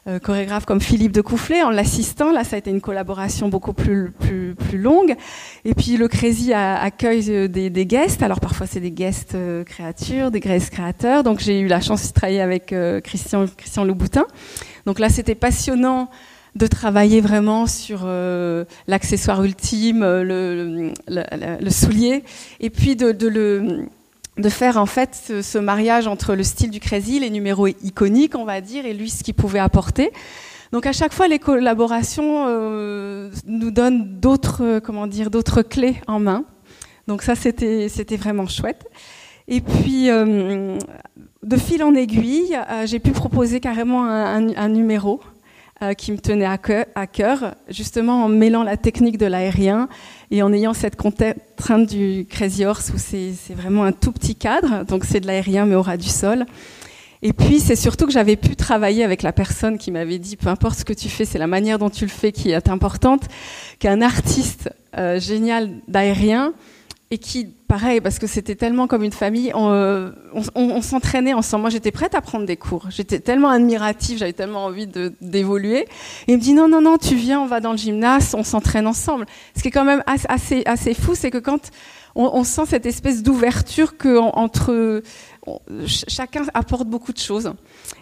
euh, 0.09 0.19
chorégraphe 0.19 0.65
comme 0.65 0.81
Philippe 0.81 1.13
de 1.13 1.21
Coufflet 1.21 1.63
en 1.63 1.71
l'assistant. 1.71 2.33
Là, 2.33 2.45
ça 2.45 2.57
a 2.57 2.59
été 2.59 2.71
une 2.71 2.81
collaboration 2.81 3.49
beaucoup 3.49 3.73
plus, 3.73 4.11
plus, 4.11 4.55
plus 4.55 4.79
longue. 4.79 5.15
Et 5.65 5.75
puis 5.75 5.97
le 5.97 6.09
Crazy 6.09 6.53
accueille 6.53 7.31
euh, 7.31 7.49
des, 7.49 7.71
des 7.71 7.87
guests. 7.87 8.23
Alors 8.23 8.41
parfois 8.41 8.67
c'est 8.67 8.81
des 8.81 8.91
guests 8.91 9.35
euh, 9.35 9.65
créatures, 9.65 10.31
des 10.31 10.41
guests 10.41 10.71
créateurs. 10.71 11.23
Donc 11.23 11.39
j'ai 11.41 11.61
eu 11.61 11.69
la 11.69 11.81
chance 11.81 12.09
de 12.09 12.13
travailler 12.13 12.41
avec 12.41 12.75
Christian, 13.05 13.47
Christian 13.57 13.85
Louboutin. 13.85 14.27
Donc 14.87 14.99
là, 14.99 15.09
c'était 15.09 15.35
passionnant 15.35 16.09
de 16.55 16.67
travailler 16.67 17.21
vraiment 17.21 17.67
sur 17.67 18.03
euh, 18.05 18.65
l'accessoire 18.87 19.43
ultime, 19.43 20.01
le, 20.01 20.93
le, 21.09 21.23
le, 21.61 21.71
soulier, 21.71 22.25
et 22.61 22.69
puis 22.69 22.95
de, 22.95 23.13
de 23.13 23.29
le 23.29 23.87
de 24.39 24.49
faire 24.49 24.77
en 24.77 24.87
fait 24.87 25.21
ce, 25.27 25.43
ce, 25.43 25.59
mariage 25.59 26.07
entre 26.07 26.35
le 26.35 26.43
style 26.43 26.71
du 26.71 26.81
Crazy, 26.81 27.21
les 27.21 27.31
numéros 27.31 27.67
iconiques, 27.67 28.35
on 28.35 28.45
va 28.45 28.61
dire, 28.61 28.87
et 28.87 28.95
lui 28.95 29.11
ce 29.11 29.23
qu'il 29.23 29.35
pouvait 29.35 29.59
apporter. 29.59 30.11
Donc 30.73 30.87
à 30.87 30.93
chaque 30.93 31.13
fois, 31.13 31.29
les 31.29 31.39
collaborations 31.39 32.47
euh, 32.49 33.31
nous 33.47 33.71
donnent 33.71 34.19
d'autres, 34.21 34.81
comment 34.83 35.07
dire, 35.07 35.31
d'autres 35.31 35.61
clés 35.61 35.97
en 36.07 36.19
main. 36.19 36.45
Donc 37.07 37.23
ça, 37.23 37.35
c'était, 37.35 37.91
c'était 37.91 38.17
vraiment 38.17 38.47
chouette. 38.47 38.87
Et 39.49 39.61
puis, 39.61 40.09
euh, 40.09 40.79
de 41.43 41.57
fil 41.59 41.83
en 41.83 41.95
aiguille, 41.95 42.57
euh, 42.71 42.87
j'ai 42.87 43.01
pu 43.01 43.11
proposer 43.11 43.61
carrément 43.61 44.05
un, 44.05 44.69
numéro 44.69 45.21
euh, 45.83 45.95
qui 45.95 46.13
me 46.13 46.19
tenait 46.19 46.47
à 46.47 47.07
cœur, 47.07 47.57
justement 47.69 48.25
en 48.25 48.29
mêlant 48.29 48.63
la 48.63 48.77
technique 48.77 49.19
de 49.19 49.27
l'aérien 49.27 49.89
et 50.31 50.43
en 50.43 50.53
ayant 50.53 50.75
cette 50.75 50.97
contrainte 50.97 51.89
du 51.89 52.25
Crazy 52.31 52.65
Horse 52.65 52.93
où 52.95 52.99
c'est 52.99 53.35
vraiment 53.55 53.85
un 53.85 53.93
tout 53.93 54.13
petit 54.13 54.37
cadre, 54.37 54.85
donc 54.85 55.05
c'est 55.05 55.21
de 55.21 55.27
l'aérien 55.27 55.67
mais 55.67 55.75
au 55.75 55.83
ras 55.83 55.97
du 55.97 56.09
sol. 56.09 56.47
Et 57.23 57.33
puis 57.33 57.59
c'est 57.59 57.77
surtout 57.77 58.07
que 58.07 58.13
j'avais 58.13 58.37
pu 58.37 58.55
travailler 58.55 59.03
avec 59.03 59.23
la 59.23 59.33
personne 59.33 59.77
qui 59.77 59.91
m'avait 59.91 60.19
dit 60.19 60.37
peu 60.37 60.49
importe 60.49 60.79
ce 60.79 60.85
que 60.85 60.93
tu 60.93 61.09
fais, 61.09 61.25
c'est 61.25 61.39
la 61.39 61.47
manière 61.47 61.79
dont 61.79 61.91
tu 61.91 62.05
le 62.05 62.11
fais 62.11 62.33
qui 62.33 62.51
est 62.51 62.69
importante, 62.69 63.23
qu'un 63.79 64.03
artiste 64.03 64.71
génial 65.19 65.71
d'aérien 65.89 66.53
et 67.11 67.19
qui, 67.19 67.49
pareil, 67.73 68.03
parce 68.03 68.19
que 68.19 68.27
c'était 68.27 68.55
tellement 68.55 68.87
comme 68.87 69.03
une 69.03 69.13
famille, 69.13 69.51
on, 69.55 69.71
euh, 69.71 70.11
s'entraînait 70.83 71.33
ensemble. 71.33 71.63
Moi, 71.63 71.71
j'étais 71.71 71.91
prête 71.91 72.15
à 72.15 72.21
prendre 72.21 72.45
des 72.45 72.59
cours. 72.59 72.85
J'étais 72.91 73.19
tellement 73.19 73.49
admirative, 73.49 74.19
j'avais 74.19 74.35
tellement 74.35 74.67
envie 74.67 74.87
d'évoluer. 75.23 75.87
Et 76.29 76.33
il 76.33 76.37
me 76.37 76.43
dit 76.43 76.53
non, 76.53 76.69
non, 76.69 76.83
non, 76.83 76.99
tu 76.99 77.15
viens, 77.15 77.41
on 77.41 77.47
va 77.47 77.61
dans 77.61 77.71
le 77.71 77.79
gymnase, 77.79 78.35
on 78.37 78.45
s'entraîne 78.45 78.87
ensemble. 78.87 79.25
Ce 79.57 79.63
qui 79.63 79.69
est 79.69 79.71
quand 79.71 79.87
même 79.87 80.03
assez, 80.07 80.63
assez 80.67 80.93
fou, 80.93 81.15
c'est 81.15 81.31
que 81.31 81.39
quand 81.39 81.71
on, 82.15 82.45
sent 82.45 82.67
cette 82.69 82.85
espèce 82.85 83.23
d'ouverture 83.23 83.97
que 83.97 84.19
entre 84.19 85.03
chacun 85.87 86.43
apporte 86.53 86.87
beaucoup 86.87 87.15
de 87.15 87.19
choses. 87.19 87.55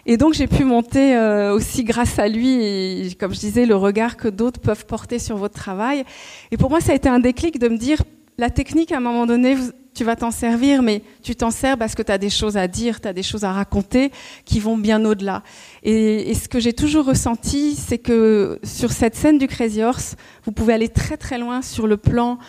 Et 0.05 0.17
donc 0.17 0.33
j'ai 0.33 0.47
pu 0.47 0.65
monter 0.65 1.15
euh, 1.15 1.53
aussi 1.53 1.85
grâce 1.85 2.19
à 2.19 2.27
lui 2.27 3.15
comme 3.17 3.33
je 3.33 3.39
disais 3.39 3.65
le 3.65 3.77
regard 3.77 4.17
que 4.17 4.27
d'autres 4.27 4.59
peuvent 4.59 4.85
porter 4.85 5.17
sur 5.17 5.37
votre 5.37 5.53
travail. 5.53 6.03
Et 6.51 6.57
pour 6.57 6.69
moi 6.69 6.81
ça 6.81 6.91
a 6.91 6.95
été 6.95 7.07
un 7.07 7.19
déclic 7.19 7.57
de 7.57 7.69
me 7.69 7.77
dire 7.77 7.99
la 8.41 8.49
technique, 8.49 8.91
à 8.91 8.97
un 8.97 9.01
moment 9.01 9.27
donné, 9.27 9.55
tu 9.93 10.03
vas 10.03 10.15
t'en 10.15 10.31
servir, 10.31 10.81
mais 10.81 11.03
tu 11.21 11.35
t'en 11.35 11.51
sers 11.51 11.77
parce 11.77 11.93
que 11.93 12.01
tu 12.01 12.11
as 12.11 12.17
des 12.17 12.31
choses 12.31 12.57
à 12.57 12.67
dire, 12.67 12.99
tu 12.99 13.07
as 13.07 13.13
des 13.13 13.21
choses 13.21 13.43
à 13.43 13.51
raconter 13.51 14.11
qui 14.45 14.59
vont 14.59 14.79
bien 14.79 15.05
au-delà. 15.05 15.43
Et, 15.83 16.33
ce 16.33 16.49
que 16.49 16.59
j'ai 16.59 16.73
toujours 16.73 17.05
ressenti, 17.05 17.75
c'est 17.75 17.99
que 17.99 18.59
sur 18.63 18.91
cette 18.91 19.15
scène 19.15 19.37
du 19.37 19.47
Crazy 19.47 19.83
Horse, 19.83 20.15
vous 20.43 20.51
pouvez 20.51 20.73
aller 20.73 20.89
très 20.89 21.17
très 21.17 21.37
loin 21.37 21.61
sur 21.61 21.85
le 21.85 21.97
plan. 21.97 22.39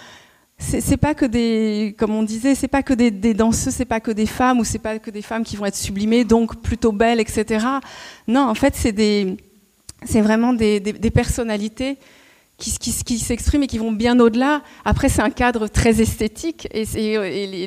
C'est 0.56 0.96
pas 0.96 1.12
que 1.12 1.26
des, 1.26 1.94
comme 1.98 2.14
on 2.14 2.22
disait, 2.22 2.54
c'est 2.54 2.68
pas 2.68 2.82
que 2.82 2.94
des, 2.94 3.10
des 3.10 3.34
danseuses, 3.34 3.74
c'est 3.74 3.84
pas 3.84 4.00
que 4.00 4.12
des 4.12 4.26
femmes 4.26 4.60
ou 4.60 4.64
c'est 4.64 4.78
pas 4.78 4.98
que 4.98 5.10
des 5.10 5.20
femmes 5.20 5.44
qui 5.44 5.56
vont 5.56 5.66
être 5.66 5.76
sublimées, 5.76 6.24
donc 6.24 6.62
plutôt 6.62 6.92
belles, 6.92 7.20
etc. 7.20 7.66
Non, 8.26 8.48
en 8.48 8.54
fait, 8.54 8.74
c'est 8.76 8.92
des, 8.92 9.36
c'est 10.06 10.22
vraiment 10.22 10.54
des, 10.54 10.80
des 10.80 11.10
personnalités 11.10 11.98
qui, 12.70 13.18
s'expriment 13.18 13.64
et 13.64 13.66
qui 13.66 13.78
vont 13.78 13.92
bien 13.92 14.18
au-delà. 14.20 14.62
Après, 14.84 15.08
c'est 15.08 15.22
un 15.22 15.30
cadre 15.30 15.66
très 15.68 16.00
esthétique 16.00 16.68
et, 16.72 16.86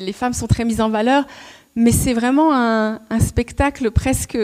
les, 0.00 0.12
femmes 0.12 0.32
sont 0.32 0.46
très 0.46 0.64
mises 0.64 0.80
en 0.80 0.88
valeur, 0.88 1.26
mais 1.74 1.92
c'est 1.92 2.14
vraiment 2.14 2.54
un, 2.54 2.98
spectacle 3.20 3.90
presque. 3.90 4.38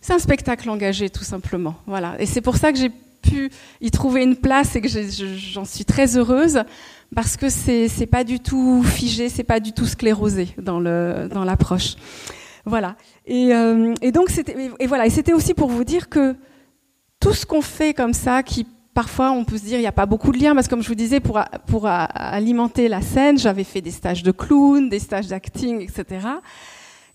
C'est 0.00 0.12
un 0.12 0.18
spectacle 0.18 0.68
engagé, 0.68 1.10
tout 1.10 1.24
simplement. 1.24 1.76
Voilà. 1.86 2.16
Et 2.18 2.26
c'est 2.26 2.40
pour 2.40 2.56
ça 2.56 2.72
que 2.72 2.78
j'ai 2.78 2.90
pu 3.22 3.50
y 3.80 3.90
trouver 3.90 4.22
une 4.22 4.36
place 4.36 4.76
et 4.76 4.80
que 4.80 4.88
j'en 4.88 5.64
suis 5.64 5.84
très 5.84 6.16
heureuse 6.16 6.62
parce 7.14 7.36
que 7.36 7.48
c'est 7.48 8.08
pas 8.10 8.24
du 8.24 8.40
tout 8.40 8.82
figé, 8.82 9.28
c'est 9.28 9.44
pas 9.44 9.60
du 9.60 9.72
tout 9.72 9.86
sclérosé 9.86 10.48
dans 10.58 10.80
l'approche. 10.80 11.96
Voilà. 12.66 12.96
Et, 13.26 13.54
euh, 13.54 13.94
donc 14.12 14.30
et 14.80 14.86
voilà. 14.86 15.06
Et 15.06 15.10
c'était 15.10 15.32
aussi 15.32 15.54
pour 15.54 15.68
vous 15.68 15.84
dire 15.84 16.08
que 16.08 16.34
tout 17.20 17.32
ce 17.32 17.46
qu'on 17.46 17.62
fait 17.62 17.94
comme 17.94 18.14
ça, 18.14 18.42
qui 18.42 18.66
parfois 18.94 19.32
on 19.32 19.44
peut 19.44 19.58
se 19.58 19.64
dire 19.64 19.78
il 19.78 19.82
n'y 19.82 19.88
a 19.88 19.92
pas 19.92 20.06
beaucoup 20.06 20.32
de 20.32 20.38
liens 20.38 20.54
parce 20.54 20.68
que 20.68 20.70
comme 20.70 20.82
je 20.82 20.88
vous 20.88 20.94
disais 20.94 21.20
pour, 21.20 21.40
pour 21.66 21.86
alimenter 21.86 22.88
la 22.88 23.02
scène 23.02 23.38
j'avais 23.38 23.64
fait 23.64 23.80
des 23.80 23.90
stages 23.90 24.22
de 24.22 24.30
clown, 24.30 24.88
des 24.88 25.00
stages 25.00 25.26
d'acting, 25.26 25.80
etc. 25.80 26.26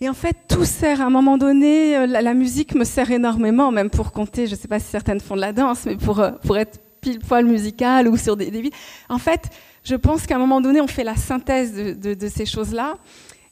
Et 0.02 0.10
en 0.10 0.14
fait 0.14 0.36
tout 0.48 0.66
sert 0.66 1.02
à 1.02 1.06
un 1.06 1.10
moment 1.10 1.38
donné, 1.38 1.98
euh, 1.98 2.06
la, 2.06 2.34
musique 2.34 2.76
me 2.76 2.84
sert 2.84 3.10
énormément 3.12 3.72
même 3.72 3.90
pour 3.90 4.12
compter, 4.12 4.46
je 4.46 4.52
ne 4.52 4.58
sais 4.58 4.68
pas 4.68 4.80
si 4.80 4.88
certaines 4.88 5.22
font 5.22 5.36
de 5.36 5.42
la 5.42 5.54
danse, 5.54 5.86
mais 5.86 5.96
pour, 5.96 6.20
euh, 6.20 6.32
pour 6.46 6.58
être 6.58 6.80
pile 7.02 7.20
poil 7.20 7.46
musical 7.46 8.08
ou 8.10 8.18
sur 8.18 8.36
des, 8.36 8.52
des 8.52 8.72
En 9.08 9.18
fait 9.18 9.50
je 9.84 9.96
pense 9.96 10.28
qu'à 10.28 10.36
un 10.36 10.40
moment 10.40 10.60
donné 10.60 10.82
on 10.82 10.88
fait 10.88 11.06
la 11.06 11.16
synthèse 11.16 11.74
de, 11.74 12.14
de, 12.14 12.28
ces 12.28 12.46
choses-là 12.46 12.98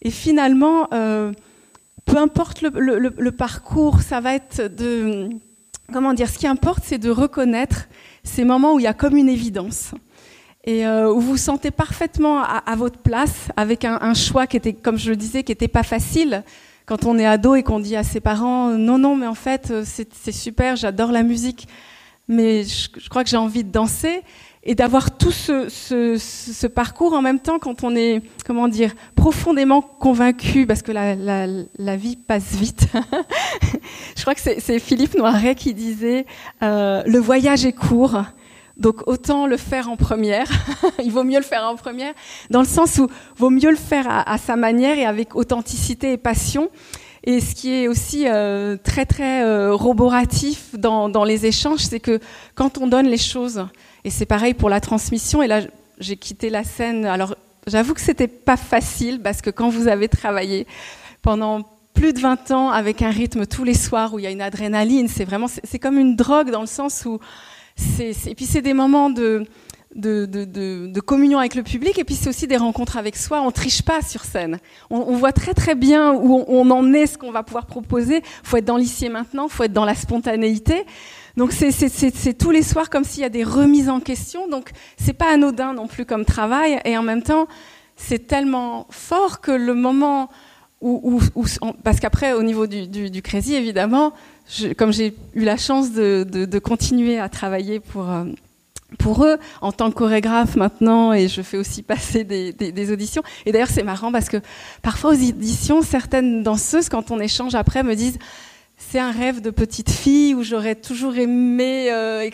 et 0.02 0.12
finalement 0.12 0.90
euh, 0.94 1.32
peu 2.06 2.18
importe 2.18 2.62
le, 2.62 2.70
le, 2.70 3.14
le 3.18 3.32
parcours, 3.32 4.02
ça 4.02 4.20
va 4.20 4.34
être 4.36 4.64
de 4.68 5.30
comment 5.92 6.14
dire, 6.14 6.30
ce 6.30 6.38
qui 6.38 6.48
importe, 6.48 6.84
c'est 6.84 6.98
de 6.98 7.10
reconnaître 7.10 7.88
ces 8.28 8.44
moments 8.44 8.74
où 8.74 8.80
il 8.80 8.84
y 8.84 8.88
a 8.88 8.94
comme 8.94 9.18
une 9.18 9.30
évidence 9.30 9.92
et 10.64 10.86
euh, 10.86 11.12
où 11.12 11.20
vous 11.20 11.32
vous 11.32 11.38
sentez 11.38 11.72
parfaitement 11.72 12.44
à, 12.44 12.76
votre 12.76 13.00
place 13.00 13.48
avec 13.56 13.86
un, 13.86 14.14
choix 14.14 14.48
qui 14.48 14.58
était, 14.58 14.74
comme 14.74 14.98
je 14.98 15.10
le 15.10 15.16
disais, 15.16 15.44
qui 15.44 15.52
n'était 15.52 15.70
pas 15.70 15.84
facile. 15.84 16.44
Quand 16.86 17.06
on 17.06 17.18
est 17.18 17.26
ado 17.26 17.56
et 17.56 17.64
qu'on 17.64 17.80
dit 17.80 17.96
à 17.96 18.04
ses 18.04 18.20
parents 18.20 18.70
non 18.70 18.98
non 18.98 19.16
mais 19.16 19.28
en 19.28 19.36
fait 19.36 19.72
euh, 19.72 19.84
c'est 19.86 20.32
super 20.32 20.78
j'adore 20.78 21.12
la 21.12 21.22
musique 21.22 21.68
mais 22.30 22.64
je, 22.64 23.10
crois 23.10 23.26
que 23.26 23.30
j'ai 23.30 23.38
envie 23.38 23.66
de 23.66 23.72
danser 23.72 24.22
et 24.64 24.76
d'avoir 24.76 25.18
tout 25.18 25.32
ce, 25.32 26.68
parcours 26.68 27.14
en 27.14 27.22
même 27.22 27.40
temps 27.40 27.60
quand 27.60 27.84
on 27.84 27.96
est, 27.96 28.22
comment 28.46 28.68
dire, 28.68 28.94
profondément 29.16 29.82
convaincu, 29.82 30.66
parce 30.66 30.82
que 30.82 30.92
la, 30.92 31.96
vie 31.96 32.18
passe 32.18 32.54
vite. 32.56 32.88
Je 34.16 34.22
crois 34.22 34.36
que 34.36 34.42
c'est 34.42 34.80
Philippe 34.80 35.18
Noiret 35.18 35.56
qui 35.56 35.74
disait 35.74 36.26
euh, 36.64 37.02
le 37.06 37.20
voyage 37.20 37.66
est 37.66 37.74
court. 37.74 38.22
Donc 38.76 39.08
autant 39.08 39.48
le 39.48 39.58
faire 39.58 39.90
en 39.90 39.96
première. 39.96 40.48
il 41.04 41.12
vaut 41.12 41.24
mieux 41.24 41.38
le 41.38 41.44
faire 41.44 41.64
en 41.64 41.76
première, 41.76 42.14
dans 42.52 42.60
le 42.60 42.68
sens 42.68 43.00
où 43.00 43.08
vaut 43.36 43.50
mieux 43.50 43.72
le 43.72 43.78
faire 43.78 44.06
à, 44.08 44.38
sa 44.38 44.56
manière 44.56 45.00
et 45.00 45.06
avec 45.06 45.36
authenticité 45.36 46.12
et 46.12 46.18
passion. 46.18 46.70
Et 47.24 47.40
ce 47.40 47.56
qui 47.56 47.74
est 47.74 47.88
aussi 47.88 48.26
euh, 48.28 48.78
très 48.82 49.06
très 49.06 49.44
euh, 49.44 49.74
roboratif 49.74 50.76
dans 50.76 51.24
les 51.24 51.46
échanges, 51.46 51.80
c'est 51.80 52.00
que 52.00 52.20
quand 52.54 52.78
on 52.78 52.88
donne 52.88 53.08
les 53.08 53.18
choses 53.18 53.66
et 54.08 54.10
c'est 54.10 54.26
pareil 54.26 54.54
pour 54.54 54.70
la 54.70 54.80
transmission. 54.80 55.44
Et 55.44 55.48
là, 55.48 55.60
j'ai 56.00 56.16
quitté 56.16 56.50
la 56.50 56.64
scène. 56.64 57.04
Alors, 57.06 57.36
j'avoue 57.68 57.94
que 57.94 58.00
c'était 58.00 58.30
pas 58.30 58.56
facile 58.56 59.20
parce 59.22 59.42
que 59.42 59.50
quand 59.50 59.68
vous 59.68 59.90
avez 59.90 60.08
travaillé 60.08 60.66
pendant 61.22 61.64
plus 61.94 62.14
de 62.14 62.20
20 62.22 62.52
ans 62.52 62.70
avec 62.70 63.02
un 63.02 63.10
rythme 63.10 63.46
tous 63.46 63.66
les 63.66 63.74
soirs 63.74 64.14
où 64.14 64.20
il 64.20 64.24
y 64.24 64.28
a 64.28 64.32
une 64.32 64.42
adrénaline, 64.42 65.10
c'est 65.10 65.26
vraiment, 65.26 65.48
c'est 65.48 65.78
comme 65.78 66.00
une 66.00 66.16
drogue 66.16 66.52
dans 66.52 66.62
le 66.62 66.68
sens 66.68 67.04
où 67.06 67.20
et 68.00 68.34
puis 68.34 68.46
c'est 68.46 68.62
des 68.62 68.74
moments 68.74 69.10
de, 69.10 69.46
communion 71.06 71.40
avec 71.40 71.56
le 71.56 71.64
public 71.64 72.00
et 72.00 72.06
puis 72.06 72.16
c'est 72.16 72.30
aussi 72.30 72.48
des 72.48 72.56
rencontres 72.56 72.96
avec 72.96 73.18
soi. 73.18 73.42
On 73.42 73.52
triche 73.52 73.82
pas 73.82 74.02
sur 74.02 74.24
scène. 74.24 74.58
On, 74.90 75.18
voit 75.18 75.34
très 75.34 75.54
très 75.54 75.76
bien 75.76 76.14
où 76.14 76.46
on, 76.48 76.72
en 76.72 76.94
est, 76.94 77.08
ce 77.08 77.18
qu'on 77.18 77.32
va 77.32 77.44
pouvoir 77.44 77.66
proposer. 77.66 78.24
Faut 78.44 78.56
être 78.56 78.66
dans 78.66 78.78
l'ici 78.78 79.10
maintenant, 79.10 79.50
faut 79.50 79.64
être 79.64 79.74
dans 79.74 79.86
la 79.86 79.96
spontanéité. 79.96 80.86
Donc 81.38 81.52
c'est 81.52 82.38
tous 82.38 82.52
les 82.52 82.64
soirs 82.64 82.90
comme 82.90 83.04
s'il 83.04 83.22
y 83.22 83.26
a 83.26 83.30
des 83.30 83.44
remises 83.44 83.90
en 83.90 84.00
question. 84.00 84.48
Donc 84.48 84.72
c'est 84.98 85.14
pas 85.14 85.32
anodin 85.32 85.74
non 85.74 85.88
plus 85.88 86.04
comme 86.04 86.26
travail. 86.26 86.82
Et 86.84 86.98
en 86.98 87.04
même 87.04 87.22
temps, 87.22 87.48
c'est 87.96 88.28
tellement 88.28 88.88
fort 88.90 89.40
que 89.40 89.52
le 89.52 89.76
moment 89.76 90.30
où, 90.82 91.20
parce 91.84 92.00
qu'après 92.00 92.34
au 92.34 92.44
niveau 92.44 92.68
du, 92.68 92.88
du, 92.88 93.22
Crazy 93.22 93.56
évidemment, 93.56 94.14
comme 94.78 94.94
j'ai 94.94 95.16
eu 95.34 95.44
la 95.44 95.58
chance 95.58 95.92
de, 95.92 96.60
continuer 96.60 97.20
à 97.20 97.30
travailler 97.30 97.80
pour 97.80 98.10
euh, 98.10 98.26
pour 99.00 99.26
eux 99.26 99.38
en 99.62 99.72
tant 99.72 99.90
que 99.90 99.96
chorégraphe 99.96 100.56
maintenant 100.56 101.14
et 101.14 101.28
je 101.28 101.42
fais 101.42 101.58
aussi 101.58 101.82
passer 101.84 102.24
des, 102.24 102.54
des 102.54 102.92
auditions 102.92 103.24
et 103.46 103.52
d'ailleurs 103.52 103.70
c'est 103.70 103.84
marrant 103.84 104.12
parce 104.12 104.30
que 104.30 104.38
parfois 104.82 105.12
aux 105.12 105.16
auditions 105.16 105.82
certaines 105.82 106.44
danseuses 106.44 106.88
quand 106.88 107.12
on 107.12 107.20
échange 107.20 107.56
après 107.56 107.84
me 107.84 107.96
disent 107.96 108.20
c'est 108.78 109.00
un 109.00 109.12
rêve 109.12 109.42
de 109.42 109.50
petite 109.50 109.90
fille 109.90 110.36
où 110.36 110.44
j'aurais 110.44 110.76
toujours 110.76 111.16
aimé 111.18 111.88
euh, 111.92 112.30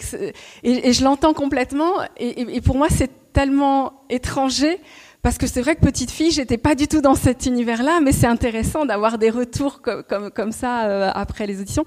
et, 0.63 0.93
je 0.93 1.03
l'entends 1.03 1.33
complètement. 1.33 1.93
Et, 2.17 2.61
pour 2.61 2.77
moi 2.77 2.87
c'est 2.89 3.09
tellement 3.31 3.93
étranger 4.09 4.79
parce 5.21 5.37
que 5.37 5.47
c'est 5.47 5.61
vrai 5.61 5.75
que 5.75 5.81
petite 5.81 6.11
fille 6.11 6.31
j'étais 6.31 6.57
pas 6.57 6.75
du 6.75 6.87
tout 6.87 6.99
dans 6.99 7.15
cet 7.15 7.45
univers 7.45 7.81
là 7.81 8.01
mais 8.01 8.11
c'est 8.11 8.27
intéressant 8.27 8.85
d'avoir 8.85 9.17
des 9.17 9.29
retours 9.29 9.81
comme, 9.81 10.51
ça 10.51 10.85
euh, 10.85 11.09
après 11.15 11.47
les 11.47 11.61
auditions. 11.61 11.85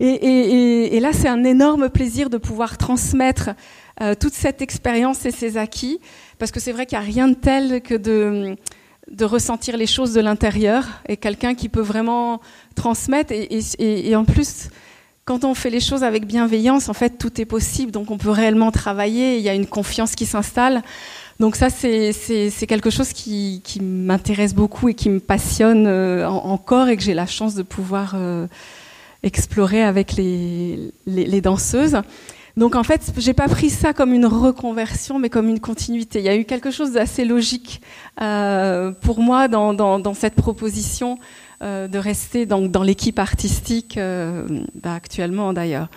Et, 0.00 0.98
là 1.00 1.12
c'est 1.12 1.28
un 1.28 1.44
énorme 1.44 1.88
plaisir 1.88 2.28
de 2.28 2.38
pouvoir 2.38 2.78
transmettre 2.78 3.50
euh, 4.00 4.14
toute 4.14 4.34
cette 4.34 4.62
expérience 4.62 5.24
et 5.26 5.30
ces 5.30 5.56
acquis 5.56 6.00
parce 6.38 6.50
que 6.50 6.58
c'est 6.58 6.72
vrai 6.72 6.86
qu'il 6.86 6.98
n'y 6.98 7.04
a 7.04 7.06
rien 7.06 7.28
de 7.28 7.34
tel 7.34 7.82
que 7.82 7.94
de 7.94 8.56
de 9.10 9.24
ressentir 9.24 9.76
les 9.76 9.86
choses 9.86 10.12
de 10.12 10.20
l'intérieur 10.20 10.84
et 11.08 11.16
quelqu'un 11.16 11.54
qui 11.54 11.68
peut 11.68 11.80
vraiment 11.80 12.40
transmettre. 12.74 13.32
Et, 13.32 14.16
en 14.16 14.24
plus, 14.24 14.68
quand 15.24 15.44
on 15.44 15.54
fait 15.54 15.70
les 15.70 15.80
choses 15.80 16.04
avec 16.04 16.26
bienveillance, 16.26 16.88
en 16.88 16.94
fait, 16.94 17.18
tout 17.18 17.40
est 17.40 17.44
possible. 17.44 17.90
Donc, 17.90 18.10
on 18.10 18.18
peut 18.18 18.30
réellement 18.30 18.70
travailler. 18.70 19.36
Il 19.36 19.42
y 19.42 19.48
a 19.48 19.54
une 19.54 19.66
confiance 19.66 20.14
qui 20.14 20.26
s'installe. 20.26 20.82
Donc 21.42 21.56
ça, 21.56 21.70
c'est 21.70 22.66
quelque 22.68 22.90
chose 22.90 23.12
qui, 23.12 23.62
m'intéresse 23.80 24.54
beaucoup 24.54 24.88
et 24.88 24.94
qui 24.94 25.10
me 25.10 25.18
passionne 25.18 25.86
euh, 25.88 26.28
encore 26.28 26.88
et 26.88 26.96
que 26.96 27.02
j'ai 27.02 27.14
la 27.14 27.26
chance 27.26 27.56
de 27.56 27.64
pouvoir 27.64 28.12
euh, 28.14 28.46
explorer 29.24 29.82
avec 29.82 30.12
les, 30.12 31.40
danseuses. 31.40 32.00
Donc 32.56 32.74
en 32.74 32.82
fait, 32.82 33.12
j'ai 33.16 33.32
pas 33.32 33.48
pris 33.48 33.70
ça 33.70 33.92
comme 33.92 34.12
une 34.12 34.26
reconversion, 34.26 35.18
mais 35.18 35.30
comme 35.30 35.48
une 35.48 35.60
continuité. 35.60 36.18
Il 36.18 36.24
y 36.24 36.28
a 36.28 36.36
eu 36.36 36.44
quelque 36.44 36.70
chose 36.70 36.92
d'assez 36.92 37.24
logique 37.24 37.80
euh, 38.20 38.92
pour 38.92 39.20
moi 39.20 39.48
dans, 39.48 39.72
dans, 39.72 39.98
dans, 39.98 40.14
cette 40.14 40.34
proposition 40.34 41.18
euh, 41.62 41.88
de 41.88 41.98
rester 41.98 42.44
dans, 42.44 42.60
dans 42.60 42.82
l'équipe 42.82 43.18
artistique 43.18 43.96
euh, 43.96 44.46
bah, 44.74 44.94
actuellement 44.94 45.52
d'ailleurs. 45.52 45.88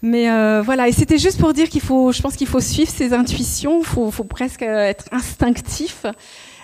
Mais 0.00 0.30
euh, 0.30 0.62
voilà, 0.64 0.86
et 0.86 0.92
c'était 0.92 1.18
juste 1.18 1.40
pour 1.40 1.52
dire 1.52 1.68
qu'il 1.68 1.80
faut, 1.80 2.12
je 2.12 2.22
pense 2.22 2.36
qu'il 2.36 2.46
faut 2.46 2.60
suivre 2.60 2.90
ses 2.90 3.12
intuitions, 3.12 3.80
il 3.80 3.84
faut, 3.84 4.10
faut, 4.12 4.22
presque 4.22 4.62
être 4.62 5.06
instinctif 5.10 6.06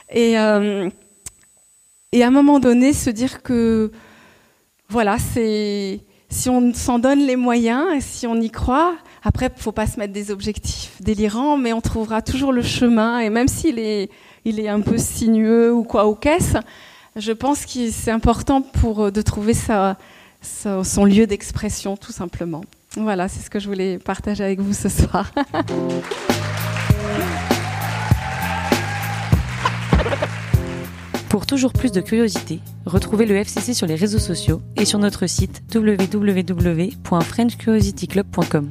et, 0.08 0.38
euh, 0.38 0.88
et 2.12 2.22
à 2.22 2.28
un 2.28 2.30
moment 2.30 2.60
donné 2.60 2.92
se 2.92 3.10
dire 3.10 3.42
que 3.42 3.90
voilà, 4.88 5.16
c'est 5.18 6.00
si 6.28 6.48
on 6.48 6.72
s'en 6.74 7.00
donne 7.00 7.26
les 7.26 7.34
moyens 7.34 7.86
si 8.00 8.28
on 8.28 8.36
y 8.36 8.50
croit, 8.50 8.94
après, 9.24 9.50
faut 9.56 9.72
pas 9.72 9.86
se 9.86 9.98
mettre 9.98 10.12
des 10.12 10.30
objectifs 10.30 11.00
délirants, 11.00 11.56
mais 11.56 11.72
on 11.72 11.80
trouvera 11.80 12.20
toujours 12.20 12.52
le 12.52 12.62
chemin. 12.62 13.20
Et 13.20 13.30
même 13.30 13.48
s'il 13.48 13.78
est, 13.78 14.10
il 14.44 14.60
est 14.60 14.68
un 14.68 14.82
peu 14.82 14.98
sinueux 14.98 15.72
ou 15.72 15.82
quoi 15.82 16.04
au 16.04 16.14
caisse, 16.14 16.56
je 17.16 17.32
pense 17.32 17.64
que 17.64 17.90
c'est 17.90 18.10
important 18.10 18.60
pour 18.60 19.10
de 19.10 19.22
trouver 19.22 19.54
son 19.54 21.04
lieu 21.04 21.26
d'expression, 21.26 21.96
tout 21.96 22.12
simplement. 22.12 22.60
Voilà, 22.96 23.28
c'est 23.28 23.40
ce 23.40 23.50
que 23.50 23.58
je 23.58 23.66
voulais 23.66 23.98
partager 23.98 24.44
avec 24.44 24.60
vous 24.60 24.74
ce 24.74 24.90
soir. 24.90 25.32
Pour 31.34 31.46
toujours 31.46 31.72
plus 31.72 31.90
de 31.90 32.00
curiosité, 32.00 32.60
retrouvez 32.86 33.26
le 33.26 33.34
FCC 33.34 33.74
sur 33.74 33.88
les 33.88 33.96
réseaux 33.96 34.20
sociaux 34.20 34.62
et 34.76 34.84
sur 34.84 35.00
notre 35.00 35.26
site 35.26 35.64
www.frenchcuriosityclub.com. 35.74 38.70